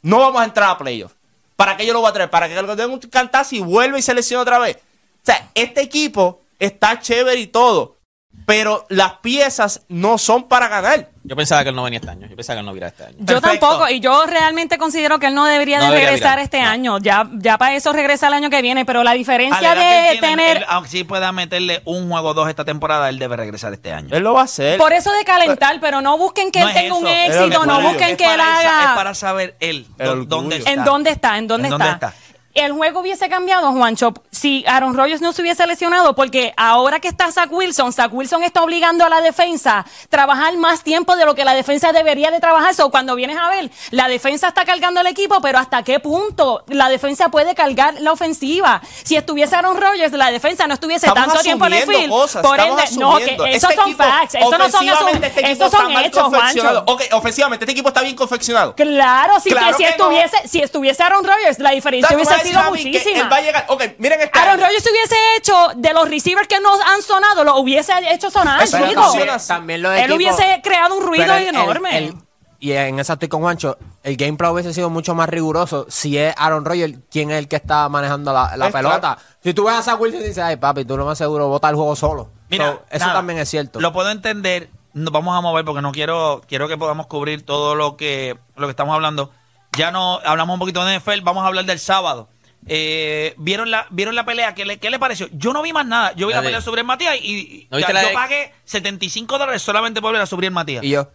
No 0.01 0.19
vamos 0.19 0.41
a 0.41 0.45
entrar 0.45 0.69
a 0.69 0.77
playoffs. 0.77 1.15
¿Para 1.60 1.76
qué 1.76 1.86
yo 1.86 1.91
lo 1.91 2.00
voy 2.00 2.10
a 2.10 2.13
traer? 2.13 2.30
¿Para 2.30 2.48
que 2.48 2.62
lo 2.62 2.74
den 2.74 2.89
un 2.89 3.00
cantazo 3.00 3.54
y 3.54 3.60
vuelva 3.60 4.00
y 4.00 4.02
se 4.02 4.38
otra 4.38 4.60
vez? 4.60 4.78
O 4.78 5.26
sea, 5.26 5.52
este 5.54 5.82
equipo 5.82 6.39
está 6.58 7.02
chévere 7.02 7.38
y 7.38 7.48
todo. 7.48 7.98
Pero 8.45 8.85
las 8.89 9.13
piezas 9.15 9.81
no 9.89 10.17
son 10.17 10.47
para 10.47 10.67
ganar. 10.67 11.09
Yo 11.23 11.35
pensaba 11.35 11.61
que 11.61 11.69
él 11.69 11.75
no 11.75 11.83
venía 11.83 11.99
este 11.99 12.09
año. 12.09 12.25
Yo 12.27 12.35
pensaba 12.35 12.55
que 12.55 12.59
él 12.61 12.65
no 12.65 12.71
viera 12.71 12.87
este 12.87 13.03
año. 13.03 13.15
Yo 13.19 13.25
Perfecto. 13.39 13.67
tampoco, 13.67 13.89
y 13.89 13.99
yo 13.99 14.25
realmente 14.25 14.79
considero 14.79 15.19
que 15.19 15.27
él 15.27 15.35
no 15.35 15.45
debería 15.45 15.77
No 15.77 15.83
de 15.85 15.89
debería 15.91 16.09
regresar 16.11 16.31
virar, 16.37 16.43
este 16.45 16.61
no. 16.61 16.67
año. 16.67 16.97
Ya, 16.99 17.29
ya 17.33 17.59
para 17.59 17.75
eso 17.75 17.93
regresa 17.93 18.27
el 18.27 18.33
año 18.33 18.49
que 18.49 18.63
viene, 18.63 18.85
pero 18.85 19.03
la 19.03 19.11
diferencia 19.13 19.75
de 19.75 20.11
él 20.13 20.19
tiene, 20.19 20.35
tener... 20.37 20.57
él, 20.57 20.65
aunque 20.67 20.89
sí 20.89 21.03
pueda 21.03 21.31
meterle 21.31 21.83
un 21.85 22.09
juego 22.09 22.29
o 22.29 22.33
dos 22.33 22.49
esta 22.49 22.65
temporada, 22.65 23.09
él 23.09 23.19
debe 23.19 23.35
regresar 23.37 23.71
este 23.73 23.91
año. 23.93 24.15
Él 24.15 24.23
lo 24.23 24.33
va 24.33 24.41
a 24.41 24.45
hacer. 24.45 24.79
Por 24.79 24.93
eso 24.93 25.11
de 25.11 25.23
calentar, 25.25 25.79
pero 25.79 26.01
no 26.01 26.17
busquen 26.17 26.51
que 26.51 26.61
No 26.61 26.69
él 26.69 26.73
tenga 26.73 26.95
un 26.95 27.05
eso, 27.07 27.43
éxito, 27.45 27.65
no 27.67 27.81
busquen 27.81 28.09
Es 28.11 28.17
que 28.17 28.25
él 28.25 28.39
esa- 28.39 28.59
haga... 28.59 28.83
Es 28.91 28.95
para 28.95 29.13
saber 29.13 29.55
él 29.59 29.85
dónde 30.27 30.57
está. 30.57 30.71
¿En 30.71 30.83
dónde 30.83 31.09
está? 31.11 31.37
¿En 31.37 31.47
dónde, 31.47 31.67
¿En 31.67 31.71
dónde 31.71 31.89
está? 31.91 32.13
El 32.55 32.73
juego 32.73 33.01
hubiese 33.01 33.29
cambiado, 33.29 33.71
Juancho, 33.71 34.13
si 34.31 34.65
Aaron 34.67 34.95
Rodgers 34.95 35.21
no 35.21 35.33
se 35.33 35.41
hubiese 35.43 35.67
lesionado, 35.67 36.15
porque 36.15 36.53
ahora 36.57 36.99
que 36.99 37.07
está 37.07 37.31
Zach 37.31 37.51
Wilson, 37.51 37.93
Zach 37.93 38.12
Wilson 38.12 38.43
está 38.43 38.63
obligando 38.63 39.05
a 39.05 39.09
la 39.09 39.21
defensa 39.21 39.79
a 39.79 39.85
trabajar 40.09 40.57
más 40.57 40.81
tiempo 40.83 41.15
de 41.15 41.25
lo 41.25 41.35
que 41.35 41.45
la 41.45 41.53
defensa 41.53 41.91
debería 41.91 42.31
de 42.31 42.39
trabajar. 42.39 42.73
So, 42.73 42.89
cuando 42.89 43.15
vienes 43.15 43.38
a 43.38 43.49
ver, 43.49 43.69
la 43.91 44.07
defensa 44.07 44.47
está 44.47 44.65
cargando 44.65 44.99
el 45.01 45.07
equipo, 45.07 45.41
pero 45.41 45.59
¿hasta 45.59 45.83
qué 45.83 45.99
punto 45.99 46.63
la 46.67 46.89
defensa 46.89 47.29
puede 47.29 47.53
cargar 47.53 47.95
la 48.01 48.12
ofensiva? 48.12 48.81
Si 49.03 49.15
estuviese 49.15 49.55
Aaron 49.55 49.79
Rodgers, 49.79 50.12
la 50.13 50.31
defensa 50.31 50.65
no 50.65 50.73
estuviese 50.73 51.05
Estamos 51.05 51.27
tanto 51.33 51.43
tiempo 51.43 51.67
en 51.67 51.73
el 51.73 51.83
field. 51.83 52.09
cosas, 52.09 52.41
Por 52.41 52.59
ende, 52.59 52.83
no, 52.97 53.17
que 53.17 53.35
esos 53.51 53.69
Este 53.69 53.75
son 53.75 53.95
facts, 53.95 54.35
esos 54.35 54.57
no 54.57 54.69
son, 54.69 55.23
este 55.23 55.51
esos 55.51 55.71
son 55.71 55.91
hechos. 55.91 56.23
Juancho. 56.23 56.83
Ok, 56.88 57.03
ofensivamente, 57.12 57.65
este 57.65 57.73
equipo 57.73 57.89
está 57.89 58.01
bien 58.01 58.15
confeccionado. 58.15 58.73
Claro, 58.75 59.39
sí, 59.39 59.51
Claro 59.51 59.67
que 59.67 59.73
si 59.77 59.83
no. 59.83 59.89
estuviese, 59.89 60.47
si 60.47 60.62
estuviese 60.62 61.03
Aaron 61.03 61.23
Rodgers, 61.23 61.59
la 61.59 61.71
diferencia 61.71 62.15
hubiese 62.15 62.38
me 62.43 62.49
sido 62.49 62.63
muchísima. 62.69 63.19
Él 63.19 63.32
va 63.32 63.36
a 63.38 63.41
llegar. 63.41 63.65
Ok, 63.69 63.84
miren 63.97 64.19
Aaron. 64.34 64.60
Rodgers 64.60 64.88
hubiese 64.91 65.15
hecho 65.38 65.56
de 65.75 65.93
los 65.93 66.10
receivers 66.10 66.47
que 66.47 66.60
nos 66.60 66.80
han 66.82 67.02
sonado, 67.02 67.43
lo 67.43 67.58
hubiese 67.60 67.93
hecho 68.12 68.30
sonar, 68.32 68.62
así. 68.62 68.71
También 69.47 69.82
los 69.82 69.93
Él 69.97 70.12
hubiese 70.12 70.62
creado 70.63 70.95
un 70.95 71.06
ruido 71.06 71.25
Pero 71.25 71.36
el- 71.38 71.47
enorme. 71.47 71.97
el- 71.97 72.15
y 72.62 72.73
en 72.73 72.99
esa 72.99 73.13
estoy 73.13 73.30
con 73.30 73.39
Juancho. 73.41 73.78
El 74.04 74.17
gameplay 74.17 74.52
hubiese 74.52 74.73
sido 74.73 74.89
mucho 74.89 75.15
más 75.15 75.30
riguroso 75.30 75.86
si 75.89 76.17
es 76.17 76.34
Aaron 76.38 76.65
Rodgers 76.65 76.97
quien 77.10 77.32
es 77.32 77.38
el 77.38 77.47
que 77.47 77.56
está 77.56 77.88
manejando 77.88 78.34
la, 78.34 78.58
la 78.58 78.67
Es 78.67 78.73
pelota. 78.73 78.99
claro. 78.99 79.21
Si 79.41 79.54
tú 79.54 79.63
ves 79.63 79.75
a 79.75 79.82
Zach 79.82 79.99
Wilson 79.99 80.19
y 80.19 80.23
dices, 80.25 80.43
ay 80.43 80.58
papi, 80.58 80.84
tú 80.84 80.97
lo 80.97 81.06
más 81.06 81.17
seguro 81.17 81.47
bota 81.47 81.69
el 81.69 81.75
juego 81.75 81.95
solo. 81.95 82.30
Mira, 82.49 82.65
So, 82.73 82.82
eso 82.91 83.06
nada, 83.06 83.19
también 83.19 83.39
es 83.39 83.47
cierto. 83.49 83.80
Lo 83.80 83.93
puedo 83.93 84.10
entender. 84.12 84.69
Nos 84.91 85.13
vamos 85.13 85.38
a 85.38 85.41
mover 85.41 85.63
porque 85.63 85.82
no 85.82 85.93
quiero 85.93 86.41
quiero 86.49 86.67
que 86.67 86.78
podamos 86.78 87.08
cubrir 87.08 87.45
todo 87.45 87.75
lo 87.75 87.95
que 87.95 88.38
lo 88.58 88.67
que 88.67 88.71
estamos 88.71 88.93
hablando. 88.93 89.32
Ya 89.77 89.91
no 89.91 90.19
hablamos 90.25 90.53
un 90.55 90.60
poquito 90.60 90.84
de 90.84 90.99
NFL, 90.99 91.21
vamos 91.21 91.43
a 91.43 91.47
hablar 91.47 91.65
del 91.65 91.79
sábado. 91.79 92.29
Eh, 92.67 93.34
¿vieron, 93.38 93.71
la, 93.71 93.88
¿Vieron 93.89 94.15
la 94.15 94.25
pelea? 94.25 94.53
¿Qué 94.53 94.65
le, 94.65 94.77
¿Qué 94.77 94.89
le 94.89 94.99
pareció? 94.99 95.27
Yo 95.32 95.53
no 95.53 95.62
vi 95.62 95.71
más 95.73 95.86
nada. 95.86 96.13
Yo 96.15 96.27
vi 96.27 96.34
la 96.34 96.41
pelea 96.41 96.62
sobre 96.62 96.82
el 96.82 96.88
Matías 96.88 97.15
y, 97.21 97.38
y- 97.38 97.67
¿No 97.71 97.79
ya, 97.79 97.88
yo 97.91 98.08
de- 98.10 98.13
pagué 98.13 98.53
75 98.65 99.38
dólares 99.38 99.62
solamente 99.62 100.01
por 100.01 100.12
ver 100.12 100.21
a 100.21 100.25
Subriel 100.25 100.51
Matías. 100.51 100.84
y 100.84 100.89
yo, 100.89 101.10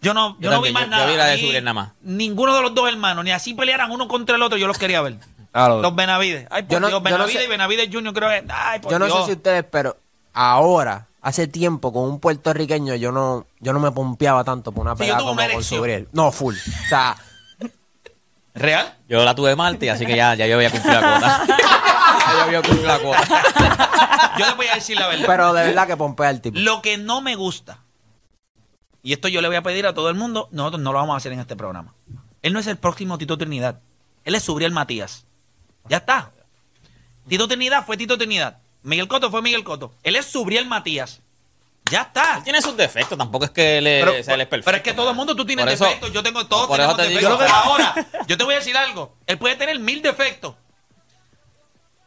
Yo 0.00 0.14
no, 0.14 0.36
yo 0.38 0.42
Yo 0.42 0.50
no 0.52 0.62
vi 0.62 0.70
más 0.70 0.84
yo- 0.84 0.90
nada. 0.90 1.04
yo 1.06 1.10
vi 1.10 1.16
la 1.18 1.26
de 1.26 1.38
Subriel 1.40 1.64
nada 1.64 1.74
más. 1.74 1.92
Ninguno 2.02 2.54
de 2.54 2.62
los 2.62 2.74
dos 2.74 2.88
hermanos, 2.88 3.24
ni 3.24 3.32
así 3.32 3.54
pelearan 3.54 3.90
uno 3.90 4.06
contra 4.06 4.36
el 4.36 4.42
otro, 4.42 4.56
yo 4.56 4.66
los 4.68 4.78
quería 4.78 5.00
ver. 5.02 5.16
Claro. 5.50 5.80
Los 5.80 5.96
Benavides. 5.96 6.46
Ay, 6.50 6.64
por 6.64 6.80
no- 6.80 6.88
Dios, 6.88 7.00
no 7.00 7.04
Benavides 7.10 7.38
sé- 7.40 7.44
y 7.44 7.48
Benavides 7.48 7.88
Jr. 7.90 8.12
creo 8.14 8.28
que... 8.28 8.44
Ay, 8.52 8.78
por 8.80 8.92
yo 8.92 8.98
no 8.98 9.06
Dios. 9.06 9.18
sé 9.20 9.24
si 9.26 9.32
ustedes, 9.32 9.64
pero 9.68 9.96
ahora, 10.34 11.08
hace 11.22 11.48
tiempo, 11.48 11.92
con 11.92 12.04
un 12.04 12.20
puertorriqueño, 12.20 12.94
yo 12.96 13.10
no, 13.12 13.46
yo 13.58 13.72
no 13.72 13.80
me 13.80 13.90
pompeaba 13.90 14.44
tanto 14.44 14.70
por 14.72 14.82
una 14.82 14.92
Sí, 14.94 14.98
pelea 15.00 15.16
tuve 15.18 15.26
como 15.26 15.52
con. 15.54 15.64
Subriel. 15.64 16.06
No, 16.12 16.30
full. 16.30 16.54
O 16.54 16.88
sea, 16.88 17.16
¿Real? 18.58 18.94
Yo 19.08 19.24
la 19.24 19.34
tuve 19.34 19.54
Marty, 19.56 19.88
así 19.88 20.04
que 20.04 20.16
ya, 20.16 20.34
ya 20.34 20.46
yo 20.46 20.56
había 20.56 20.70
cumplido 20.70 21.00
la 21.00 21.10
cuota. 21.10 21.46
ya 21.46 22.34
yo 22.34 22.42
había 22.42 22.62
cumplido 22.62 22.86
la 22.86 22.98
cuota. 22.98 23.42
Yo 24.38 24.46
les 24.46 24.56
voy 24.56 24.66
a 24.66 24.74
decir 24.74 24.98
la 24.98 25.08
verdad. 25.08 25.24
pero 25.26 25.52
de 25.52 25.66
verdad 25.66 25.86
que 25.86 25.96
pompea 25.96 26.30
el 26.30 26.40
tipo. 26.40 26.58
Lo 26.58 26.82
que 26.82 26.98
no 26.98 27.20
me 27.20 27.34
gusta, 27.34 27.80
y 29.02 29.12
esto 29.12 29.28
yo 29.28 29.40
le 29.40 29.48
voy 29.48 29.56
a 29.56 29.62
pedir 29.62 29.86
a 29.86 29.94
todo 29.94 30.10
el 30.10 30.16
mundo, 30.16 30.48
nosotros 30.52 30.82
no 30.82 30.92
lo 30.92 30.98
vamos 30.98 31.14
a 31.14 31.16
hacer 31.16 31.32
en 31.32 31.40
este 31.40 31.56
programa. 31.56 31.94
Él 32.42 32.52
no 32.52 32.58
es 32.58 32.66
el 32.66 32.76
próximo 32.76 33.18
Tito 33.18 33.38
Trinidad. 33.38 33.80
Él 34.24 34.34
es 34.34 34.42
Subriel 34.42 34.72
Matías. 34.72 35.26
Ya 35.88 35.98
está. 35.98 36.32
Tito 37.28 37.48
Trinidad 37.48 37.84
fue 37.86 37.96
Tito 37.96 38.18
Trinidad. 38.18 38.58
Miguel 38.82 39.08
Coto 39.08 39.30
fue 39.30 39.42
Miguel 39.42 39.64
Coto. 39.64 39.92
Él 40.02 40.16
es 40.16 40.26
Subriel 40.26 40.66
Matías. 40.66 41.22
Ya 41.90 42.02
está. 42.02 42.36
Él 42.38 42.44
tiene 42.44 42.60
sus 42.62 42.76
defectos, 42.76 43.16
tampoco 43.16 43.44
es 43.46 43.50
que 43.50 43.78
él 43.78 43.86
es, 43.86 44.04
Pero, 44.04 44.20
o 44.20 44.22
sea, 44.22 44.34
él 44.34 44.40
es 44.42 44.46
perfecto. 44.46 44.64
pero 44.66 44.76
es 44.78 44.82
que 44.82 44.92
todo 44.92 45.10
el 45.10 45.16
mundo 45.16 45.34
tú 45.36 45.44
tienes 45.44 45.66
eso- 45.72 45.84
defectos, 45.84 46.12
yo 46.12 46.22
tengo 46.22 46.46
todos 46.46 46.66
por 46.66 46.78
eso 46.80 46.94
tenemos 46.96 47.14
te 47.14 47.20
digo- 47.20 47.36
defectos. 47.38 47.64
Ahora, 47.64 47.94
yo 48.26 48.36
te 48.36 48.44
voy 48.44 48.54
a 48.54 48.58
decir 48.58 48.76
algo. 48.76 49.16
Él 49.26 49.38
puede 49.38 49.56
tener 49.56 49.78
mil 49.78 50.02
defectos. 50.02 50.54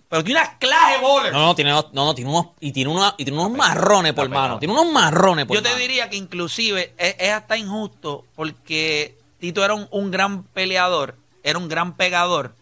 Pero 0.10 0.24
tiene 0.26 0.41
una 0.41 0.58
clase 0.58 0.98
bowler. 1.00 1.32
No, 1.32 1.39
no, 1.46 1.56
tiene, 1.56 1.72
no, 1.72 1.89
no, 1.94 2.13
tiene 2.13 2.30
unos, 2.30 2.48
y 2.60 2.74
tiene 2.74 2.89
unos, 2.91 3.15
y 3.17 3.24
tiene 3.24 3.39
unos 3.39 3.58
marrones 3.58 4.12
por 4.13 4.28
mano. 4.28 4.60
Tiene 4.60 4.74
unos 4.74 4.91
marrones 4.91 5.46
por 5.46 5.56
Yo 5.56 5.63
te 5.63 5.74
diría 5.78 6.10
que 6.10 6.17
inclusive 6.17 6.94
es, 6.98 7.15
es 7.17 7.32
hasta 7.32 7.56
injusto 7.56 8.26
porque 8.36 9.17
Tito 9.39 9.63
era 9.63 9.74
un, 9.74 9.88
un 9.89 10.12
gran 10.12 10.44
peleador, 10.44 11.15
era 11.44 11.58
un 11.58 11.70
gran 11.70 11.96
pegador, 11.96 12.56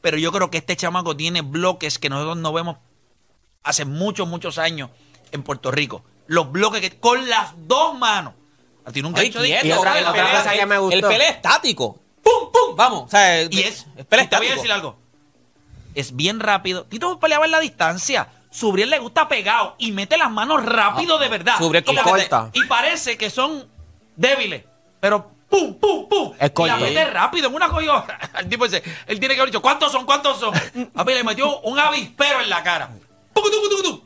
pero 0.00 0.16
yo 0.16 0.32
creo 0.32 0.50
que 0.50 0.56
este 0.56 0.74
chamaco 0.74 1.14
tiene 1.14 1.42
bloques 1.42 1.98
que 1.98 2.08
nosotros 2.08 2.38
no 2.38 2.52
vemos 2.54 2.78
hace 3.62 3.84
muchos, 3.84 4.26
muchos 4.26 4.56
años 4.56 4.88
en 5.32 5.42
Puerto 5.42 5.70
Rico. 5.70 6.02
Los 6.26 6.50
bloques 6.50 6.80
que 6.80 6.98
con 6.98 7.28
las 7.28 7.52
dos 7.56 7.96
manos. 7.98 8.34
Tiene 8.92 9.08
un 9.08 9.16
Ay, 9.16 9.24
gancho 9.24 9.40
de 9.42 9.48
quieto, 9.48 9.66
Y 9.66 9.72
otra- 9.72 9.98
el 9.98 10.04
otra 10.06 10.22
pelea- 10.24 10.38
cosa 10.42 10.52
que 10.54 10.66
me 10.66 10.78
gustó. 10.78 10.96
El 10.96 11.02
pelea 11.02 11.30
estático. 11.30 11.98
¡Pum, 12.22 12.50
pum! 12.52 12.76
Vamos. 12.76 13.02
O 13.04 13.08
sea, 13.08 13.42
Y 13.42 13.60
es, 13.60 13.86
el 13.96 14.04
pelea 14.04 14.24
y 14.24 14.28
te 14.28 14.36
voy 14.36 14.46
a 14.46 14.48
estático. 14.50 14.54
decir 14.54 14.72
algo. 14.72 14.96
Es 15.94 16.14
bien 16.14 16.40
rápido. 16.40 16.84
Tito 16.84 17.18
peleaba 17.18 17.44
en 17.46 17.50
la 17.52 17.60
distancia. 17.60 18.28
Subriel 18.50 18.90
le 18.90 18.98
gusta 18.98 19.28
pegado 19.28 19.74
y 19.78 19.92
mete 19.92 20.16
las 20.16 20.30
manos 20.30 20.64
rápido 20.64 21.18
de 21.18 21.28
verdad. 21.28 21.56
Subriel 21.58 21.84
y, 21.84 21.86
como 21.86 22.02
te- 22.04 22.10
corta. 22.10 22.50
y 22.52 22.64
parece 22.64 23.16
que 23.18 23.28
son 23.30 23.66
débiles. 24.14 24.64
Pero 25.00 25.30
pum, 25.48 25.74
pum, 25.74 26.08
pum. 26.08 26.32
Es 26.38 26.52
y 26.56 26.64
la 26.66 26.76
mete 26.76 27.04
rápido. 27.06 27.48
En 27.48 27.54
una 27.54 27.68
cogió. 27.68 28.04
El 28.38 28.48
tipo 28.48 28.64
dice, 28.64 28.82
él 29.06 29.18
tiene 29.18 29.34
que 29.34 29.40
haber 29.40 29.50
dicho, 29.52 29.62
¿cuántos 29.62 29.90
son? 29.92 30.06
¿Cuántos 30.06 30.38
son? 30.38 30.54
A 30.94 31.04
ver, 31.04 31.16
le 31.16 31.24
metió 31.24 31.60
un 31.60 31.78
avispero 31.78 32.40
en 32.40 32.48
la 32.50 32.62
cara. 32.62 32.90
Pucu, 33.32 33.50
tucu, 33.50 33.68
tucu, 33.68 33.82
tucu. 33.82 34.05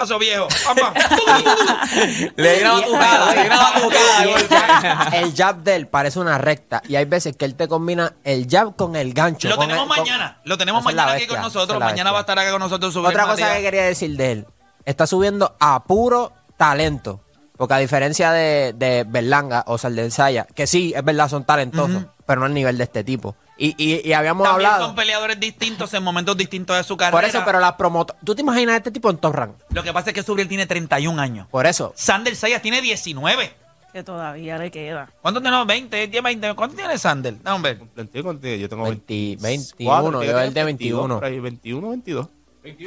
Paso 0.00 0.18
viejo. 0.18 0.48
Le 2.36 2.56
di 2.56 2.60
una 2.62 2.72
batucada, 2.72 3.34
le 3.34 3.40
di 3.42 3.46
una 3.46 3.56
batucada. 3.58 4.22
El, 4.24 4.48
jab, 4.48 5.14
el 5.14 5.34
jab 5.34 5.56
de 5.62 5.76
él 5.76 5.86
parece 5.88 6.18
una 6.20 6.38
recta. 6.38 6.82
Y 6.88 6.96
hay 6.96 7.04
veces 7.04 7.36
que 7.36 7.44
él 7.44 7.54
te 7.54 7.68
combina 7.68 8.14
el 8.24 8.46
jab 8.48 8.74
con 8.76 8.96
el 8.96 9.12
gancho. 9.12 9.48
Lo 9.48 9.56
con 9.56 9.66
tenemos 9.68 9.84
el- 9.84 9.88
con- 9.88 9.98
mañana. 10.08 10.40
Lo 10.44 10.56
tenemos 10.56 10.80
Esa 10.80 10.90
mañana 10.94 11.12
aquí 11.12 11.26
con 11.26 11.40
nosotros. 11.40 11.78
Mañana 11.78 12.12
va 12.12 12.18
a 12.18 12.20
estar 12.22 12.38
acá 12.38 12.50
con 12.50 12.60
nosotros. 12.60 12.96
Otra 12.96 13.22
cosa 13.24 13.32
Matías. 13.32 13.56
que 13.56 13.62
quería 13.62 13.82
decir 13.84 14.16
de 14.16 14.32
él. 14.32 14.46
Está 14.86 15.06
subiendo 15.06 15.54
a 15.60 15.84
puro 15.84 16.32
talento. 16.56 17.20
Porque 17.58 17.74
a 17.74 17.78
diferencia 17.78 18.32
de, 18.32 18.72
de 18.74 19.04
Berlanga 19.06 19.64
o 19.66 19.76
Saldensaya, 19.76 20.46
que 20.54 20.66
sí, 20.66 20.94
es 20.96 21.04
verdad, 21.04 21.28
son 21.28 21.44
talentosos, 21.44 22.04
pero 22.24 22.40
no 22.40 22.46
al 22.46 22.54
nivel 22.54 22.78
de 22.78 22.84
este 22.84 23.04
tipo. 23.04 23.36
Y, 23.62 23.74
y, 23.76 24.08
y 24.08 24.12
habíamos 24.14 24.48
También 24.48 24.70
hablado. 24.70 24.86
son 24.86 24.96
peleadores 24.96 25.38
distintos 25.38 25.92
en 25.92 26.02
momentos 26.02 26.34
distintos 26.34 26.74
de 26.78 26.82
su 26.82 26.96
carrera. 26.96 27.20
Por 27.20 27.28
eso, 27.28 27.42
pero 27.44 27.60
las 27.60 27.74
promotoras. 27.74 28.18
¿Tú 28.24 28.34
te 28.34 28.40
imaginas 28.40 28.72
a 28.72 28.76
este 28.78 28.90
tipo 28.90 29.10
en 29.10 29.18
top 29.18 29.34
rank? 29.34 29.52
Lo 29.68 29.82
que 29.82 29.92
pasa 29.92 30.10
es 30.10 30.14
que 30.14 30.22
Subriel 30.22 30.48
tiene 30.48 30.66
31 30.66 31.20
años. 31.20 31.46
Por 31.48 31.66
eso. 31.66 31.92
Sander 31.94 32.34
Sayas 32.34 32.62
tiene 32.62 32.80
19. 32.80 33.54
Que 33.92 34.02
todavía 34.02 34.56
le 34.56 34.70
queda. 34.70 35.12
¿Cuántos 35.20 35.42
tenemos? 35.42 35.66
20, 35.66 36.06
10, 36.06 36.22
20. 36.22 36.54
¿Cuánto 36.54 36.74
tiene 36.74 36.96
Sander? 36.96 37.34
Un 37.54 37.60
ver. 37.60 37.78
Contigo, 37.94 38.24
contigo, 38.28 38.56
Yo 38.56 38.68
tengo 38.70 38.84
20, 38.84 39.36
24, 39.38 40.20
21, 40.20 40.22
yo 40.24 40.30
yo 40.32 40.38
el 40.40 40.48
de 40.48 40.54
tengo 40.54 40.66
21. 40.66 41.14
por 41.16 41.24
ahí, 41.26 41.38
21, 41.40 41.88
22. 41.90 42.28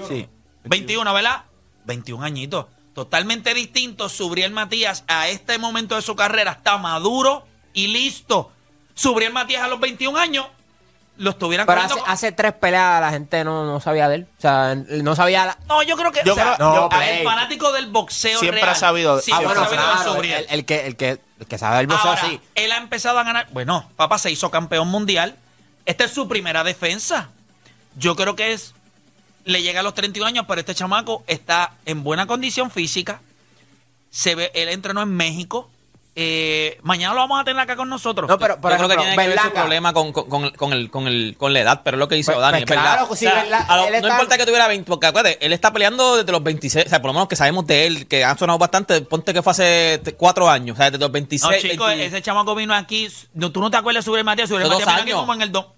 Sí. 0.08 0.28
21, 0.64 1.14
¿verdad? 1.14 1.44
21 1.86 2.24
añitos. 2.24 2.66
Totalmente 2.96 3.54
distinto. 3.54 4.10
Subriel 4.10 4.52
Matías 4.54 5.04
a 5.08 5.28
este 5.28 5.60
momento 5.60 5.96
de 5.96 6.02
su 6.02 6.16
carrera 6.16 6.54
está 6.54 6.80
maduro 6.80 7.46
y 7.74 7.88
listo. 7.90 8.52
Subriel 8.96 9.34
Matías 9.34 9.62
a 9.62 9.68
los 9.68 9.80
21 9.80 10.18
años 10.18 10.48
lo 11.18 11.30
estuvieran 11.32 11.68
Pero 11.68 11.82
hace, 11.82 11.94
con- 11.94 12.04
hace 12.10 12.32
tres 12.32 12.54
peleas 12.54 13.00
la 13.00 13.12
gente 13.12 13.44
no, 13.44 13.66
no 13.66 13.80
sabía 13.80 14.10
de 14.10 14.16
él. 14.16 14.28
O 14.38 14.42
sea, 14.42 14.76
no 14.76 15.16
sabía. 15.16 15.46
la- 15.46 15.58
No, 15.68 15.84
yo 15.84 15.96
creo 15.96 16.12
que. 16.12 16.22
Yo 16.26 16.34
o 16.34 16.36
sea, 16.36 16.56
creo- 16.56 16.68
No, 16.74 16.90
yo- 16.90 17.02
el 17.02 17.24
fanático 17.24 17.72
del 17.72 17.88
boxeo 17.88 18.40
Siempre 18.40 18.62
real 18.62 18.74
ha 18.74 18.76
sabido- 18.76 19.20
siempre 19.22 19.46
Ah, 19.46 19.50
ha 19.50 19.54
bueno, 19.54 19.66
sabido 19.70 19.88
de 19.88 19.94
claro, 19.94 20.14
Subriel. 20.14 20.46
el, 20.50 20.60
el 20.60 20.66
que, 20.66 20.86
el, 20.88 20.96
que, 20.96 21.10
el 21.40 21.48
que 21.48 21.58
sabe 21.58 21.80
el 21.82 21.88
boxeo, 21.88 22.10
Ahora, 22.12 22.22
sí. 22.28 22.42
él 22.56 22.72
ha 22.72 22.78
empezado 22.78 23.20
a 23.20 23.24
ganar. 23.24 23.48
Bueno, 23.52 23.90
papá 23.96 24.18
se 24.18 24.32
hizo 24.32 24.50
campeón 24.50 24.88
mundial. 24.88 25.36
Esta 25.86 26.06
es 26.06 26.12
su 26.12 26.28
primera 26.28 26.64
defensa. 26.64 27.30
Yo 27.96 28.16
creo 28.16 28.36
que 28.36 28.54
es. 28.54 28.74
Le 29.46 29.62
llega 29.62 29.82
a 29.82 29.84
los 29.84 29.94
31 29.94 30.28
años, 30.28 30.46
pero 30.48 30.62
este 30.62 30.74
chamaco 30.74 31.24
está 31.28 31.74
en 31.86 32.04
buena 32.04 32.26
condición 32.28 32.72
física. 32.72 33.20
Se 34.10 34.36
ve, 34.36 34.52
él 34.56 34.70
entrenó 34.70 35.02
en 35.02 35.10
México. 35.16 35.70
Eh, 36.16 36.78
mañana 36.84 37.16
lo 37.16 37.22
vamos 37.22 37.42
a 37.42 37.44
tener 37.44 37.60
acá 37.60 37.76
con 37.76 37.90
nosotros. 37.90 38.30
No, 38.30 38.38
pero 38.38 38.62
por 38.62 38.72
Yo 38.72 38.78
creo 38.78 38.90
que 38.90 38.98
tiene 38.98 39.16
que 39.18 39.28
ver 39.30 39.40
su 39.40 39.52
problema 39.52 39.94
con, 39.94 40.12
con, 40.14 40.26
con 40.30 40.44
el, 40.44 40.52
con, 40.58 40.72
el, 40.74 40.92
con, 40.92 41.08
el, 41.08 41.36
con 41.38 41.54
la 41.54 41.60
edad, 41.62 41.82
pero 41.84 41.98
es 41.98 42.00
lo 42.00 42.08
que 42.08 42.14
dice 42.16 42.32
Pues- 42.34 42.42
Dani, 42.42 42.52
pues 42.52 42.64
es 42.64 42.70
verdad. 42.70 42.94
claro, 42.94 43.08
O 43.12 43.16
sea, 43.16 43.34
verdad, 43.34 43.66
a 43.68 43.78
lo- 43.78 43.86
él 43.86 43.92
no 43.94 43.98
está- 43.98 44.10
importa 44.10 44.38
que 44.38 44.46
tuviera 44.46 44.68
20, 44.68 44.88
porque 44.88 45.08
acuérdate, 45.08 45.44
él 45.44 45.54
está 45.54 45.74
peleando 45.74 46.18
desde 46.18 46.32
los 46.32 46.44
26, 46.44 46.86
o 46.86 46.90
sea, 46.90 47.02
por 47.02 47.10
lo 47.10 47.14
menos 47.14 47.28
que 47.28 47.36
sabemos 47.36 47.66
de 47.66 47.88
él, 47.88 48.08
que 48.08 48.24
han 48.24 48.38
sonado 48.38 48.60
bastante, 48.60 49.02
ponte 49.02 49.34
que 49.34 49.42
fue 49.42 49.52
hace 49.52 50.02
4 50.16 50.48
años, 50.50 50.76
o 50.76 50.78
sea, 50.78 50.92
desde 50.92 51.00
los 51.04 51.12
26. 51.12 51.52
No, 51.64 51.70
chicos, 51.70 51.88
20 51.88 52.06
ese 52.06 52.22
chamaco 52.22 52.54
vino 52.54 52.76
aquí. 52.76 53.08
no, 53.34 53.52
tú 53.52 53.60
no 53.60 53.72
te 53.72 53.78
acuerdas 53.78 54.06
sobre 54.06 54.24
Matías. 54.24 54.50
Sobre 54.50 54.66
Matías 54.68 54.86
vino 54.88 55.02
aquí 55.02 55.12
como 55.14 55.34
en 55.34 55.42
el 55.42 55.52
do- 55.52 55.74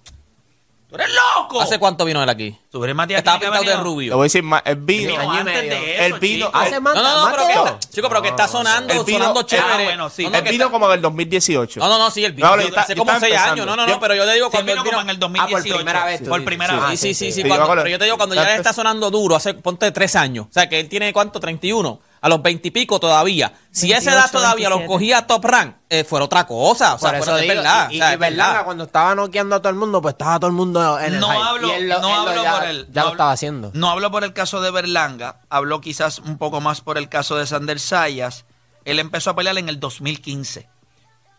¡Tú 0.87 0.95
eres 0.95 1.07
loco! 1.09 1.59
¿Hace 1.61 1.79
cuánto 1.79 2.05
vino 2.05 2.21
él 2.21 2.29
aquí? 2.29 2.55
Subriel 2.71 2.95
Matías 2.95 3.17
Estaba 3.17 3.39
pintado 3.39 3.63
de 3.63 3.69
venido- 3.69 3.83
rubio. 3.83 4.11
Te 4.11 4.15
voy 4.15 4.23
a 4.23 4.25
decir 4.25 4.43
más. 4.43 4.61
El 4.65 4.75
vino. 4.75 5.11
Vino 5.13 5.31
antes 5.31 5.61
de 5.61 5.95
eso, 5.95 6.03
el 6.15 6.19
vino. 6.19 6.45
chico. 6.45 6.57
Hace 6.57 6.79
más, 6.79 6.95
No, 6.95 7.01
no, 7.03 7.25
no, 7.25 7.31
pero 7.31 7.47
que 7.47 7.53
está, 7.53 7.79
chico, 7.91 8.07
pero 8.09 8.21
que 8.21 8.27
está 8.29 8.47
sonando, 8.47 8.93
El 8.93 9.03
vino- 9.03 9.17
sonando 9.19 9.39
ah, 9.41 9.45
chévere. 9.45 9.83
bueno, 9.85 10.09
sí. 10.11 10.23
No, 10.25 10.29
no, 10.29 10.37
el 10.37 10.43
que 10.43 10.51
vino 10.51 10.63
está- 10.65 10.71
como 10.71 10.85
en 10.87 10.91
el 10.93 11.01
2018. 11.01 11.79
No, 11.79 11.89
no, 11.89 11.97
no, 11.97 12.11
sí, 12.11 12.23
el 12.23 12.33
vino. 12.33 12.47
No, 12.47 12.61
yo 12.61 12.67
está- 12.67 12.81
hace 12.81 12.93
yo 12.93 12.99
como 12.99 13.11
estaba 13.11 13.19
seis 13.19 13.33
empezando. 13.33 13.63
años. 13.63 13.65
No, 13.65 13.75
no, 13.75 13.87
Yo- 13.87 13.93
no, 13.95 13.99
pero 13.99 14.15
yo 14.15 14.25
te 14.25 14.33
digo 14.35 14.45
Sí, 14.45 14.51
cuando 14.51 14.71
vino 14.71 14.81
él 14.81 14.83
vino. 14.85 14.97
como 14.97 15.01
en 15.01 15.09
el 15.09 15.19
2018. 15.19 15.75
primera 15.77 16.05
vez, 16.05 16.19
tú 16.19 16.25
Por 16.29 16.39
dices. 16.39 16.45
primera 16.45 16.73
Sí, 16.73 16.79
vez. 16.91 16.99
Sí, 16.99 17.07
sí, 17.07 17.13
sí, 17.13 17.25
sí, 17.25 17.31
Sí, 17.31 17.41
cuando- 17.41 17.55
yo 17.55 17.59
me 17.59 17.63
acuerdo. 17.63 17.83
pero 17.83 17.91
yo 17.91 17.99
te 17.99 18.05
digo 18.05 18.17
cuando 18.17 18.35
ya 18.35 18.55
está 18.55 18.71
sonando 18.73 19.09
duro, 19.11 19.35
hace, 19.35 19.53
ponte 19.55 19.91
tres 19.91 20.15
años. 20.15 20.45
O 20.49 20.53
sea, 20.53 20.69
que 20.69 20.79
él 20.79 20.87
tiene, 20.87 21.11
¿cuánto? 21.13 21.39
31. 21.39 21.99
A 22.25 22.29
los 22.29 22.41
20 22.41 22.69
y 22.69 22.71
pico 22.71 22.99
todavía. 22.99 23.53
Si 23.69 23.91
esa 23.93 24.09
edad 24.11 24.21
28, 24.23 24.31
todavía 24.31 24.69
lo 24.69 24.77
27. 24.79 24.87
cogía 24.87 25.27
top 25.27 25.45
rank, 25.45 25.75
eh, 25.89 26.03
fuera 26.03 26.25
otra 26.25 26.47
cosa. 26.47 26.95
O 26.95 26.97
sea, 26.97 27.09
fuera 27.09 27.19
eso 27.19 27.35
de 27.35 27.47
verdad. 27.47 27.87
y, 27.91 27.97
o 27.97 28.03
sea, 28.03 28.13
y 28.13 28.17
verdad. 28.17 28.65
cuando 28.65 28.83
estaba 28.85 29.13
noqueando 29.13 29.55
a 29.55 29.59
todo 29.61 29.69
el 29.69 29.75
mundo, 29.75 30.01
pues 30.01 30.13
estaba 30.15 30.39
todo 30.39 30.47
el 30.47 30.55
mundo 30.55 30.99
en 30.99 31.13
el 31.13 31.19
No 31.19 31.29
hype. 31.29 31.43
hablo, 31.43 31.67
Y 31.67 31.71
él 31.71 31.89
lo- 31.89 31.99
no 32.01 32.15
hablo 32.15 32.43
ya, 32.43 32.53
por 32.55 32.63
él. 32.63 32.87
Ya 32.91 33.01
no 33.01 33.07
lo 33.09 33.11
estaba 33.13 33.31
haciendo. 33.31 33.69
No 33.75 33.91
hablo 33.91 34.09
por 34.09 34.23
el 34.23 34.33
caso 34.33 34.59
de 34.59 34.71
Berlanga, 34.71 35.41
hablo 35.49 35.81
quizás 35.81 36.17
un 36.17 36.39
poco 36.39 36.61
más 36.61 36.81
por 36.81 36.97
el 36.97 37.09
caso 37.09 37.35
de 37.37 37.45
Sander 37.45 37.79
Sayas. 37.79 38.45
Él 38.85 38.97
empezó 38.97 39.29
a 39.29 39.35
pelear 39.35 39.59
en 39.59 39.69
el 39.69 39.79
2015. 39.79 40.67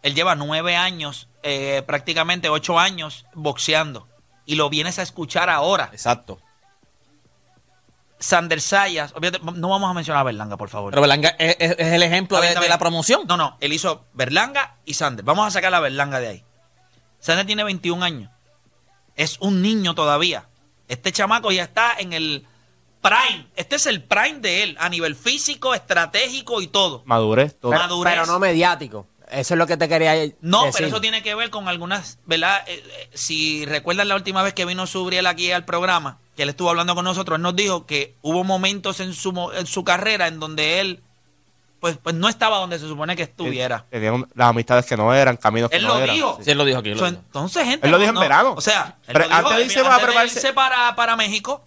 Él 0.03 0.15
lleva 0.15 0.37
nueve 0.37 0.77
años, 0.77 1.29
eh, 1.43 1.83
prácticamente 1.85 2.49
ocho 2.49 2.79
años 2.79 3.27
boxeando. 3.35 4.07
Y 4.45 4.55
lo 4.55 4.71
vienes 4.71 5.01
a 5.01 5.03
escuchar 5.03 5.51
ahora. 5.51 5.89
Exacto. 5.93 6.39
Sander 8.19 8.61
Sayas, 8.61 9.13
obviamente, 9.15 9.45
no 9.55 9.69
vamos 9.69 9.91
a 9.91 9.95
mencionar 9.95 10.21
a 10.21 10.25
Berlanga, 10.25 10.57
por 10.57 10.69
favor. 10.71 10.91
Pero 10.91 11.03
Berlanga 11.03 11.31
es, 11.39 11.57
es- 11.59 11.77
es 11.79 11.93
el 11.93 12.03
ejemplo 12.03 12.41
de, 12.41 12.55
la 12.69 12.79
promoción. 12.79 13.23
No, 13.29 13.37
no, 13.37 13.57
él 13.61 13.73
hizo 13.73 14.07
Berlanga 14.15 14.77
y 14.85 14.95
Sander. 14.95 15.25
Vamos 15.25 15.47
a 15.47 15.51
sacar 15.51 15.75
a 15.75 15.81
Berlanga 15.81 16.19
de 16.21 16.29
ahí. 16.29 16.45
Sander 17.21 17.47
tiene 17.47 17.65
21 17.65 18.03
años. 18.05 18.31
Es 19.17 19.39
un 19.41 19.63
niño 19.63 19.95
todavía. 19.95 20.49
Este 20.89 21.13
chamaco 21.13 21.51
ya 21.53 21.65
está 21.65 21.95
en 21.99 22.13
el 22.13 22.47
prime. 23.03 23.47
Este 23.57 23.77
es 23.77 23.87
el 23.87 24.03
prime 24.03 24.41
de 24.41 24.63
él, 24.63 24.77
a 24.81 24.89
nivel 24.89 25.15
físico, 25.17 25.75
estratégico 25.75 26.61
y 26.63 26.69
todo. 26.69 27.03
Madurez. 27.07 27.59
todo. 27.59 27.73
Pero, 27.73 27.83
madurez. 27.83 28.15
pero 28.15 28.27
no 28.27 28.39
mediático. 28.39 29.07
Eso 29.31 29.55
es 29.55 29.59
lo 29.59 29.67
que 29.67 29.77
te 29.77 29.89
quería 29.89 30.15
No, 30.41 30.67
decir. 30.67 30.75
pero 30.77 30.87
eso 30.89 31.01
tiene 31.01 31.23
que 31.23 31.35
ver 31.35 31.51
con 31.51 31.67
algunas, 31.69 32.19
¿verdad? 32.27 32.63
Eh, 32.69 32.83
eh, 32.87 33.11
si 33.15 33.65
recuerdan 33.67 34.09
la 34.09 34.15
última 34.15 34.43
vez 34.43 34.55
que 34.55 34.65
vino 34.65 34.87
Subriel 34.87 35.27
aquí 35.27 35.51
al 35.51 35.65
programa, 35.65 36.21
que 36.37 36.43
él 36.43 36.51
estuvo 36.51 36.69
hablando 36.71 36.95
con 36.95 37.05
nosotros, 37.05 37.37
él 37.37 37.43
nos 37.43 37.57
dijo 37.57 37.87
que 37.87 38.15
hubo 38.23 38.45
momentos 38.45 39.01
en 39.01 39.15
su, 39.15 39.33
mo- 39.33 39.53
en 39.53 39.67
su 39.67 39.83
carrera 39.85 40.29
en 40.29 40.39
donde 40.39 40.81
él, 40.81 41.01
pues, 41.81 41.97
pues 42.03 42.15
no 42.15 42.29
estaba 42.29 42.59
donde 42.59 42.79
se 42.79 42.87
supone 42.87 43.17
que 43.17 43.23
estuviera. 43.23 43.85
Tenía 43.91 44.13
un- 44.13 44.29
las 44.35 44.49
amistades 44.51 44.85
que 44.87 44.97
no 44.97 45.15
eran, 45.15 45.37
caminos 45.37 45.71
que 45.71 45.77
Él 45.77 45.85
no 45.87 45.95
lo 45.97 46.01
eran. 46.05 46.15
dijo. 46.15 46.39
Sí, 46.43 46.51
él 46.51 46.59
lo 46.59 46.65
dijo 46.65 46.79
aquí. 46.79 46.91
él 46.91 46.95
lo 46.97 47.01
So, 47.05 47.11
dijo. 47.11 47.23
entonces, 47.25 47.65
gente. 47.65 47.87
Él 47.87 47.91
lo 47.91 47.97
no- 47.99 48.01
dijo 48.03 48.11
en 48.11 48.15
no- 48.15 48.21
verano. 48.21 48.55
O 48.57 48.61
sea, 48.61 48.97
él 49.07 49.13
Pero 49.15 49.19
lo 49.21 49.25
dijo, 49.27 49.37
antes 49.39 49.57
de 49.57 49.65
irse 49.65 49.83
para 49.83 49.95
antes 49.97 50.15
de 50.15 50.25
irse 50.25 50.53
para, 50.53 50.95
para 50.97 51.17
México. 51.17 51.65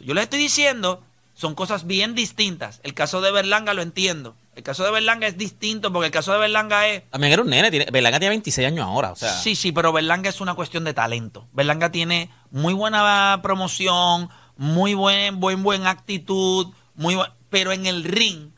Yo 0.00 0.14
les 0.14 0.24
estoy 0.24 0.38
diciendo, 0.38 1.02
son 1.34 1.54
cosas 1.54 1.86
bien 1.86 2.14
distintas. 2.14 2.80
El 2.82 2.94
caso 2.94 3.20
de 3.20 3.30
Berlanga 3.32 3.74
lo 3.74 3.82
entiendo. 3.82 4.34
El 4.60 4.64
caso 4.64 4.84
de 4.84 4.90
Berlanga 4.90 5.26
es 5.26 5.38
distinto 5.38 5.90
porque 5.90 6.08
el 6.08 6.12
caso 6.12 6.34
de 6.34 6.38
Berlanga 6.38 6.86
es. 6.86 7.08
También 7.08 7.32
era 7.32 7.40
un 7.40 7.48
nene. 7.48 7.70
Tiene, 7.70 7.86
Berlanga 7.90 8.18
tiene 8.18 8.28
26 8.28 8.68
años 8.68 8.84
ahora. 8.86 9.12
O 9.12 9.16
sea, 9.16 9.32
Sí, 9.32 9.56
sí, 9.56 9.72
pero 9.72 9.90
Berlanga 9.90 10.28
es 10.28 10.42
una 10.42 10.52
cuestión 10.52 10.84
de 10.84 10.92
talento. 10.92 11.48
Berlanga 11.54 11.90
tiene 11.90 12.30
muy 12.50 12.74
buena 12.74 13.40
promoción, 13.42 14.28
muy 14.58 14.92
buen, 14.92 15.40
buen, 15.40 15.62
buen 15.62 15.86
actitud, 15.86 16.74
muy 16.94 17.16
pero 17.48 17.72
en 17.72 17.86
el 17.86 18.04
ring 18.04 18.50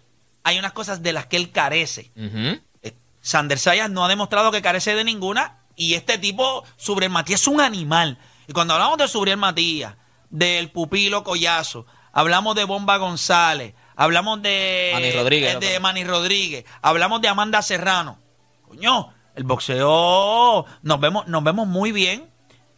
hay 0.42 0.58
unas 0.58 0.72
cosas 0.72 1.04
de 1.04 1.12
las 1.12 1.26
que 1.26 1.36
él 1.36 1.52
carece. 1.52 2.10
Eh, 2.16 2.96
Sander 3.20 3.60
Sayas 3.60 3.88
no 3.88 4.04
ha 4.04 4.08
demostrado 4.08 4.50
que 4.50 4.60
carece 4.60 4.96
de 4.96 5.04
ninguna 5.04 5.60
y 5.76 5.94
este 5.94 6.18
tipo, 6.18 6.64
Subriel 6.76 7.12
Matías, 7.12 7.42
es 7.42 7.46
un 7.46 7.60
animal. 7.60 8.18
Y 8.48 8.52
cuando 8.52 8.74
hablamos 8.74 8.98
de 8.98 9.06
Subriel 9.06 9.36
Matías, 9.36 9.94
del 10.30 10.68
pupilo 10.72 11.22
Collazo, 11.22 11.86
hablamos 12.12 12.56
de 12.56 12.64
Bomba 12.64 12.96
González, 12.96 13.74
hablamos 14.02 14.42
de 14.42 14.90
Manny 14.92 15.12
Rodríguez, 15.12 15.60
de 15.60 15.68
otro. 15.68 15.80
Manny 15.80 16.04
Rodríguez, 16.04 16.64
hablamos 16.80 17.22
de 17.22 17.28
Amanda 17.28 17.62
Serrano. 17.62 18.18
Coño, 18.66 19.12
el 19.34 19.44
boxeo 19.44 20.64
nos 20.82 21.00
vemos, 21.00 21.26
nos 21.28 21.44
vemos 21.44 21.66
muy 21.66 21.92
bien. 21.92 22.30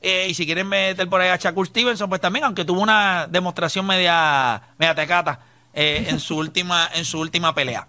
Eh, 0.02 0.26
y 0.28 0.34
si 0.34 0.44
quieren 0.44 0.68
meter 0.68 1.08
por 1.08 1.22
ahí 1.22 1.30
a 1.30 1.37
Shakur 1.37 1.66
Stevenson, 1.66 2.10
pues 2.10 2.20
también, 2.20 2.44
aunque 2.44 2.66
tuvo 2.66 2.82
una 2.82 3.26
demostración 3.26 3.87
media, 3.87 4.60
media 4.78 4.94
tecata 4.94 5.40
eh, 5.72 6.06
en 6.08 6.20
su 6.20 6.37
última, 6.38 6.90
en 6.94 7.06
su 7.06 7.18
última 7.18 7.54
pelea. 7.54 7.88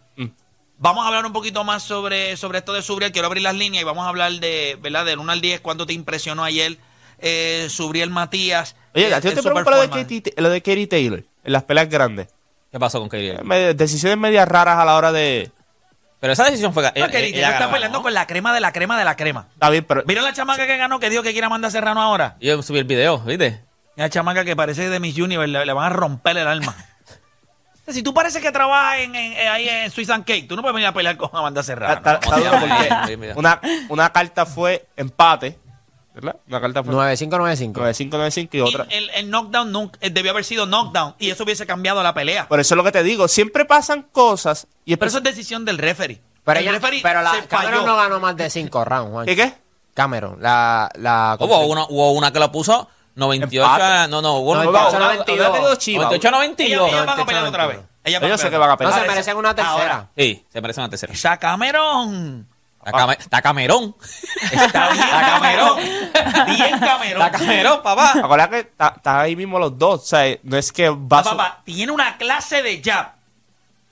Vamos 0.78 1.06
a 1.06 1.08
hablar 1.08 1.26
un 1.26 1.32
poquito 1.32 1.64
más 1.64 1.84
sobre, 1.84 2.36
sobre 2.36 2.60
esto 2.60 2.74
de 2.74 2.82
Subriel. 2.82 3.12
Quiero 3.12 3.28
abrir 3.28 3.44
las 3.44 3.56
líneas 3.56 3.82
y 3.82 3.86
vamos 3.86 4.06
a 4.06 4.10
hablar 4.10 4.32
de, 4.34 4.78
¿verdad? 4.82 5.06
Del 5.06 5.20
1 5.20 5.32
al 5.32 5.42
10, 5.42 5.62
cuánto 5.62 5.86
te 5.86 5.94
impresionó 5.94 6.44
ayer 6.44 6.78
eh, 7.20 7.68
Subriel 7.70 8.10
Matías. 8.10 8.76
Oye, 8.94 9.10
eh, 9.10 9.14
¿a 9.14 9.22
ti 9.22 9.30
en 9.30 9.36
te 9.36 9.42
pregunto 9.42 9.72
lo 9.72 9.82
de? 9.82 9.90
Katie, 9.90 10.24
lo 10.38 10.50
de 10.50 10.62
Katie 10.62 10.88
Taylor 10.88 11.24
en 11.46 11.54
las 11.54 11.64
peleas 11.64 11.90
grandes? 11.90 12.28
¿Qué 12.76 12.80
pasó 12.82 13.00
con 13.00 13.08
Katie? 13.08 13.40
Me- 13.46 13.74
Decisiones 13.74 14.18
medias 14.18 14.46
raras 14.46 14.78
a 14.78 14.84
la 14.84 14.98
hora 14.98 15.14
de. 15.14 15.50
Pero 16.20 16.34
esa 16.34 16.44
decisión 16.44 16.74
fue. 16.74 16.84
No, 16.84 16.92
que 17.08 17.26
ella 17.28 17.48
está 17.48 17.60
ganó, 17.62 17.72
peleando 17.72 18.00
¿no? 18.00 18.04
con 18.04 18.14
la 18.14 18.28
crema 18.28 18.54
de 18.54 18.60
la 18.60 18.74
crema 18.74 19.00
de 19.00 19.06
la 19.06 19.16
crema. 19.16 19.48
Está 19.54 19.70
bien, 19.70 19.86
pero. 19.88 20.04
¿Vieron 20.06 20.26
la 20.26 20.34
chamaca 20.34 20.68
que 20.68 20.76
ganó 20.76 21.00
que 21.00 21.10
dijo 21.10 21.24
que 21.24 21.32
quiere 21.32 21.46
Amanda 21.48 21.72
Serrano 21.72 22.02
ahora? 22.02 22.36
Yo 22.42 22.62
subí 22.62 22.80
el 22.80 22.84
video, 22.84 23.20
¿viste? 23.20 23.64
Una 23.96 24.10
chamaca 24.10 24.44
que 24.44 24.58
parece 24.58 24.90
de 24.90 25.00
Miss 25.00 25.18
Universe, 25.18 25.48
le, 25.48 25.66
le 25.66 25.72
van 25.72 25.86
a 25.86 25.90
romper 25.96 26.36
el 26.36 26.48
alma. 26.50 26.76
si 27.88 28.04
tú 28.04 28.14
pareces 28.14 28.42
que 28.42 28.52
trabajas 28.52 29.00
en, 29.00 29.16
en- 29.16 29.32
eh, 29.32 29.48
ahí 29.48 29.70
en 29.70 29.90
Swiss 29.90 30.10
and 30.10 30.26
Cake, 30.26 30.46
tú 30.46 30.58
no 30.58 30.62
puedes 30.62 30.74
venir 30.76 30.90
a 30.90 30.94
pelear 30.94 31.16
con 31.16 31.30
Amanda 31.32 31.64
Serrano. 31.64 31.94
Está- 31.94 32.16
está 32.16 33.08
Mira. 33.16 33.36
una, 33.38 33.62
una 33.88 34.10
carta 34.12 34.46
fue 34.46 34.86
empate, 34.98 35.58
¿verdad? 36.16 36.38
Una 36.48 36.62
carta 36.62 36.84
fue 36.84 36.94
9595. 36.94 37.80
9595 37.80 38.56
y 38.56 38.58
Y 38.58 38.62
otra. 38.62 38.88
el, 38.90 39.10
el 39.12 39.30
knockdown 39.30 39.72
nunca- 39.72 39.98
eh, 40.02 40.10
debió 40.10 40.32
haber 40.32 40.44
sido 40.44 40.66
knockdown 40.66 41.16
y 41.20 41.30
eso 41.30 41.44
hubiese 41.44 41.66
cambiado 41.66 42.02
la 42.02 42.14
pelea. 42.14 42.48
Por 42.48 42.60
eso 42.60 42.74
es 42.74 42.78
lo 42.78 42.84
que 42.84 42.92
te 42.92 43.04
digo, 43.04 43.28
siempre 43.28 43.66
pasan 43.66 44.04
cosas 44.12 44.68
y 44.86 44.96
Pero 44.96 45.10
eso 45.10 45.18
es 45.20 45.24
decisión 45.24 45.66
del 45.66 45.78
referee. 45.78 46.22
Pero, 46.44 46.60
el 46.60 46.66
ella- 46.66 46.74
referee 46.74 47.02
pero 47.02 47.22
la, 47.22 47.32
se 47.34 47.48
Cameron 47.48 47.82
falló. 47.82 47.88
no 47.88 47.96
ganó 47.96 48.20
más 48.20 48.36
de 48.38 48.50
5 48.50 48.86
rounds, 48.86 49.12
Juan. 49.12 49.26
¿Qué 49.26 49.36
qué? 49.36 49.54
Cameron, 49.94 50.38
la... 50.42 50.90
la 50.96 51.38
Hubo 51.40 51.66
una, 51.68 51.86
hubo 51.90 52.12
una 52.12 52.32
que 52.32 52.40
lo 52.40 52.52
puso 52.52 52.88
98 53.16 53.64
Empate. 53.66 53.84
a, 53.84 54.08
No, 54.08 54.22
no, 54.22 54.34
hubo 54.40 54.54
No, 54.56 54.62
una- 54.62 54.70
empate. 54.70 54.96
Una- 54.98 54.98
una- 55.06 55.14
92. 55.16 55.48
una- 55.48 55.56
tenido 55.56 55.76
chiva. 55.76 56.04
98 56.04 56.28
a 56.28 56.30
Ellas, 56.30 56.48
92. 56.50 56.88
ellas 56.90 57.06
van 57.06 57.10
a 57.20 57.26
pelear 57.26 57.44
98, 57.44 57.50
otra 57.50 57.68
vez. 57.68 57.80
Ellos 58.04 58.22
a 58.22 58.38
sé 58.38 58.50
que 58.52 58.58
van 58.58 58.70
a 58.70 58.74
No 58.74 58.78
pelear. 58.78 59.02
se 59.02 59.08
merecen 59.08 59.38
una 59.38 59.56
tercera. 59.56 59.72
Ahora. 59.74 60.10
Sí, 60.16 60.46
se 60.52 60.62
merece 60.62 60.80
una 60.82 60.90
tercera. 60.90 61.14
Esa 61.14 61.38
Cameron. 61.38 62.48
Está, 62.86 62.92
Came- 62.98 63.18
está 63.20 63.42
Camerón. 63.42 63.96
Está 64.52 64.90
bien 64.92 65.08
Cameron. 65.10 65.76
Bien 66.46 66.80
Cameron. 66.80 67.22
Está 67.24 67.32
Camerón, 67.32 67.82
papá. 67.84 68.14
Acuérdate 68.24 68.52
que 68.52 68.60
está 68.70 68.94
está 68.96 69.22
ahí 69.22 69.36
mismo 69.36 69.58
los 69.60 69.78
dos, 69.78 70.04
o 70.04 70.06
sea, 70.06 70.38
no 70.44 70.56
es 70.58 70.72
que 70.72 70.90
va 70.90 71.20
a 71.20 71.24
su- 71.24 71.30
Papá, 71.32 71.62
tiene 71.66 71.92
una 71.92 72.18
clase 72.18 72.62
de 72.62 72.82
jab. 72.84 73.14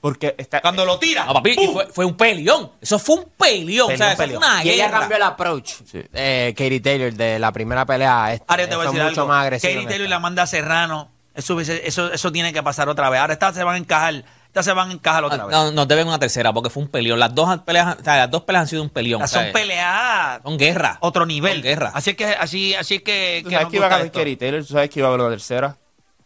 porque 0.00 0.34
está 0.38 0.60
Cuando 0.60 0.84
lo 0.84 0.98
tira. 0.98 1.24
No, 1.24 1.32
papi, 1.34 1.54
fue, 1.72 1.86
fue 1.86 2.04
un 2.04 2.16
peleón. 2.16 2.70
Eso 2.80 2.98
fue 2.98 3.16
un 3.16 3.24
peleón. 3.36 3.92
o 3.92 3.96
sea, 3.96 4.12
eso 4.12 4.18
Peleón, 4.22 4.42
fue 4.42 4.50
una 4.52 4.64
Y 4.64 4.70
ella 4.70 4.90
cambió 4.90 5.16
el 5.16 5.22
approach. 5.22 5.72
Eh, 6.12 6.54
Katie 6.56 6.80
Taylor 6.80 7.12
de 7.12 7.38
la 7.38 7.50
primera 7.52 7.84
pelea. 7.86 8.24
a 8.26 8.32
esta. 8.34 8.44
Ahora 8.48 8.68
te 8.68 8.76
voy 8.76 8.84
a 8.86 8.88
decir 8.90 9.02
mucho 9.02 9.20
algo. 9.22 9.32
más. 9.32 9.50
Katie 9.50 9.86
Taylor 9.86 10.06
y 10.06 10.08
la 10.08 10.16
Amanda 10.16 10.46
Serrano. 10.46 11.08
Eso, 11.34 11.58
eso, 11.58 12.12
eso 12.12 12.30
tiene 12.32 12.52
que 12.52 12.62
pasar 12.62 12.88
otra 12.88 13.10
vez. 13.10 13.18
Ahora 13.20 13.32
estas 13.32 13.54
se 13.56 13.64
van 13.64 13.74
a 13.74 13.78
encajar. 13.78 14.24
Estas 14.54 14.66
se 14.66 14.72
van 14.72 14.88
a 14.88 14.92
encajar 14.92 15.24
otra 15.24 15.46
vez. 15.46 15.50
No, 15.56 15.72
nos 15.72 15.88
deben 15.88 16.06
una 16.06 16.20
tercera 16.20 16.52
porque 16.52 16.70
fue 16.70 16.84
un 16.84 16.88
peleón. 16.88 17.18
Las 17.18 17.34
dos 17.34 17.58
peleas, 17.62 17.96
o 18.00 18.04
sea, 18.04 18.18
las 18.18 18.30
dos 18.30 18.42
peleas 18.44 18.62
han 18.62 18.68
sido 18.68 18.82
un 18.84 18.88
peleón. 18.88 19.20
O 19.20 19.26
sea, 19.26 19.42
son 19.42 19.52
peleas 19.52 20.40
Son 20.44 20.56
guerra. 20.56 20.96
otro 21.00 21.26
nivel. 21.26 21.54
Son 21.54 21.62
guerra. 21.62 21.90
Así 21.92 22.10
es 22.10 22.16
que, 22.16 22.24
así, 22.26 22.72
así 22.76 22.94
es 22.94 23.02
que, 23.02 23.40
Tú 23.42 23.48
que 23.50 23.56
sabes 23.56 23.68
que 23.70 23.76
iba 23.78 23.86
a 23.86 23.88
ganar. 23.88 24.12
Katie 24.12 24.36
Taylor, 24.36 24.64
tú 24.64 24.72
sabes 24.74 24.90
que 24.90 25.00
iba 25.00 25.08
a 25.08 25.10
haber 25.12 25.22
una 25.22 25.30
tercera. 25.30 25.76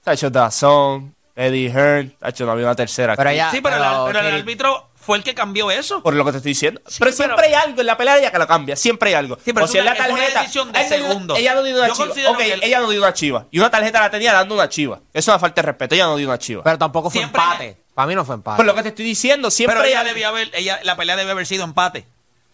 Tacho 0.05 0.29
Dazón, 0.29 1.15
Eddie 1.35 1.71
Hearn, 1.71 2.15
no 2.41 2.51
había 2.53 2.65
una 2.67 2.75
tercera. 2.75 3.17
Pero 3.17 3.31
ella- 3.31 3.51
Sí, 3.51 3.63
pero, 3.63 3.77
el- 3.77 4.13
Pero 4.13 4.19
árbitro 4.37 4.91
fue 4.95 5.17
el 5.17 5.25
que 5.25 5.35
cambió 5.35 5.71
eso. 5.71 6.03
Por 6.03 6.13
lo 6.13 6.23
que 6.27 6.33
te 6.33 6.37
estoy 6.37 6.51
diciendo. 6.53 6.83
Sí, 6.87 6.97
pero 6.99 7.11
pero- 7.17 7.17
siempre 7.35 7.47
hay 7.47 7.55
algo 7.55 7.81
en 7.81 7.87
la 7.87 7.97
pelea 7.97 8.13
de 8.15 8.21
ella 8.21 8.31
que 8.31 8.39
lo 8.39 8.47
cambia. 8.47 8.77
Siempre 8.77 9.09
hay 9.09 9.15
algo. 9.15 9.37
Sí, 9.43 9.55
pero 9.55 9.65
o 9.65 9.71
una- 9.71 9.85
la 9.85 9.93
es 9.93 9.99
una 10.01 10.09
tarjeta. 10.19 10.41
decisión 10.41 10.71
de 10.73 10.81
ella 10.81 10.89
no 10.91 10.97
dio- 10.97 11.09
segundos. 11.09 11.39
Ella 11.39 11.55
no 11.55 11.63
dio 11.63 11.77
una 11.79 11.89
Yo 11.89 11.95
chiva. 12.15 12.31
Ok, 12.31 12.41
el- 12.41 12.63
ella 12.63 12.81
no 12.81 12.91
dio 12.91 13.01
una 13.01 13.15
chiva. 13.15 13.47
Y 13.51 13.59
una 13.59 13.71
tarjeta 13.71 14.01
la 14.01 14.11
tenía 14.11 14.35
dando 14.35 14.55
una 14.55 14.69
chiva. 14.69 14.97
Eso 14.97 15.07
es 15.15 15.29
una 15.29 15.39
falta 15.39 15.63
de 15.63 15.67
respeto. 15.67 15.95
Ella 15.95 16.05
no 16.05 16.17
dio 16.17 16.29
una 16.29 16.39
chiva. 16.39 16.63
Pero 16.63 16.77
tampoco 16.77 17.09
fue 17.09 17.21
Siempre- 17.21 17.41
empate. 17.41 17.77
Para 17.99 18.07
mí 18.07 18.15
no 18.15 18.25
fue 18.25 18.37
empate. 18.37 18.59
Por 18.59 18.65
lo 18.65 18.77
que 18.77 18.83
te 18.85 18.91
estoy 18.91 19.05
diciendo, 19.05 19.51
siempre 19.51 19.75
Pero 19.75 19.85
hay 19.87 19.91
ella 19.91 20.05
debía 20.05 20.29
haber, 20.29 20.53
ella, 20.55 20.79
la 20.85 20.95
pelea 20.97 21.17
debe 21.17 21.33
haber 21.33 21.47
sido 21.47 21.65
empate. 21.65 22.07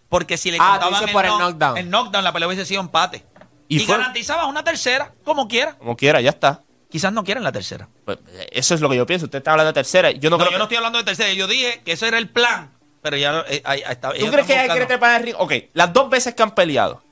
Porque 0.08 0.38
si 0.38 0.50
le 0.50 0.56
Ah, 0.58 0.78
contaban 0.80 1.00
dices 1.00 1.10
por 1.12 1.26
el 1.26 1.32
knock- 1.32 1.38
knockdown. 1.38 1.76
el 1.76 1.90
knockdown, 1.90 2.24
la 2.24 2.32
pelea 2.32 2.48
hubiese 2.48 2.64
sido 2.64 2.80
empate. 2.80 3.26
Y 3.68 3.76
Y, 3.76 3.80
fue- 3.80 3.98
garantizaba 3.98 4.46
una 4.46 4.64
tercera, 4.64 5.12
como 5.22 5.46
quiera. 5.46 5.76
Como 5.76 5.98
quiera, 5.98 6.22
ya 6.22 6.30
está. 6.30 6.62
Quizás 6.90 7.12
no 7.12 7.24
quieren 7.24 7.44
la 7.44 7.52
tercera. 7.52 7.90
Pues, 8.06 8.20
eso 8.52 8.74
es 8.74 8.80
lo 8.80 8.88
que 8.88 8.96
yo 8.96 9.04
pienso. 9.04 9.26
Usted 9.26 9.36
está 9.36 9.50
hablando 9.50 9.68
de 9.68 9.74
tercera. 9.74 10.12
Yo 10.12 10.30
no, 10.30 10.38
No, 10.38 10.44
creo 10.44 10.52
yo 10.52 10.58
no 10.58 10.64
que- 10.64 10.74
estoy 10.74 10.76
hablando 10.78 10.98
de 10.98 11.04
tercera. 11.04 11.30
Yo 11.34 11.46
dije 11.46 11.82
que 11.84 11.92
eso 11.92 12.06
era 12.06 12.16
el 12.16 12.30
plan. 12.30 12.72
Pero 13.02 13.18
ya 13.18 13.44
eh, 13.46 13.60
ahí- 13.66 13.82
está. 13.86 14.14
¿Tú 14.14 14.30
crees 14.30 14.46
que 14.46 14.54
ella 14.54 14.68
quiere 14.72 14.86
trepar 14.86 15.20
el 15.20 15.26
ring? 15.26 15.34
Ok, 15.38 15.52
las 15.74 15.92
dos 15.92 16.08
veces 16.08 16.34
que 16.34 16.42
han 16.42 16.52
peleado, 16.54 17.02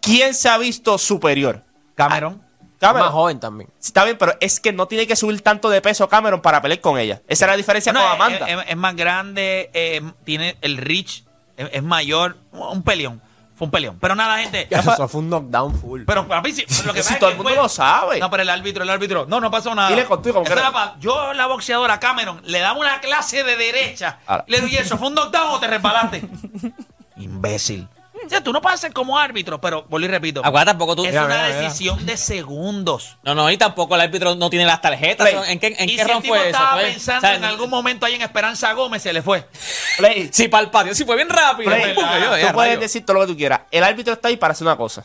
¿quién 0.00 0.34
se 0.34 0.48
ha 0.48 0.58
visto 0.58 0.98
superior? 0.98 1.62
Cameron. 1.94 2.42
Cameron. 2.82 3.06
Más 3.06 3.14
joven 3.14 3.40
también. 3.40 3.70
Está 3.80 4.04
bien, 4.04 4.18
pero 4.18 4.34
es 4.40 4.60
que 4.60 4.72
no 4.72 4.86
tiene 4.86 5.06
que 5.06 5.16
subir 5.16 5.40
tanto 5.40 5.70
de 5.70 5.80
peso 5.80 6.08
Cameron 6.08 6.40
para 6.42 6.60
pelear 6.60 6.80
con 6.80 6.98
ella. 6.98 7.22
Esa 7.28 7.44
es 7.46 7.50
la 7.50 7.56
diferencia 7.56 7.92
No, 7.92 8.00
con 8.00 8.08
es- 8.08 8.14
Amanda. 8.14 8.48
Es, 8.48 8.70
es 8.70 8.76
más 8.76 8.96
grande, 8.96 9.70
eh, 9.72 10.02
tiene 10.24 10.56
el 10.60 10.76
reach, 10.76 11.22
es, 11.56 11.68
es 11.72 11.82
mayor, 11.82 12.36
un 12.52 12.82
peleón. 12.82 13.22
Fue 13.54 13.66
un 13.66 13.70
peleón. 13.70 13.98
Pero 14.00 14.14
nada, 14.16 14.38
gente. 14.38 14.66
Eso 14.70 15.06
fue 15.08 15.20
un 15.20 15.28
knockdown 15.30 15.78
full. 15.78 16.02
Pero 16.06 16.26
papi, 16.26 16.50
lo 16.84 16.92
que 16.94 17.02
Si 17.02 17.08
pasa 17.10 17.18
todo 17.20 17.28
es 17.30 17.34
el 17.34 17.36
mundo 17.36 17.50
fue- 17.52 17.62
lo 17.62 17.68
sabe. 17.68 18.18
No, 18.18 18.28
pero 18.30 18.42
el 18.42 18.48
árbitro, 18.50 18.82
el 18.82 18.90
árbitro. 18.90 19.26
No, 19.28 19.40
no 19.40 19.50
pasó 19.50 19.72
nada. 19.74 19.88
Dile 19.90 20.04
contigo, 20.06 20.42
yo, 20.98 21.32
la 21.34 21.46
boxeadora 21.46 22.00
Cameron, 22.00 22.40
le 22.44 22.58
daba 22.58 22.76
una 22.78 23.00
clase 23.00 23.44
de 23.44 23.56
derecha. 23.56 24.18
Ahora. 24.26 24.44
Le 24.48 24.60
doy 24.60 24.74
eso. 24.74 24.98
¿Fue 24.98 25.08
un 25.08 25.14
knockdown 25.14 25.50
o 25.50 25.60
te 25.60 25.68
resbalaste? 25.68 26.22
Imbécil. 27.16 27.86
O 28.24 28.28
sea, 28.28 28.40
tú 28.42 28.52
no 28.52 28.60
puedes 28.62 28.80
ser 28.80 28.92
como 28.92 29.18
árbitro, 29.18 29.60
pero 29.60 29.84
vuelvo 29.88 30.06
y 30.06 30.10
repito. 30.10 30.40
Acuérdate, 30.40 30.70
tampoco 30.70 30.96
tú. 30.96 31.04
Es 31.04 31.10
Mira, 31.10 31.24
una 31.26 31.34
mira, 31.36 31.48
mira. 31.48 31.60
decisión 31.60 32.06
de 32.06 32.16
segundos. 32.16 33.16
No, 33.22 33.34
no, 33.34 33.50
y 33.50 33.56
tampoco 33.56 33.94
el 33.94 34.00
árbitro 34.00 34.34
no 34.34 34.48
tiene 34.50 34.64
las 34.66 34.80
tarjetas. 34.80 35.28
Play. 35.28 35.52
¿En 35.52 35.58
qué, 35.58 35.74
en 35.78 35.88
y 35.88 35.96
qué 35.96 36.04
si 36.04 36.10
el 36.10 36.22
tipo 36.22 36.34
fue 36.34 36.38
eso? 36.48 36.56
estaba 36.58 36.80
pensando 36.80 37.28
en 37.28 37.44
algún 37.44 37.70
momento 37.70 38.06
ahí 38.06 38.14
en 38.14 38.22
Esperanza 38.22 38.72
Gómez, 38.72 39.02
se 39.02 39.12
le 39.12 39.22
fue. 39.22 39.46
Play. 39.98 40.30
Sí, 40.32 40.48
para 40.48 40.64
el 40.64 40.70
patio, 40.70 40.94
sí 40.94 41.04
fue 41.04 41.16
bien 41.16 41.28
rápido. 41.28 41.70
Play. 41.70 41.94
Yo, 41.94 42.00
Tú 42.02 42.52
puedes 42.54 42.70
rayo. 42.72 42.78
decir 42.80 43.04
todo 43.04 43.14
lo 43.14 43.20
que 43.22 43.26
tú 43.32 43.36
quieras. 43.36 43.60
El 43.70 43.84
árbitro 43.84 44.12
está 44.14 44.28
ahí 44.28 44.36
para 44.36 44.52
hacer 44.52 44.66
una 44.66 44.76
cosa. 44.76 45.04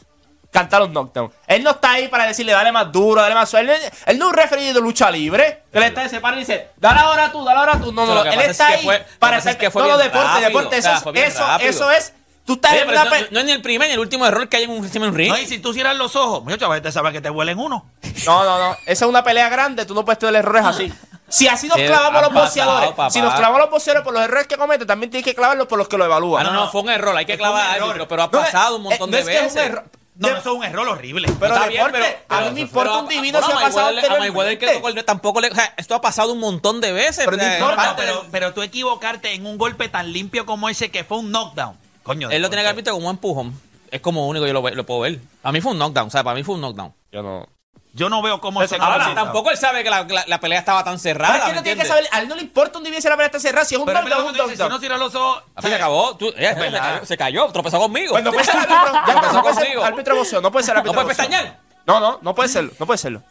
Cantar 0.50 0.80
los 0.80 0.90
knockdowns. 0.92 1.34
Él 1.46 1.62
no 1.62 1.72
está 1.72 1.92
ahí 1.92 2.08
para 2.08 2.26
decirle 2.26 2.54
dale 2.54 2.72
más 2.72 2.90
duro, 2.92 3.22
dale 3.22 3.36
más 3.36 3.50
suave. 3.50 3.76
Él, 3.76 3.82
él 4.06 4.18
no 4.18 4.26
es 4.28 4.32
un 4.32 4.38
referido 4.38 4.74
de 4.76 4.80
lucha 4.82 5.12
libre. 5.12 5.64
Él 5.74 5.84
está 5.84 6.02
ahí, 6.02 6.10
se 6.10 6.22
para 6.22 6.38
y 6.38 6.40
dice, 6.40 6.70
dale 6.78 7.00
ahora 7.02 7.32
tú, 7.32 7.44
dale 7.44 7.60
ahora 7.60 7.74
tú. 7.80 7.92
No, 7.92 8.06
no, 8.06 8.16
no. 8.16 8.24
Él 8.24 8.40
está 8.42 8.68
ahí 8.68 8.84
fue- 8.84 9.06
para 9.20 9.38
hacer 9.38 9.58
que 9.58 9.70
fue 9.70 9.82
No, 9.84 9.90
no, 9.90 9.98
bien 9.98 10.08
deporte, 10.08 10.28
rápido, 10.28 10.48
deporte. 10.48 10.78
o 10.78 10.82
sea, 10.82 10.98
eso, 10.98 11.14
eso, 11.14 11.60
eso 11.60 11.92
es. 11.92 12.14
Tú 12.48 12.54
estás 12.54 12.72
Oye, 12.72 12.82
en 12.82 12.88
pero 12.88 13.02
una 13.02 13.10
no, 13.10 13.16
pe- 13.16 13.28
no 13.30 13.40
es 13.42 13.46
ni 13.46 13.52
el 13.52 13.62
primer 13.62 13.88
ni 13.90 13.94
el 13.94 14.00
último 14.00 14.26
error 14.26 14.48
que 14.50 14.58
hay 14.58 14.64
en 14.64 14.72
un, 14.72 14.78
encima 14.78 15.06
de 15.06 15.12
un 15.12 15.18
ring. 15.18 15.30
No, 15.30 15.38
y 15.38 15.46
si 15.46 15.60
tú 15.60 15.74
cierras 15.74 15.96
los 15.98 16.16
ojos, 16.16 16.44
muchachos, 16.44 16.64
a 16.70 16.72
veces 16.74 16.94
sabe 16.94 17.12
que 17.12 17.20
te 17.22 17.30
huelen 17.30 17.60
uno. 17.60 17.86
No, 18.26 18.44
no, 18.46 18.58
no. 18.58 18.72
Esa 18.86 19.06
es 19.06 19.10
una 19.10 19.22
pelea 19.24 19.50
grande. 19.50 19.86
Tú 19.86 19.94
no 19.94 20.04
puedes 20.06 20.18
tener 20.18 20.36
errores 20.38 20.64
así. 20.66 20.92
Si 21.30 21.46
así 21.50 21.68
nos 21.68 21.78
Sí, 21.78 21.86
clavamos 21.86 22.20
ha 22.20 22.26
los 22.26 22.30
pasado, 22.30 22.46
boxeadores, 22.46 22.90
papá. 22.92 23.10
si 23.10 23.20
nos 23.22 23.34
clavamos 23.34 23.60
los 23.60 23.70
boxeadores 23.70 24.04
por 24.06 24.14
los 24.14 24.24
errores 24.24 24.48
que 24.48 24.56
cometen, 24.56 24.88
también 24.88 25.12
tienes 25.12 25.26
que 25.26 25.36
clavarlos 25.36 25.68
por 25.68 25.78
los 25.78 25.90
que 25.90 25.98
lo 25.98 26.06
Ah, 26.06 26.08
evalúan. 26.08 26.44
no, 26.46 26.54
no, 26.54 26.72
fue 26.72 26.82
un 26.82 26.90
error. 26.90 27.16
Hay 27.18 27.26
que 27.26 27.38
clavar 27.38 27.76
error. 27.76 27.90
árbitro, 27.90 28.08
pero 28.08 28.24
ha 28.24 28.26
No, 28.28 28.32
pasado 28.32 28.78
un 28.78 28.82
eh, 28.82 28.90
montón 28.92 29.12
no 29.12 29.18
de 29.18 29.22
es 29.24 29.28
que 29.28 29.34
es 29.36 29.40
un 29.42 29.48
veces. 29.56 29.64
error. 29.70 29.84
No, 30.16 30.28
eso 30.30 30.38
es 30.40 30.46
un 30.48 30.64
error 30.64 30.88
horrible. 30.88 31.28
Pero 31.38 31.54
Está 31.54 31.68
bien, 31.68 31.84
deporte, 31.86 32.24
pero- 32.28 32.40
a 32.42 32.42
mí 32.46 32.52
me 32.54 32.60
importa 32.62 32.90
pero 32.92 33.04
un 33.04 33.08
divino 33.10 33.40
si 33.40 33.52
ha 33.52 33.56
pasado 33.56 33.92
Mayweather- 33.92 34.06
a 34.16 34.20
Mayweather 34.20 34.58
que 34.58 34.66
anteriormente. 34.66 34.74
tocó 34.76 34.88
el- 34.88 35.06
tampoco 35.06 35.42
le, 35.42 35.50
o 35.50 35.54
sea, 35.54 35.74
esto 35.76 35.94
ha 35.96 36.02
pasado 36.02 36.32
un 36.32 36.40
montón 36.40 36.80
de 36.80 36.94
veces. 36.94 37.26
Pero 37.26 37.36
o 37.36 37.40
sea, 37.40 37.48
no 37.50 37.54
es 37.54 37.60
importa, 37.60 37.82
No, 37.82 37.88
parte 37.90 38.02
pero, 38.04 38.22
del- 38.22 38.32
pero 38.32 38.54
tú 38.54 38.62
equivocarte 38.64 39.34
en 39.34 39.46
un 39.46 39.58
golpe 39.58 39.90
tan 39.90 40.12
limpio 40.14 40.46
como 40.46 40.70
ese 40.70 40.90
que 40.90 41.04
fue 41.04 41.18
un 41.18 41.30
knockdown. 41.32 41.78
Coño. 42.08 42.32
él 42.32 42.42
lo 42.42 42.50
tiene 42.50 42.64
que 42.64 42.70
haber 42.70 42.76
visto 42.78 42.92
como 42.94 43.06
un 43.08 43.12
empujón. 43.16 43.62
Es 43.92 44.02
como 44.02 44.28
único 44.28 44.48
yo 44.48 44.54
lo, 44.54 44.68
lo 44.68 44.86
puedo 44.86 45.02
ver. 45.02 45.20
A 45.44 45.52
mí 45.52 45.62
fue 45.62 45.72
un 45.74 45.78
knockdown, 45.78 46.08
o 46.08 46.10
sea, 46.12 46.24
para 46.24 46.36
mí 46.36 46.44
fue 46.44 46.56
un 46.56 46.62
knockdown. 46.62 46.94
Yo 47.12 47.22
no. 47.22 47.48
Yo 47.94 48.10
no 48.10 48.22
veo 48.22 48.40
cómo 48.42 48.66
se 48.68 48.76
Ahora, 48.76 49.16
tampoco 49.16 49.50
él 49.50 49.58
sabe 49.58 49.84
que 49.84 49.90
la, 49.90 50.04
la- 50.04 50.24
la 50.28 50.40
pelea 50.40 50.60
estaba 50.60 50.84
tan 50.84 51.00
cerrada. 51.00 51.34
Pero 51.34 51.46
es 51.46 51.50
que 51.50 51.52
¿me 51.54 51.56
no 51.58 51.64
tiene 51.64 51.78
que 51.78 51.82
entiendes? 51.88 52.08
saber, 52.08 52.20
a 52.20 52.22
él 52.22 52.28
no 52.30 52.36
le 52.36 52.42
importa 52.44 52.78
un 52.78 52.84
divino 52.84 53.02
si 53.02 53.08
la 53.08 53.16
pelea 53.16 53.26
está 53.28 53.40
cerrada, 53.40 53.66
si 53.66 53.74
es 53.76 53.80
un 53.80 53.86
Pero 53.88 54.04
mira 54.04 54.18
knockdown, 54.18 54.24
lo 54.24 54.30
un 54.30 54.34
que 54.36 54.42
tú 54.44 54.50
dices, 54.52 54.66
si 54.66 54.70
no 54.72 54.80
cierras 54.80 55.00
los 55.00 55.16
ojos. 55.16 55.44
Así 55.56 55.68
se 55.68 55.76
acabó. 55.76 56.16
Tú- 56.18 56.32
ella- 56.38 56.54
se, 56.54 56.60
verdad. 56.60 56.80
cayó, 56.94 57.06
se 57.06 57.18
cayó, 57.18 57.48
tropezó 57.48 57.80
conmigo. 57.80 58.12
Pues 58.12 58.24
no 58.24 58.32
puede 58.32 58.46
ser 58.46 58.56
árbitro. 58.58 58.94
Ya 58.94 59.00
Empezó 59.00 59.16
está, 59.18 59.32
no 59.34 59.42
puede 59.42 59.56
ser 59.56 59.64
conmigo. 59.66 59.84
árbitro 59.84 60.16
boxeo, 60.16 60.42
no 60.42 60.52
puede 60.52 60.66
ser 60.66 60.74
¿No 60.76 60.80
árbitro 60.82 61.00
de 61.02 61.06
puedes 61.06 61.18
boxeo. 61.18 61.32
pestañear? 61.40 61.60
No, 61.88 62.00
no, 62.00 62.20
no 62.22 62.36
puede 62.36 62.50
serlo, 62.50 62.72
no 62.78 62.86
puede 62.86 62.98
serlo. 63.00 63.24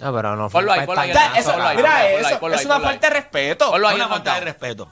No, 0.00 0.12
pero 0.14 0.36
no 0.36 0.50
fue 0.50 0.58
Ponlo 0.60 0.72
ahí, 0.72 0.80
un 0.80 0.86
ponlo 0.86 1.00
ahí, 1.02 1.08
pestañazo, 1.12 1.34
Ya, 1.34 1.40
eso- 1.40 1.52
ponlo 1.52 1.66
ahí, 1.68 1.76
mira 1.76 1.88
ponlo 1.90 2.04
ahí, 2.06 2.14
eso, 2.14 2.40
ponlo 2.40 2.54
ahí, 2.56 2.60
es 2.60 2.66
una 2.66 2.74
ponlo 2.74 2.88
ahí. 2.88 2.94
falta 2.94 3.08
de 3.08 3.14
respeto. 3.14 3.70
Ponlo 3.70 3.88
ahí 3.88 3.94
una 3.96 4.08
falta 4.08 4.34
de 4.34 4.40
respeto. 4.40 4.88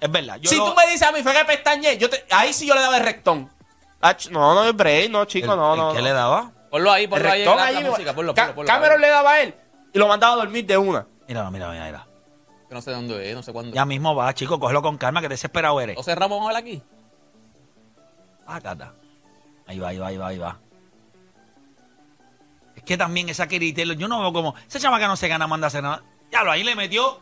Es 0.00 0.10
verdad. 0.10 0.36
Yo 0.40 0.50
Si 0.50 0.56
lo- 0.56 0.66
tú 0.70 0.74
me 0.74 0.84
dices 0.86 1.02
a 1.02 1.12
mí 1.12 1.22
fue 1.22 1.32
que 1.32 1.44
pestañé, 1.44 1.96
yo 1.98 2.10
te, 2.10 2.24
ahí 2.30 2.52
sí 2.52 2.66
yo 2.66 2.74
le 2.74 2.80
daba 2.80 2.96
el 2.98 3.04
rectón. 3.04 3.50
No, 4.30 4.54
no 4.54 4.64
es 4.64 4.76
break, 4.76 5.10
no, 5.10 5.24
chico, 5.24 5.52
¿El- 5.52 5.58
no, 5.58 5.72
el 5.74 5.80
no. 5.80 5.92
¿Qué 5.92 5.98
no. 5.98 6.04
le 6.04 6.12
daba? 6.12 6.52
Ponlo 6.70 6.92
ahí, 6.92 7.04
El 7.04 7.10
ponlo 7.10 7.30
ahí 7.30 7.40
en 7.42 7.46
rectón 7.46 7.56
la, 7.56 7.66
ahí 7.66 7.74
la 7.82 7.90
música. 7.90 8.14
Ponlo, 8.14 8.34
ponlo, 8.34 8.54
ponlo. 8.54 8.66
Cameron 8.66 9.00
le 9.00 9.08
daba 9.08 9.30
a 9.32 9.40
él 9.40 9.54
y 9.92 9.98
lo 9.98 10.08
mandaba 10.08 10.34
a 10.34 10.36
dormir 10.36 10.66
de 10.66 10.76
una. 10.76 11.06
Mira, 11.26 11.50
mira, 11.50 11.70
mira, 11.70 11.84
mira. 11.86 12.06
Que 12.68 12.74
no 12.74 12.82
sé 12.82 12.90
dónde 12.90 13.30
es, 13.30 13.34
no 13.36 13.42
sé 13.42 13.52
cuándo. 13.52 13.74
Ya 13.74 13.84
mismo 13.84 14.14
va, 14.14 14.34
chico, 14.34 14.58
cógelo 14.60 14.82
con 14.82 14.98
calma, 14.98 15.20
que 15.22 15.28
desesperado 15.28 15.80
eres. 15.80 15.96
¿O 15.96 16.02
cerramos 16.02 16.38
vamos 16.38 16.50
a 16.50 16.54
ver 16.54 16.62
aquí? 16.62 16.82
Ah, 18.46 18.60
cata. 18.60 18.92
Ahí 19.66 19.78
va, 19.78 19.88
ahí 19.88 19.98
va, 19.98 20.08
ahí 20.08 20.16
va, 20.18 20.26
ahí 20.28 20.38
va. 20.38 20.58
Es 22.76 22.82
que 22.82 22.96
también 22.98 23.28
esa 23.28 23.46
Taylor, 23.48 23.96
yo 23.96 24.08
no 24.08 24.20
veo 24.20 24.32
como. 24.32 24.54
Esa 24.68 24.78
chamaca 24.80 25.06
no 25.08 25.16
se 25.16 25.28
gana, 25.28 25.46
manda 25.46 25.66
a 25.66 25.68
hacer 25.68 25.82
nada. 25.82 26.02
Ya 26.30 26.42
lo 26.42 26.50
ahí 26.50 26.64
le 26.64 26.74
metió. 26.74 27.20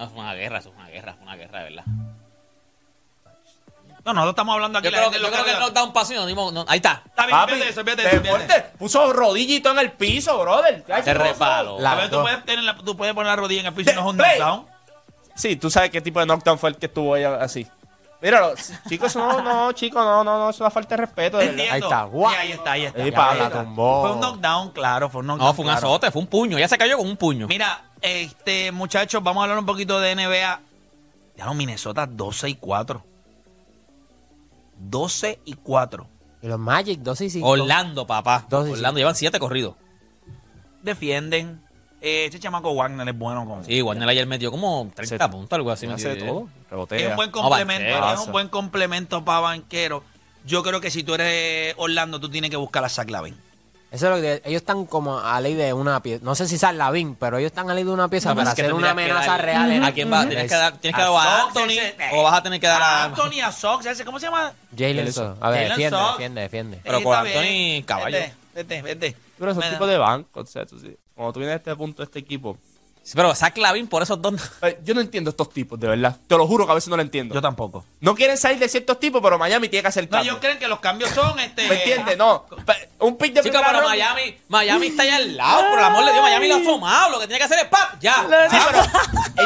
No, 0.00 0.08
fue 0.08 0.20
una 0.20 0.34
guerra, 0.34 0.58
eso 0.58 0.72
fue 0.72 0.82
una 0.82 0.90
guerra, 0.90 1.12
fue 1.14 1.22
una 1.24 1.36
guerra, 1.36 1.58
de 1.58 1.64
verdad. 1.64 1.84
No, 4.02 4.14
nosotros 4.14 4.30
estamos 4.32 4.54
hablando 4.54 4.78
aquí. 4.78 4.86
Yo 4.86 4.90
la 4.92 4.96
creo, 4.98 5.10
que- 5.10 5.16
yo 5.18 5.22
lo 5.24 5.30
creo 5.30 5.44
que 5.44 5.52
nos 5.60 5.74
da 5.74 5.84
un 5.84 5.92
paso 5.92 6.14
y 6.14 6.16
nos 6.16 6.26
dimos. 6.26 6.52
no, 6.54 6.64
ahí 6.68 6.78
está. 6.78 7.02
Está 7.04 7.26
bien, 7.26 7.38
Papi, 7.38 7.52
fíjate 7.52 7.70
eso, 7.70 7.84
fíjate 7.84 8.06
eso, 8.08 8.20
deporte, 8.20 8.66
puso 8.78 9.12
rodillito 9.12 9.70
en 9.72 9.78
el 9.78 9.92
piso, 9.92 10.38
brother. 10.40 10.82
Chico, 10.86 11.12
resbaló. 11.18 11.78
La- 11.78 11.92
A 11.92 11.94
ver, 11.96 12.08
tú 12.08 12.16
dos. 12.16 12.24
puedes, 12.24 12.44
tener 12.46 12.64
la- 12.64 12.76
tú 12.78 12.96
puedes 12.96 13.14
poner 13.14 13.28
la 13.30 13.36
rodilla 13.36 13.60
en 13.60 13.66
el 13.66 13.74
piso 13.74 13.90
y 13.90 13.94
no 13.94 14.00
es 14.00 14.06
un 14.06 14.16
Play. 14.16 14.38
knockdown. 14.38 14.66
Sí, 15.34 15.56
tú 15.56 15.70
sabes 15.70 15.90
qué 15.90 16.00
tipo 16.00 16.18
de 16.18 16.24
knockdown 16.26 16.58
fue 16.58 16.70
el 16.70 16.76
que 16.76 16.86
estuvo 16.86 17.12
ahí 17.14 17.24
así. 17.24 17.66
Míralo, 18.22 18.54
chicos, 18.88 19.14
no, 19.16 19.42
no, 19.42 19.72
chicos, 19.72 20.02
no, 20.02 20.24
no, 20.24 20.38
no, 20.38 20.50
es 20.50 20.60
una 20.60 20.70
falta 20.70 20.96
de 20.96 21.02
respeto. 21.02 21.36
de 21.38 21.46
verdad. 21.48 21.60
Entiendo. 21.60 21.74
Ahí 21.74 21.80
está, 21.92 22.04
guau. 22.04 22.30
Sí, 22.32 22.36
ahí 22.38 22.52
está, 22.52 22.72
ahí 22.72 22.84
está. 22.86 23.02
Ahí 23.02 23.10
pa- 23.12 23.34
la 23.34 23.50
tumbó. 23.50 24.00
Fue 24.02 24.12
un 24.12 24.20
knockdown, 24.20 24.70
claro, 24.72 25.10
fue 25.10 25.20
un 25.20 25.26
knockdown. 25.26 25.46
No, 25.48 25.54
fue 25.54 25.64
un 25.64 25.70
claro. 25.70 25.86
azote, 25.88 26.10
fue 26.10 26.20
un 26.22 26.28
puño. 26.28 26.58
Ya 26.58 26.68
se 26.68 26.76
cayó 26.78 26.96
con 26.98 27.06
un 27.06 27.16
puño. 27.18 27.46
Mira, 27.48 27.82
este, 28.02 28.72
muchachos, 28.72 29.22
vamos 29.22 29.40
a 29.40 29.44
hablar 29.44 29.58
un 29.58 29.66
poquito 29.66 30.00
de 30.00 30.14
NBA. 30.14 30.60
Ya 31.36 31.44
no, 31.44 31.54
Minnesota 31.54 32.06
12 32.06 32.48
y 32.50 32.54
4. 32.56 33.04
12 34.78 35.40
y 35.44 35.54
4. 35.54 36.06
Y 36.42 36.46
los 36.48 36.58
Magic, 36.58 37.00
2 37.00 37.20
y 37.22 37.30
5. 37.30 37.46
Orlando, 37.48 38.06
papá. 38.06 38.46
Dos 38.48 38.68
y 38.68 38.72
Orlando, 38.72 38.98
llevan 38.98 39.14
siete 39.14 39.38
corridos. 39.38 39.74
Defienden. 40.82 41.60
Eh, 42.00 42.24
ese 42.26 42.40
chamaco 42.40 42.72
Wagner 42.74 43.06
es 43.06 43.18
bueno 43.18 43.44
con. 43.46 43.62
Sí, 43.62 43.82
Warner 43.82 44.08
ayer 44.08 44.26
metió 44.26 44.50
como 44.50 44.90
30 44.94 45.26
Se- 45.26 45.30
puntos, 45.30 45.54
algo 45.54 45.70
así. 45.70 45.86
Hace 45.86 46.08
metió. 46.08 46.24
de 46.24 46.30
todo, 46.30 46.48
Es 46.64 46.70
rebotea. 46.70 47.08
un 47.10 47.16
buen 47.16 47.28
No, 47.30 47.32
complemento, 47.42 47.90
banquero. 48.00 48.12
es 48.14 48.26
un 48.26 48.32
buen 48.32 48.48
complemento 48.48 49.22
para 49.22 49.40
banquero. 49.40 50.02
Yo 50.46 50.62
creo 50.62 50.80
que 50.80 50.90
si 50.90 51.02
tú 51.04 51.12
eres 51.14 51.74
Orlando, 51.76 52.18
tú 52.18 52.30
tienes 52.30 52.48
que 52.48 52.56
buscar 52.56 52.82
a 52.82 52.88
Zach 52.88 53.10
Lavin. 53.10 53.36
Eso 53.90 54.06
es 54.08 54.16
lo 54.16 54.22
que 54.22 54.40
ellos 54.44 54.62
están 54.62 54.86
como 54.86 55.18
a 55.18 55.40
ley 55.40 55.54
de 55.54 55.72
una 55.72 56.00
pieza. 56.00 56.24
No 56.24 56.36
sé 56.36 56.46
si 56.46 56.56
San 56.58 56.78
Lavín, 56.78 57.16
pero 57.16 57.38
ellos 57.38 57.50
están 57.50 57.68
a 57.70 57.74
ley 57.74 57.82
de 57.82 57.90
una 57.90 58.06
pieza 58.08 58.28
No, 58.28 58.36
para 58.36 58.48
es 58.48 58.52
hacer 58.52 58.72
una 58.72 58.90
amenaza 58.92 59.36
real. 59.36 59.82
¿A 59.84 59.92
quién 59.92 60.08
vas? 60.08 60.28
Tienes 60.28 60.48
que 60.48 60.54
dar, 60.56 60.76
tienes 60.78 60.94
que 60.96 61.02
dar 61.02 61.10
o 61.10 61.18
a 61.18 61.24
Sox, 61.24 61.46
Anthony 61.56 61.70
ese- 61.72 61.96
o 62.12 62.22
vas 62.22 62.34
a 62.34 62.42
tener 62.42 62.60
que 62.60 62.66
dar 62.68 62.80
a. 62.80 63.04
Anthony, 63.06 63.40
a 63.42 63.50
Sox, 63.50 63.86
ese- 63.86 64.04
¿cómo 64.04 64.20
se 64.20 64.26
llama? 64.26 64.52
Jalen 64.78 65.12
Sox. 65.12 65.36
A 65.40 65.50
ver, 65.50 65.58
Jalen 65.62 65.68
defiende, 65.70 65.96
Sox. 65.98 66.12
defiende, 66.12 66.40
defiende. 66.42 66.80
Pero 66.84 66.98
Eh, 66.98 67.02
con 67.02 67.16
Anthony 67.16 67.40
bien. 67.42 67.82
Caballo. 67.82 68.16
Vete, 68.18 68.34
vete, 68.54 68.82
vete. 68.82 69.16
Pero 69.38 69.50
esos 69.50 69.64
Mira. 69.64 69.74
tipos 69.76 69.88
de 69.88 69.98
banco, 69.98 70.40
o 70.40 70.46
sea, 70.46 70.64
tú 70.66 70.78
sí- 70.78 70.96
cuando 71.14 71.32
tú 71.32 71.40
vienes 71.40 71.54
a 71.54 71.56
este 71.56 71.74
punto 71.74 72.02
este 72.04 72.18
equipo, 72.20 72.56
pero 73.14 73.34
Zach 73.34 73.56
Lavin 73.56 73.86
por 73.86 74.02
esos 74.02 74.20
dos. 74.20 74.34
eh, 74.62 74.78
yo 74.84 74.94
no 74.94 75.00
entiendo 75.00 75.30
estos 75.30 75.50
tipos, 75.50 75.78
de 75.78 75.88
verdad. 75.88 76.16
Te 76.26 76.36
lo 76.36 76.46
juro 76.46 76.66
que 76.66 76.72
a 76.72 76.74
veces 76.74 76.88
no 76.88 76.96
lo 76.96 77.02
entiendo. 77.02 77.34
Yo 77.34 77.42
tampoco. 77.42 77.84
No 78.00 78.14
quieren 78.14 78.36
salir 78.38 78.58
de 78.58 78.68
ciertos 78.68 78.98
tipos, 79.00 79.20
pero 79.22 79.38
Miami 79.38 79.68
tiene 79.68 79.82
que 79.82 79.88
hacer 79.88 80.04
No, 80.04 80.10
cambio. 80.10 80.32
ellos 80.32 80.40
creen 80.40 80.58
que 80.58 80.68
los 80.68 80.80
cambios 80.80 81.10
son 81.10 81.38
este. 81.40 81.68
¿Me 81.68 81.74
entiendes? 81.76 82.16
No. 82.16 82.46
Un 83.00 83.16
pick 83.16 83.32
de 83.34 83.40
Chico, 83.42 83.52
primera 83.54 83.68
pero 83.68 83.80
ronda. 83.80 83.88
Miami, 83.94 84.38
Miami 84.48 84.86
está 84.88 85.02
allá 85.04 85.16
al 85.16 85.36
lado, 85.36 85.68
por 85.70 85.78
el 85.78 85.84
amor 85.84 86.04
de 86.04 86.12
Dios, 86.12 86.22
Miami 86.22 86.48
lo 86.48 86.54
ha 86.54 86.58
asomado, 86.58 87.10
lo 87.10 87.18
que 87.20 87.26
tiene 87.26 87.38
que 87.38 87.44
hacer 87.44 87.58
es 87.60 87.64
¡pap! 87.66 88.00
¡Ya! 88.00 88.14
Sí, 88.50 88.56
pero 88.66 88.82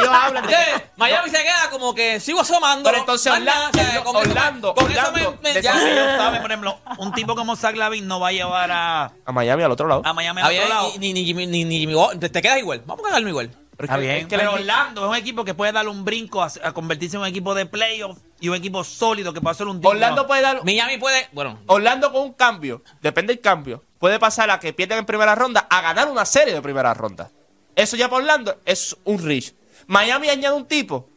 ellos 0.03 0.09
hablan 0.13 0.45
de 0.47 0.53
Entonces, 0.53 0.81
Miami 0.97 1.29
se 1.29 1.37
queda 1.43 1.69
como 1.71 1.95
que 1.95 2.19
sigo 2.19 2.41
asomando. 2.41 2.89
Pero 2.89 2.99
entonces 3.01 3.31
Orlando- 3.31 3.79
Orlando- 4.13 4.73
con 4.75 4.91
eso 4.91 5.01
me- 5.11 5.21
Orlando, 5.21 5.39
me- 5.41 5.53
de 5.53 5.61
ya. 5.61 5.71
esa- 5.71 5.89
Ellos 5.91 6.17
saben, 6.17 6.41
por 6.41 6.51
ejemplo, 6.51 6.79
un 6.97 7.13
tipo 7.13 7.35
como 7.35 7.55
Zach 7.55 7.75
Lavin 7.75 8.07
no 8.07 8.19
va 8.19 8.29
a 8.29 8.31
llevar 8.31 8.71
a, 8.71 9.11
a 9.25 9.31
Miami 9.31 9.63
al 9.63 9.71
otro 9.71 9.87
lado. 9.87 10.01
a 10.05 10.13
Miami 10.13 10.41
al 10.41 10.51
Está 10.51 10.65
otro 10.65 10.75
lado. 10.75 10.91
ni, 10.99 11.13
ni, 11.13 11.25
Jimmy- 11.25 11.47
ni, 11.47 11.63
ni 11.63 11.79
Jimmy 11.79 11.95
te, 12.19 12.29
te 12.29 12.41
quedas 12.41 12.57
igual. 12.59 12.81
Vamos 12.85 13.05
a 13.05 13.09
quedarlo 13.09 13.29
igual. 13.29 13.49
Está 13.79 13.97
bien, 13.97 14.11
es 14.17 14.27
que 14.27 14.37
pero 14.37 14.51
la- 14.51 14.57
Orlando 14.57 15.03
es 15.05 15.09
un 15.09 15.15
equipo 15.15 15.43
que 15.45 15.53
puede 15.53 15.71
darle 15.71 15.91
un 15.91 16.05
brinco 16.05 16.41
a, 16.41 16.51
a 16.63 16.71
convertirse 16.73 17.15
en 17.17 17.21
un 17.21 17.27
equipo 17.27 17.53
de 17.53 17.65
playoff 17.65 18.17
y 18.39 18.49
un 18.49 18.55
equipo 18.55 18.83
sólido 18.83 19.33
que 19.33 19.41
puede 19.41 19.51
hacer 19.51 19.67
un 19.67 19.77
digno. 19.77 19.89
Orlando 19.89 20.25
puede 20.27 20.41
dar. 20.41 20.63
Miami 20.63 20.97
puede, 20.97 21.27
bueno, 21.33 21.59
Orlando 21.67 22.11
con 22.11 22.21
un 22.23 22.33
cambio, 22.33 22.81
depende 23.01 23.33
del 23.33 23.41
cambio, 23.41 23.83
puede 23.99 24.19
pasar 24.19 24.49
a 24.49 24.59
que 24.59 24.73
pierdan 24.73 24.99
en 24.99 25.05
primera 25.05 25.35
ronda 25.35 25.67
a 25.69 25.81
ganar 25.81 26.09
una 26.09 26.25
serie 26.25 26.53
de 26.53 26.61
primera 26.61 26.93
ronda. 26.93 27.29
Eso 27.75 27.95
ya 27.97 28.07
para 28.09 28.21
Orlando 28.23 28.57
es 28.65 28.95
un 29.03 29.21
reach. 29.23 29.53
Miami 29.87 30.29
añade 30.29 30.55
un 30.55 30.65
tipo, 30.65 31.09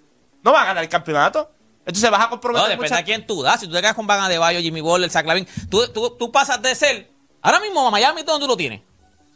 no 0.42 0.53
va 0.53 0.62
a 0.62 0.64
ganar 0.66 0.83
el 0.83 0.88
campeonato. 0.90 1.51
Entonces 1.87 2.11
vas 2.11 2.21
a 2.21 2.25
no, 2.25 2.31
comprometer 2.31 2.68
depende 2.68 2.85
muchas- 2.85 2.99
de 2.99 3.05
quién 3.05 3.27
tú 3.27 3.42
das. 3.42 3.61
Si 3.61 3.66
tú 3.66 3.73
te 3.73 3.81
quedas 3.81 3.94
con 3.94 4.07
Van 4.07 4.21
Adebayo, 4.21 4.61
Jimmy 4.61 4.81
Butler, 4.83 5.09
Zach 5.11 5.25
Lavin, 5.25 5.47
tú, 5.71 5.88
tú, 5.88 6.16
tú 6.18 6.31
pasas 6.31 6.61
de 6.61 6.75
ser, 6.75 7.11
ahora 7.40 7.61
mismo 7.61 7.87
a 7.87 7.90
Miami, 7.90 8.23
¿dónde 8.25 8.44
tú 8.44 8.49
lo 8.49 8.57
tienes? 8.57 8.83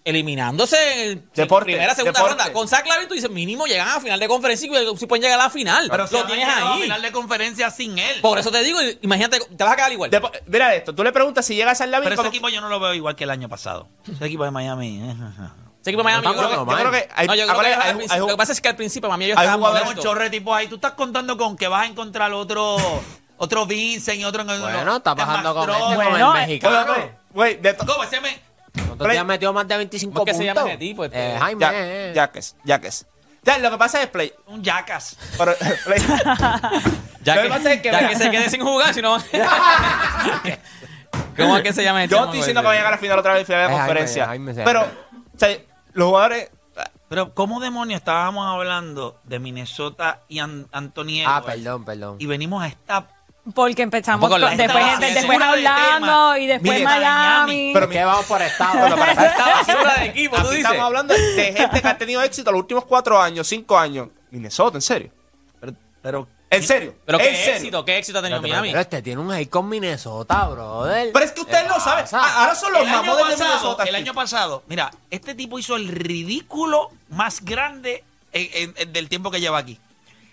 Eliminándose 0.04 1.12
en 1.12 1.28
Deporte, 1.34 1.66
primera, 1.72 1.94
segunda 1.94 2.18
deporte. 2.20 2.42
ronda. 2.42 2.52
Con 2.52 2.66
Zach 2.66 2.84
Lavin 2.86 3.06
tú 3.06 3.14
dices, 3.14 3.30
mínimo 3.30 3.66
llegan 3.66 3.88
a 3.88 4.00
final 4.00 4.18
de 4.18 4.26
conferencia 4.26 4.66
y 4.82 4.96
si 4.96 5.06
pueden 5.06 5.22
llegar 5.22 5.38
a 5.38 5.44
la 5.44 5.50
final. 5.50 5.86
Pero 5.90 6.06
si 6.08 6.14
lo 6.14 6.20
han 6.22 6.26
tienes 6.26 6.46
llegado 6.46 6.66
a 6.66 6.74
ahí. 6.74 6.82
final 6.82 7.02
de 7.02 7.12
conferencia 7.12 7.70
sin 7.70 7.98
él. 7.98 8.20
Por 8.20 8.38
eso 8.38 8.50
te 8.50 8.62
digo, 8.64 8.80
imagínate, 9.00 9.38
te 9.40 9.62
vas 9.64 9.72
a 9.72 9.76
quedar 9.76 9.92
igual. 9.92 10.10
Depo- 10.10 10.32
Mira 10.46 10.74
esto, 10.74 10.92
tú 10.94 11.04
le 11.04 11.12
preguntas 11.12 11.46
si 11.46 11.54
llega 11.54 11.70
a 11.70 11.74
San 11.76 11.90
Lavin 11.92 12.08
Pero 12.08 12.20
ese 12.20 12.28
equipo 12.28 12.48
yo 12.48 12.60
no 12.60 12.68
lo 12.68 12.80
veo 12.80 12.94
igual 12.94 13.14
que 13.14 13.24
el 13.24 13.30
año 13.30 13.48
pasado. 13.48 13.88
Ese 14.10 14.24
equipo 14.26 14.44
de 14.44 14.50
Miami. 14.50 15.00
eh, 15.02 15.14
Ese 15.80 15.90
equipo 15.90 15.98
de 16.00 16.04
Miami, 16.04 16.24
No 16.24 16.32
yo 16.32 16.38
creo 16.38 16.48
está 16.50 16.58
que- 16.58 16.64
bueno, 16.64 16.82
yo 16.82 16.90
creo 16.90 17.02
que 17.02 17.08
hay, 17.14 17.26
No, 17.28 17.34
yo 17.36 17.42
creo 17.44 17.54
ahora 17.56 17.68
que 17.68 17.74
hay- 17.74 17.80
al 17.80 17.96
principio- 17.96 18.12
hay- 18.14 18.20
lo 18.20 18.26
que 18.26 18.36
pasa 18.36 18.52
es 18.52 18.60
que 18.60 18.68
al 18.68 18.76
principio 18.76 19.08
Miami 19.08 19.24
ellos 19.26 19.38
hay 19.38 19.44
estaban 19.44 19.60
jugadores- 19.60 19.96
un 19.96 20.02
chorro 20.02 20.22
de 20.24 20.30
tipos 20.30 20.56
ahí. 20.56 20.66
Tú 20.66 20.74
estás 20.76 20.92
contando 20.92 21.36
con 21.36 21.56
que 21.56 21.68
vas 21.68 21.82
a 21.84 21.86
encontrar 21.86 22.32
otro, 22.32 22.76
otro 23.36 23.66
Vincent 23.66 24.18
y 24.20 24.24
otro. 24.24 24.44
Bueno, 24.44 24.96
está 24.96 25.14
bajando 25.14 25.54
con 25.54 25.66
Mastro. 25.68 25.84
este, 25.92 25.96
con 26.02 26.10
Bueno, 26.12 26.34
el 26.36 26.40
mexicano. 26.40 26.86
Güey, 26.94 27.10
güey, 27.32 27.56
de 27.60 27.76
¿Cómo? 27.76 27.98
Me- 28.20 28.51
Nosotros 28.74 29.14
ya 29.14 29.24
metió 29.24 29.52
más 29.52 29.68
de 29.68 29.76
25 29.76 30.12
¿Cómo 30.12 30.26
es 30.26 30.32
que 30.32 30.38
se 30.38 30.44
puntos. 30.46 30.62
llama 30.62 30.70
ese 30.70 30.78
tipo, 30.78 31.04
este? 31.04 31.34
Eh, 31.34 31.38
Jaime. 31.38 31.60
ya, 31.60 31.70
eh. 31.74 32.12
Ya, 33.44 33.58
lo 33.58 33.70
que 33.72 33.76
pasa 33.78 34.00
es 34.02 34.08
Play. 34.08 34.32
un 34.46 34.62
jackass. 34.62 35.16
Pero, 35.36 35.54
Play. 35.84 36.00
Ya 37.24 37.36
Lo 37.36 37.42
que, 37.42 37.46
que 37.48 37.54
pasa 37.54 37.72
es 37.72 37.80
que, 37.82 37.90
ya 37.92 37.98
mira. 37.98 38.08
que 38.08 38.16
se 38.16 38.30
quede 38.32 38.50
sin 38.50 38.62
jugar, 38.62 38.92
si 38.92 39.00
no. 39.00 39.16
¿Cómo 41.36 41.56
es 41.56 41.62
que 41.62 41.72
se 41.72 41.82
llama 41.84 42.02
el 42.04 42.10
Yo 42.10 42.18
estoy 42.24 42.38
diciendo 42.38 42.60
que 42.62 42.66
va 42.66 42.72
a 42.72 42.76
llegar 42.76 42.88
a 42.92 42.96
la 42.96 42.98
final 42.98 43.18
otra 43.18 43.34
vez 43.34 43.46
final 43.46 43.60
de 43.60 43.64
Es 43.66 43.70
Jaime, 43.70 43.86
conferencia. 43.86 44.26
Jaime 44.26 44.54
Serra. 44.54 44.64
pero, 44.64 44.80
o 44.82 45.38
sea, 45.38 45.56
los 45.92 46.08
jugadores. 46.08 46.50
Pero, 47.08 47.34
¿cómo 47.34 47.60
demonios 47.60 47.98
estábamos 48.00 48.46
hablando 48.46 49.20
de 49.24 49.38
Minnesota 49.38 50.20
y 50.28 50.38
An- 50.38 50.66
Anthony 50.72 51.22
Ah, 51.26 51.42
perdón, 51.44 51.84
perdón. 51.84 52.16
Y 52.18 52.26
venimos 52.26 52.62
a 52.62 52.66
esta. 52.68 53.06
Porque 53.54 53.82
empezamos 53.82 54.30
con- 54.30 54.40
después, 54.40 54.60
Estaba 54.60 54.98
después 55.00 55.38
tema. 55.38 56.38
y 56.38 56.46
después 56.46 56.72
Mire, 56.74 56.84
Miami. 56.84 57.70
Pero 57.74 57.88
que 57.88 58.04
vamos 58.04 58.24
por 58.26 58.40
estado. 58.40 58.78
Bueno, 58.78 58.96
para 58.96 59.14
basura 59.14 59.94
de 59.98 60.04
equipo, 60.06 60.36
tú 60.36 60.42
dices. 60.50 60.58
estamos 60.58 60.82
hablando 60.84 61.12
de 61.14 61.52
gente 61.52 61.82
que 61.82 61.88
ha 61.88 61.98
tenido 61.98 62.22
éxito 62.22 62.52
los 62.52 62.60
últimos 62.60 62.84
cuatro 62.84 63.20
años, 63.20 63.46
cinco 63.48 63.76
años. 63.76 64.08
Minnesota, 64.30 64.78
en 64.78 64.82
serio. 64.82 65.10
Pero, 65.60 65.74
pero 66.00 66.28
En 66.50 66.62
serio. 66.62 66.94
Pero 67.04 67.18
qué 67.18 67.34
serio. 67.34 67.54
éxito, 67.54 67.84
qué 67.84 67.98
éxito 67.98 68.18
ha 68.20 68.22
tenido 68.22 68.40
Pero, 68.40 68.52
Miami. 68.52 68.68
pero 68.70 68.80
este 68.80 69.02
tiene 69.02 69.20
un 69.20 69.32
hate 69.32 69.50
con 69.50 69.68
Minnesota, 69.68 70.46
brother. 70.46 71.10
Pero 71.12 71.24
es 71.24 71.32
que 71.32 71.40
ustedes 71.40 71.66
lo 71.68 71.80
saben. 71.80 72.04
Ah, 72.12 72.34
Ahora 72.42 72.54
son 72.54 72.72
los 72.72 72.86
mamones 72.86 73.38
de 73.38 73.44
Minnesota. 73.44 73.82
el 73.82 73.88
aquí. 73.94 74.04
año 74.04 74.14
pasado, 74.14 74.62
mira, 74.68 74.90
este 75.10 75.34
tipo 75.34 75.58
hizo 75.58 75.74
el 75.76 75.88
ridículo 75.88 76.90
más 77.08 77.44
grande 77.44 78.04
en- 78.32 78.48
en- 78.70 78.74
en- 78.76 78.92
del 78.92 79.08
tiempo 79.08 79.30
que 79.32 79.40
lleva 79.40 79.58
aquí. 79.58 79.78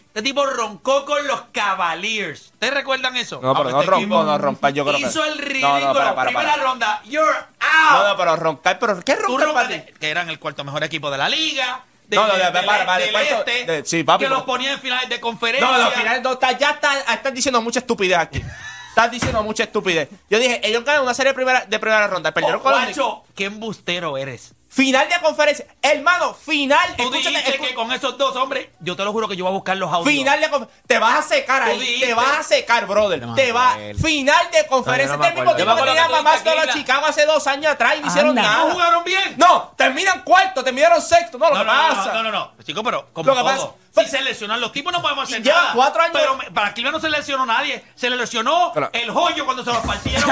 Este 0.10 0.24
tipo 0.24 0.45
roncó 0.45 1.05
con 1.05 1.26
los 1.28 1.41
Cavaliers. 1.51 2.47
¿Ustedes 2.53 2.74
recuerdan 2.74 3.16
eso? 3.16 3.39
No, 3.43 3.53
pero 3.55 3.70
Ah, 3.70 3.72
no 3.74 3.80
este 3.82 3.91
roncó, 3.91 4.24
no 4.24 4.38
rompa. 4.39 4.70
Yo 4.72 4.84
creo 4.84 4.97
que. 4.97 5.03
Hizo 5.03 5.24
el 5.24 5.38
No, 5.38 5.45
ridículo. 5.45 5.80
no, 5.80 5.93
para, 5.93 6.16
para, 6.16 6.30
Primera 6.32 6.55
ronda, 6.57 7.01
you're 7.05 7.32
No, 7.32 7.97
out. 7.99 8.07
no, 8.07 8.18
pero 8.18 8.36
roncar, 8.36 8.80
pero 8.80 8.99
¿qué 9.01 9.16
roncar 9.16 9.53
para 9.53 9.68
ti? 9.70 9.82
que 9.99 10.10
eran 10.10 10.30
el 10.30 10.39
cuarto 10.39 10.64
mejor 10.64 10.84
equipo 10.84 11.12
de 11.12 11.18
la 11.20 11.30
liga. 11.30 11.84
de- 12.07 12.16
No, 12.16 12.26
no, 12.26 12.34
de- 12.34 12.39
de- 12.43 12.51
del- 12.51 12.66
para, 12.66 12.86
para, 12.88 12.97
del 13.05 13.16
este, 13.16 13.66
de- 13.68 13.86
sí, 13.86 14.03
papi, 14.03 14.24
que 14.24 14.30
no. 14.30 14.38
los 14.38 14.43
ponía 14.45 14.74
en 14.74 14.80
finales 14.80 15.07
de 15.10 15.20
conferencia. 15.20 15.70
No, 15.70 15.78
no, 15.78 15.86
al 15.86 15.91
final 15.93 16.24
no, 16.24 16.32
está- 16.34 16.57
ya 16.57 16.72
está, 16.72 16.99
estás 17.14 17.32
diciendo 17.36 17.62
mucha 17.62 17.80
estupidez 17.82 18.18
aquí. 18.18 18.41
Estás 18.89 19.12
diciendo 19.12 19.43
mucha 19.43 19.64
estupidez. 19.64 20.10
Yo 20.28 20.39
dije, 20.39 20.60
ellos 20.68 20.84
ganan 20.84 21.03
una 21.03 21.14
serie 21.14 21.32
de 21.34 21.36
primera, 21.36 21.66
de 21.68 21.78
primera 21.80 22.07
ronda. 22.07 22.32
Perdieron 22.34 22.62
Oh, 22.62 22.64
con 22.64 22.72
los 22.72 22.82
guacho, 22.82 23.24
qué 23.36 23.45
embustero 23.45 24.18
eres. 24.18 24.55
Final 24.72 25.09
de 25.09 25.20
conferencia. 25.20 25.65
Hermano, 25.82 26.34
final. 26.36 26.95
Tú 26.95 27.03
Escúchate, 27.03 27.30
dijiste 27.30 27.57
que 27.59 27.74
con 27.74 27.91
esos 27.91 28.17
dos 28.20 28.36
hombres, 28.36 28.67
yo 28.80 28.95
te 28.95 29.03
lo 29.03 29.11
juro 29.11 29.28
que 29.28 29.36
yo 29.36 29.43
voy 29.45 29.51
a 29.51 29.55
buscar 29.55 29.76
los 29.78 29.91
audios. 29.91 30.13
Final 30.13 30.39
de 30.39 30.47
conferencia. 30.49 30.84
Te 30.88 30.99
vas 30.99 31.26
a 31.26 31.28
secar 31.28 31.63
ahí. 31.63 31.80
dijiste. 31.80 32.05
Te 32.07 32.13
vas 32.13 32.38
a 32.39 32.43
secar, 32.43 32.86
brother. 32.86 33.20
No 33.26 33.34
te 33.34 33.51
va. 33.51 33.76
Final 33.99 34.51
de 34.51 34.67
conferencia. 34.67 35.17
No, 35.17 35.24
no 35.24 35.26
este 35.26 35.39
es 35.39 35.39
el 35.39 35.45
mismo 35.45 35.55
tipo 35.55 35.76
que 35.76 35.84
tenía 35.91 36.07
mamá 36.09 36.38
solo 36.38 36.61
a. 36.61 36.67
Chicago 36.74 37.05
hace 37.07 37.26
dos 37.26 37.47
años 37.47 37.72
atrás 37.72 37.95
y 37.97 38.01
no 38.01 38.07
hicieron 38.07 38.36
nada. 38.36 38.57
¿No 38.65 38.72
jugaron 38.72 39.03
bien? 39.03 39.34
No, 39.38 39.74
terminan 39.76 40.22
cuarto, 40.22 40.63
terminaron 40.63 41.01
sexto. 41.01 41.39
No, 41.39 41.49
lo 41.49 41.55
No, 41.55 41.59
que 41.61 41.65
no, 41.65 41.74
no, 41.89 41.95
pasa. 41.95 42.13
no, 42.13 42.24
no, 42.24 42.32
no, 42.32 42.51
Chico, 42.63 42.84
pero 42.84 43.09
como 43.11 43.28
Lo 43.28 43.34
que 43.36 43.41
todo. 43.41 43.76
pasa- 43.93 44.05
si 44.05 44.11
se 44.11 44.22
lesionan 44.22 44.61
los 44.61 44.72
tipos 44.72 44.93
no 44.93 45.01
podemos 45.01 45.24
hacer 45.26 45.41
Lleva 45.41 45.61
nada. 45.61 45.74
cuatro 45.74 46.01
años- 46.03 46.13
Pero 46.17 46.36
me- 46.38 46.51
para 46.51 46.74
Cleveland 46.74 46.95
no 46.97 47.01
se 47.01 47.09
lesionó 47.09 47.45
nadie. 47.45 47.84
Se 47.95 48.09
le 48.09 48.15
lesionó 48.15 48.72
Claro. 48.72 48.91
el 48.93 49.09
joyo 49.11 49.45
cuando 49.45 49.63
se 49.65 49.74
los 49.74 49.84
partieron. 49.86 50.30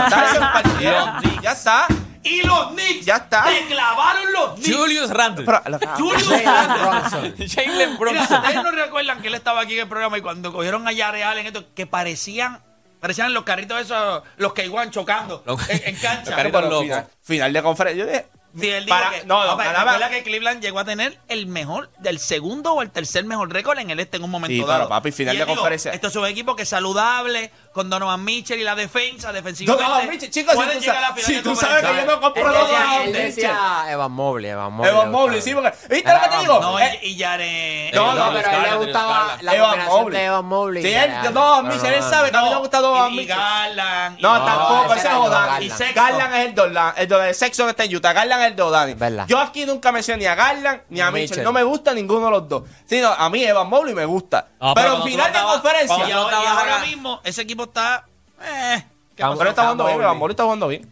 Ya 1.42 1.52
está. 1.52 1.88
Y 2.28 2.42
los 2.44 2.68
Knicks. 2.72 3.06
Ya 3.06 3.16
está. 3.18 3.44
Te 3.46 3.66
clavaron 3.68 4.32
los 4.34 4.54
Knicks. 4.56 4.76
Julius 4.78 5.10
Randle. 5.10 5.46
Pero, 5.46 5.62
Julius 5.98 6.28
Jalen 6.28 6.46
Randle. 6.46 7.48
Jalen 7.48 7.78
Mira, 7.78 7.98
Brunson. 7.98 8.38
ustedes 8.42 8.64
no 8.64 8.72
recuerdan 8.72 9.22
que 9.22 9.28
él 9.28 9.36
estaba 9.36 9.62
aquí 9.62 9.74
en 9.74 9.82
el 9.82 9.88
programa 9.88 10.18
y 10.18 10.22
cuando 10.22 10.52
cogieron 10.54 10.88
a 10.88 10.92
Yare 10.92 11.24
Allen, 11.24 11.46
esto, 11.48 11.66
que 11.74 11.86
parecían, 11.88 12.62
parecían 13.00 13.34
los 13.34 13.44
carritos 13.44 13.80
esos, 13.82 14.24
los 14.38 14.54
que 14.54 14.66
igual 14.66 14.90
chocando 14.92 15.44
Los- 15.46 15.70
en, 15.70 15.82
en 15.86 15.94
los 15.94 16.02
cancha. 16.02 16.44
locos. 16.44 16.82
final, 16.82 17.08
final 17.22 17.54
de 17.54 17.64
conferencia. 17.64 18.06
Yo 18.06 18.10
dije, 18.12 18.26
Sí, 18.60 18.68
él 18.70 18.86
dijo 18.86 18.98
para- 18.98 19.12
que, 19.12 19.26
no, 19.26 19.46
no, 19.46 19.56
ganaba- 19.58 19.92
recuerda 19.92 20.10
que 20.10 20.24
Cleveland 20.24 20.62
llegó 20.64 20.80
a 20.80 20.86
tener 20.86 21.20
el 21.28 21.46
mejor, 21.46 21.92
del 22.00 22.18
segundo 22.18 22.74
o 22.74 22.82
el 22.82 22.90
tercer 22.90 23.24
mejor 23.26 23.54
récord 23.54 23.78
en 23.78 23.92
el 23.92 24.00
este 24.00 24.18
en 24.18 24.24
un 24.24 24.32
momento 24.32 24.54
Sí, 24.56 24.62
dado. 24.68 24.80
pero, 24.80 24.90
papi, 24.90 25.12
final 25.12 25.36
Y 25.36 25.38
de 25.40 25.46
dijo, 25.46 25.56
conferencia. 25.58 25.92
Esto 25.92 26.08
es 26.08 26.16
un 26.16 26.26
equipo 26.26 26.56
que 26.56 26.64
es 26.64 26.70
saludable, 26.70 27.52
con 27.78 27.90
Donovan 27.90 28.24
Mitchell 28.24 28.60
y 28.60 28.64
la 28.64 28.76
defensa, 28.76 29.32
defensivamente. 29.32 29.84
Donovan 29.90 30.10
Mitchell, 30.10 30.32
chicos, 30.32 30.54
si 30.54 30.60
tú 30.60 30.80
llegar 30.80 30.98
a 30.98 31.02
la 31.02 31.08
sabes- 31.10 31.26
final 31.26 31.36
si 31.38 31.42
tú 31.44 31.56
sabes 31.56 31.86
que 31.86 31.96
yo 31.96 32.06
no 32.06 32.20
compro 32.22 32.44
Donovan 32.54 33.06
Mitchell. 33.12 33.52
Evan 33.90 34.12
Mobley, 34.12 34.50
Evan 34.52 34.74
Mobley. 34.74 34.92
Evan 34.94 35.06
le 35.06 35.12
Mobley, 35.12 35.42
sí, 35.42 35.54
porque. 35.54 35.74
¿Viste 35.90 36.12
lo 36.14 36.20
que 36.22 36.28
te 36.30 36.38
digo? 36.40 36.60
No, 36.60 36.80
Eh, 36.80 37.00
y, 37.04 37.08
y 37.10 37.16
Yare... 37.16 37.92
No, 37.94 38.14
No, 38.16 38.26
no, 38.26 38.34
pero 38.34 38.50
a 38.50 38.56
él 38.56 38.62
le 38.72 38.76
gustaba 38.86 39.38
la 39.42 39.56
Evan 39.56 39.70
combinación 39.70 40.02
Mobley. 40.04 40.20
de 40.20 40.26
Evan 40.26 40.46
Mobley. 40.46 40.84
Sí, 40.84 40.94
él, 40.94 41.12
no, 41.24 41.32
No, 41.32 41.64
Mitchell, 41.64 41.82
no, 41.92 41.96
él 41.96 42.00
no. 42.02 42.10
sabe 42.10 42.32
que 42.32 42.38
a 42.38 42.42
mí 42.42 42.50
me 42.50 42.56
gusta 42.58 42.80
Donovan 42.80 43.12
Mitchell. 43.12 43.28
Garland. 43.38 44.20
y- 44.20 44.22
No, 44.22 44.38
No, 44.40 44.46
tampoco, 44.46 44.86
ese 44.94 44.98
es 45.00 45.06
era 45.06 45.20
Odani. 45.20 45.70
Garland. 45.96 46.36
Es 46.36 46.46
el 46.48 46.56
Dolan, 46.56 46.94
el 46.98 47.36
sexo 47.36 47.64
que 47.66 47.70
está 47.72 47.84
en 47.84 47.96
Utah. 47.96 48.14
Garland 48.14 48.42
es 48.44 48.48
el 48.50 48.56
de 48.56 48.62
Odani. 48.64 48.94
Verdad. 48.96 49.26
Yo 49.28 49.40
aquí 49.40 49.66
nunca 49.66 49.92
mencioné 49.92 50.20
ni 50.24 50.26
a 50.26 50.36
Garland 50.36 50.82
ni 50.90 51.00
a 51.02 51.12
Mitchell. 51.12 51.44
No 51.44 51.54
me 51.54 51.64
gusta 51.64 51.94
ninguno 51.94 52.26
de 52.26 52.32
los 52.32 52.50
dos. 52.50 52.64
Sí, 52.90 53.00
no, 53.02 53.10
a 53.14 53.30
mí 53.30 53.44
Evan 53.44 53.70
Mobley 53.70 53.94
me 53.94 54.06
gusta. 54.06 54.48
No, 54.60 54.74
pero 54.74 54.96
en 54.98 55.04
final 55.04 55.32
de 55.32 55.40
conferencia. 55.40 56.08
y 56.10 56.12
ahora- 56.12 56.80
mismo 56.80 57.22
ese 57.24 57.42
equipo 57.42 57.64
está... 57.68 58.06
Eh. 58.42 58.84
Pero 59.16 59.50
está 59.50 59.62
jugando 59.64 59.86
bien, 59.86 60.00
Mobley 60.18 60.32
está 60.34 60.44
jugando 60.44 60.68
bien. 60.68 60.88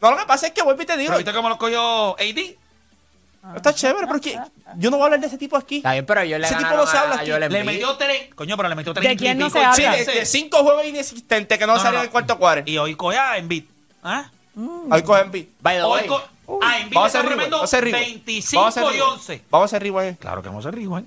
No, 0.00 0.10
lo 0.10 0.16
que 0.18 0.26
pasa 0.26 0.46
es 0.48 0.52
que 0.52 0.62
vuelvo 0.62 0.82
y 0.82 0.86
te 0.86 0.96
digo. 0.96 1.08
¿Pero 1.08 1.18
viste 1.18 1.32
cómo 1.32 1.48
lo 1.48 1.58
cogió 1.58 2.14
AD? 2.18 3.56
Está 3.56 3.74
chévere, 3.74 4.06
pero 4.06 4.20
que 4.20 4.38
yo 4.76 4.90
no 4.90 4.96
voy 4.98 5.04
a 5.04 5.06
hablar 5.06 5.20
de 5.20 5.26
ese 5.28 5.38
tipo 5.38 5.56
aquí. 5.56 5.76
Está 5.78 5.92
bien, 5.92 6.04
pero 6.04 6.20
ellos 6.20 6.38
le 6.40 6.46
Ese 6.46 6.56
tipo 6.56 6.70
no 6.70 6.86
se 6.86 6.98
habla 6.98 7.14
a, 7.14 7.18
a 7.18 7.20
aquí. 7.22 7.30
Le 7.30 7.46
Embiid. 7.46 7.64
metió 7.64 7.96
tres. 7.96 8.34
Coño, 8.34 8.56
pero 8.56 8.68
le 8.68 8.74
metió 8.74 8.92
tres. 8.92 9.08
¿De 9.08 9.16
quién 9.16 9.38
no 9.38 9.48
se 9.48 9.58
Sí, 9.74 9.84
habla? 9.84 9.96
de, 9.96 10.26
cinco 10.26 10.58
juegos 10.58 10.84
inexistentes 10.84 11.58
que 11.58 11.66
no, 11.66 11.76
salieron 11.76 11.94
no. 11.94 12.00
en 12.00 12.04
el 12.06 12.10
cuarto 12.10 12.38
cuadro. 12.38 12.62
Y 12.66 12.76
hoy 12.76 12.94
coge 12.94 13.16
a 13.16 13.38
Embiid. 13.38 13.64
¿Ah? 14.02 14.30
Ahí 14.90 15.02
cogen 15.02 15.30
beat. 15.30 15.46
By 15.60 15.76
the 15.76 15.82
Hoy 15.82 16.00
way, 16.00 16.08
co 16.08 16.60
a 16.62 16.78
Embiid 16.78 16.94
Vamos 16.94 17.14
a 17.14 17.18
a 17.18 17.80
rewind. 17.80 18.24
25 18.24 18.60
Vamos 18.60 18.76
a 18.76 18.80
hacer 18.80 18.94
y 18.94 18.98
rewind. 18.98 19.12
11. 19.12 19.42
Vamos 19.50 19.62
a 19.62 19.66
hacer 19.66 19.82
rewind. 19.82 20.18
Claro 20.18 20.42
que 20.42 20.48
vamos 20.48 20.66
a 20.66 20.68
hacer 20.68 20.80
rewind. 20.80 21.06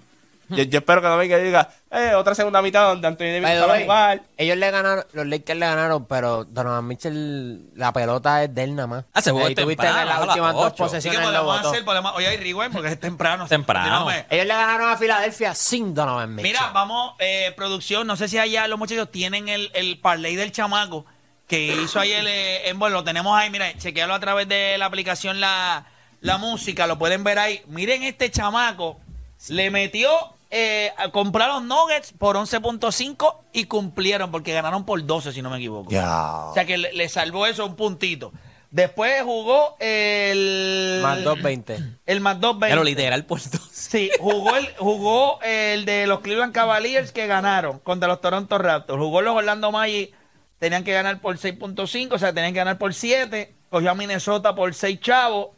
Yo, 0.51 0.63
yo 0.63 0.79
espero 0.79 1.01
que 1.01 1.07
no 1.07 1.17
venga 1.17 1.39
y 1.39 1.43
diga, 1.43 1.69
eh, 1.91 2.13
otra 2.15 2.35
segunda 2.35 2.61
mitad 2.61 2.87
donde 2.89 3.07
Anthony 3.07 3.41
Davis 3.41 3.49
the 3.49 3.65
va 3.65 3.73
a 3.73 3.79
jugar. 3.81 4.21
ellos 4.37 4.57
le 4.57 4.71
ganaron, 4.71 5.05
los 5.13 5.25
Lakers 5.25 5.59
le 5.59 5.65
ganaron, 5.65 6.05
pero 6.05 6.45
Donovan 6.45 6.87
Mitchell, 6.87 7.69
la 7.75 7.91
pelota 7.93 8.43
es 8.43 8.53
de 8.53 8.63
él 8.63 8.75
nada 8.75 8.87
más. 8.87 9.05
Ah, 9.13 9.21
se 9.21 9.31
jugó 9.31 9.45
Ahí 9.45 9.55
tuviste 9.55 9.83
temprano, 9.83 10.09
que 10.09 10.17
las 10.17 10.27
últimas 10.27 10.53
dos 10.53 10.65
ocho. 10.65 10.83
Así 10.85 11.09
que 11.09 11.15
posesiones 11.17 11.21
podemos 11.21 11.65
hacer, 11.65 11.85
podemos, 11.85 12.13
hoy 12.15 12.25
hay 12.25 12.37
rewind 12.37 12.71
porque 12.71 12.89
es 12.89 12.99
temprano. 12.99 13.47
Temprano. 13.47 14.09
Ellos 14.29 14.45
le 14.45 14.53
ganaron 14.53 14.89
a 14.89 14.97
Filadelfia 14.97 15.55
sin 15.55 15.93
Donovan 15.93 16.35
Mitchell. 16.35 16.51
Mira, 16.53 16.71
vamos, 16.71 17.15
eh, 17.19 17.53
producción, 17.55 18.05
no 18.07 18.15
sé 18.15 18.27
si 18.27 18.37
allá 18.37 18.67
los 18.67 18.77
muchachos 18.79 19.09
tienen 19.11 19.49
el, 19.49 19.71
el 19.73 19.99
parlay 19.99 20.35
del 20.35 20.51
chamaco 20.51 21.05
que 21.47 21.75
hizo 21.83 21.99
ayer 21.99 22.25
eh, 22.27 22.69
en 22.69 22.79
bueno, 22.79 22.95
lo 22.95 23.03
tenemos 23.03 23.37
ahí, 23.37 23.49
mira, 23.49 23.77
chequealo 23.77 24.13
a 24.13 24.19
través 24.21 24.47
de 24.47 24.77
la 24.77 24.85
aplicación 24.85 25.41
la, 25.41 25.85
la 26.21 26.37
música, 26.37 26.87
lo 26.87 26.97
pueden 26.97 27.25
ver 27.25 27.39
ahí. 27.39 27.61
Miren 27.67 28.03
este 28.03 28.31
chamaco, 28.31 29.01
le 29.49 29.69
metió, 29.69 30.09
eh, 30.51 30.91
a 30.97 31.09
comprar 31.09 31.49
los 31.49 31.63
nuggets 31.63 32.11
por 32.11 32.35
11.5 32.35 33.37
y 33.53 33.65
cumplieron 33.65 34.31
porque 34.31 34.53
ganaron 34.53 34.85
por 34.85 35.03
12, 35.03 35.31
si 35.31 35.41
no 35.41 35.49
me 35.49 35.57
equivoco. 35.57 35.89
O 35.89 36.53
sea 36.53 36.65
que 36.65 36.77
le, 36.77 36.93
le 36.93 37.09
salvó 37.09 37.45
eso 37.47 37.65
un 37.65 37.75
puntito. 37.75 38.31
Después 38.71 39.21
jugó 39.23 39.75
el... 39.79 40.99
Más 41.01 41.19
2.20. 41.19 41.97
El 42.05 42.21
más 42.21 42.39
2.20. 42.39 42.57
Pero 42.69 42.83
literal 42.85 43.25
por 43.25 43.39
dos. 43.39 43.69
Sí, 43.71 44.09
jugó 44.19 44.55
el, 44.55 44.67
jugó 44.77 45.39
el 45.41 45.83
de 45.83 46.07
los 46.07 46.21
Cleveland 46.21 46.53
Cavaliers 46.53 47.11
que 47.11 47.27
ganaron 47.27 47.79
contra 47.79 48.07
los 48.07 48.21
Toronto 48.21 48.57
Raptors. 48.57 48.97
Jugó 48.97 49.21
los 49.21 49.35
Orlando 49.35 49.73
Magic, 49.73 50.13
tenían 50.57 50.85
que 50.85 50.93
ganar 50.93 51.19
por 51.19 51.37
6.5, 51.37 52.13
o 52.13 52.19
sea, 52.19 52.33
tenían 52.33 52.53
que 52.53 52.59
ganar 52.59 52.77
por 52.77 52.93
7. 52.93 53.53
Cogió 53.69 53.91
a 53.91 53.95
Minnesota 53.95 54.55
por 54.55 54.73
6 54.73 54.99
chavos. 55.01 55.49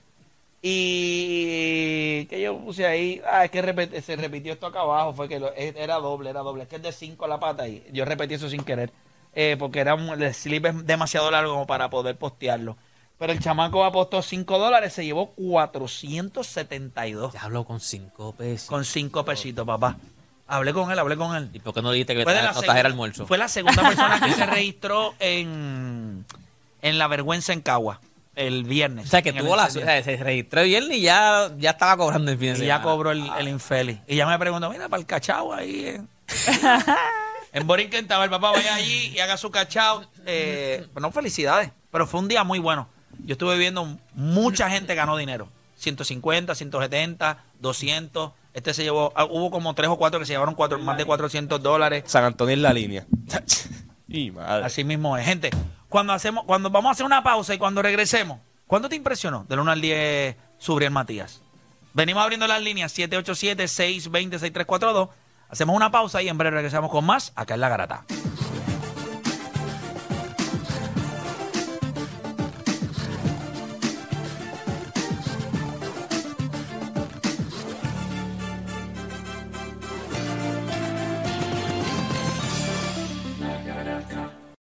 Y 0.65 2.25
que 2.27 2.41
yo 2.41 2.57
puse 2.57 2.85
ahí, 2.85 3.21
ah, 3.29 3.45
es 3.45 3.51
que 3.51 3.63
repet- 3.63 4.01
se 4.01 4.15
repitió 4.15 4.53
esto 4.53 4.67
acá 4.67 4.81
abajo, 4.81 5.13
fue 5.13 5.27
que 5.27 5.39
lo- 5.39 5.53
e- 5.53 5.73
era 5.77 5.95
doble, 5.95 6.29
era 6.29 6.41
doble, 6.41 6.63
es 6.63 6.69
que 6.69 6.77
es 6.77 6.81
de 6.81 6.91
5 6.91 7.27
la 7.27 7.39
pata 7.39 7.67
y 7.67 7.83
yo 7.91 8.05
repetí 8.05 8.35
eso 8.35 8.49
sin 8.49 8.63
querer, 8.63 8.91
eh, 9.33 9.55
porque 9.59 9.79
era 9.79 9.95
un, 9.95 10.09
el 10.21 10.33
slip 10.33 10.65
es 10.65 10.85
demasiado 10.85 11.29
largo 11.31 11.53
como 11.53 11.67
para 11.67 11.89
poder 11.89 12.15
postearlo. 12.17 12.77
Pero 13.19 13.31
el 13.33 13.39
chamaco 13.39 13.83
apostó 13.85 14.21
5 14.21 14.57
dólares, 14.57 14.93
se 14.93 15.05
llevó 15.05 15.27
472. 15.31 17.33
Ya 17.33 17.41
hablo 17.43 17.63
con 17.63 17.79
cinco 17.79 18.33
pesos. 18.33 18.67
Con 18.69 18.83
cinco 18.85 19.23
pesitos, 19.23 19.65
papá. 19.65 19.97
Hablé 20.47 20.73
con 20.73 20.91
él, 20.91 20.99
hablé 20.99 21.15
con 21.15 21.35
él. 21.35 21.49
¿Y 21.53 21.59
por 21.59 21.73
qué 21.73 21.81
no 21.81 21.91
dijiste 21.91 22.15
que 22.15 22.23
Fue, 22.23 22.33
tra- 22.35 22.53
no 22.53 22.61
trajera 22.61 22.89
almuerzo? 22.89 23.25
fue 23.27 23.37
la 23.37 23.47
segunda 23.47 23.81
persona 23.83 24.19
que 24.19 24.31
se 24.33 24.45
registró 24.45 25.13
en, 25.19 26.25
en 26.81 26.97
La 26.97 27.07
Vergüenza 27.07 27.53
en 27.53 27.61
Cagua 27.61 28.01
el 28.35 28.63
viernes. 28.63 29.05
O 29.05 29.09
sea, 29.09 29.21
que 29.21 29.29
el 29.29 29.37
tuvo 29.37 29.55
la 29.55 29.69
suerte, 29.69 30.03
se 30.03 30.17
registró 30.17 30.63
bien 30.63 30.91
y 30.91 31.01
ya, 31.01 31.51
ya 31.57 31.71
estaba 31.71 31.97
cobrando 31.97 32.31
el 32.31 32.37
fin 32.37 32.53
de 32.53 32.63
Y 32.63 32.67
ya 32.67 32.81
cobró 32.81 33.11
el, 33.11 33.23
el 33.37 33.47
infeliz. 33.47 33.99
Y 34.07 34.15
ya 34.15 34.27
me 34.27 34.37
preguntó, 34.39 34.69
mira, 34.69 34.89
para 34.89 34.99
el 34.99 35.05
cachao 35.05 35.53
ahí. 35.53 35.85
En, 35.85 36.09
en 37.53 37.67
Borinquen 37.67 38.01
estaba 38.01 38.23
el 38.23 38.29
papá, 38.29 38.51
vaya 38.51 38.75
allí 38.75 39.13
y 39.15 39.19
haga 39.19 39.37
su 39.37 39.51
cachao. 39.51 40.03
Eh, 40.25 40.87
no, 40.99 41.11
felicidades. 41.11 41.71
Pero 41.91 42.07
fue 42.07 42.19
un 42.19 42.27
día 42.27 42.43
muy 42.43 42.59
bueno. 42.59 42.87
Yo 43.25 43.33
estuve 43.33 43.57
viendo, 43.57 43.97
mucha 44.15 44.69
gente 44.69 44.95
ganó 44.95 45.15
dinero. 45.15 45.47
150, 45.75 46.55
170, 46.55 47.43
200. 47.59 48.31
Este 48.53 48.73
se 48.73 48.83
llevó, 48.83 49.11
ah, 49.15 49.25
hubo 49.25 49.51
como 49.51 49.73
tres 49.73 49.89
o 49.89 49.97
cuatro 49.97 50.19
que 50.19 50.25
se 50.25 50.33
llevaron 50.33 50.55
cuatro, 50.55 50.79
más 50.79 50.97
de 50.97 51.05
400 51.05 51.61
dólares. 51.61 52.03
San 52.07 52.23
Antonio 52.23 52.53
en 52.53 52.61
la 52.61 52.73
línea. 52.73 53.05
y 54.07 54.31
madre. 54.31 54.65
Así 54.65 54.83
mismo 54.83 55.17
es. 55.17 55.25
Gente, 55.25 55.49
cuando 55.93 56.11
hacemos, 56.11 56.43
cuando 56.45 56.69
vamos 56.71 56.89
a 56.89 56.93
hacer 56.93 57.05
una 57.05 57.21
pausa 57.21 57.53
y 57.53 57.59
cuando 57.59 57.83
regresemos, 57.83 58.39
¿cuándo 58.65 58.89
te 58.89 58.95
impresionó? 58.95 59.45
Del 59.47 59.59
1 59.59 59.71
al 59.73 59.79
10, 59.79 60.35
Subriel 60.57 60.91
Matías. 60.91 61.43
Venimos 61.93 62.23
abriendo 62.23 62.47
las 62.47 62.63
líneas 62.63 62.97
787-620-6342 62.97 65.09
Hacemos 65.49 65.75
una 65.75 65.91
pausa 65.91 66.23
y 66.23 66.29
en 66.29 66.37
breve 66.39 66.55
regresamos 66.55 66.89
con 66.89 67.05
más 67.05 67.31
acá 67.35 67.53
en 67.53 67.61
La 67.61 67.69
Garata. 67.69 68.05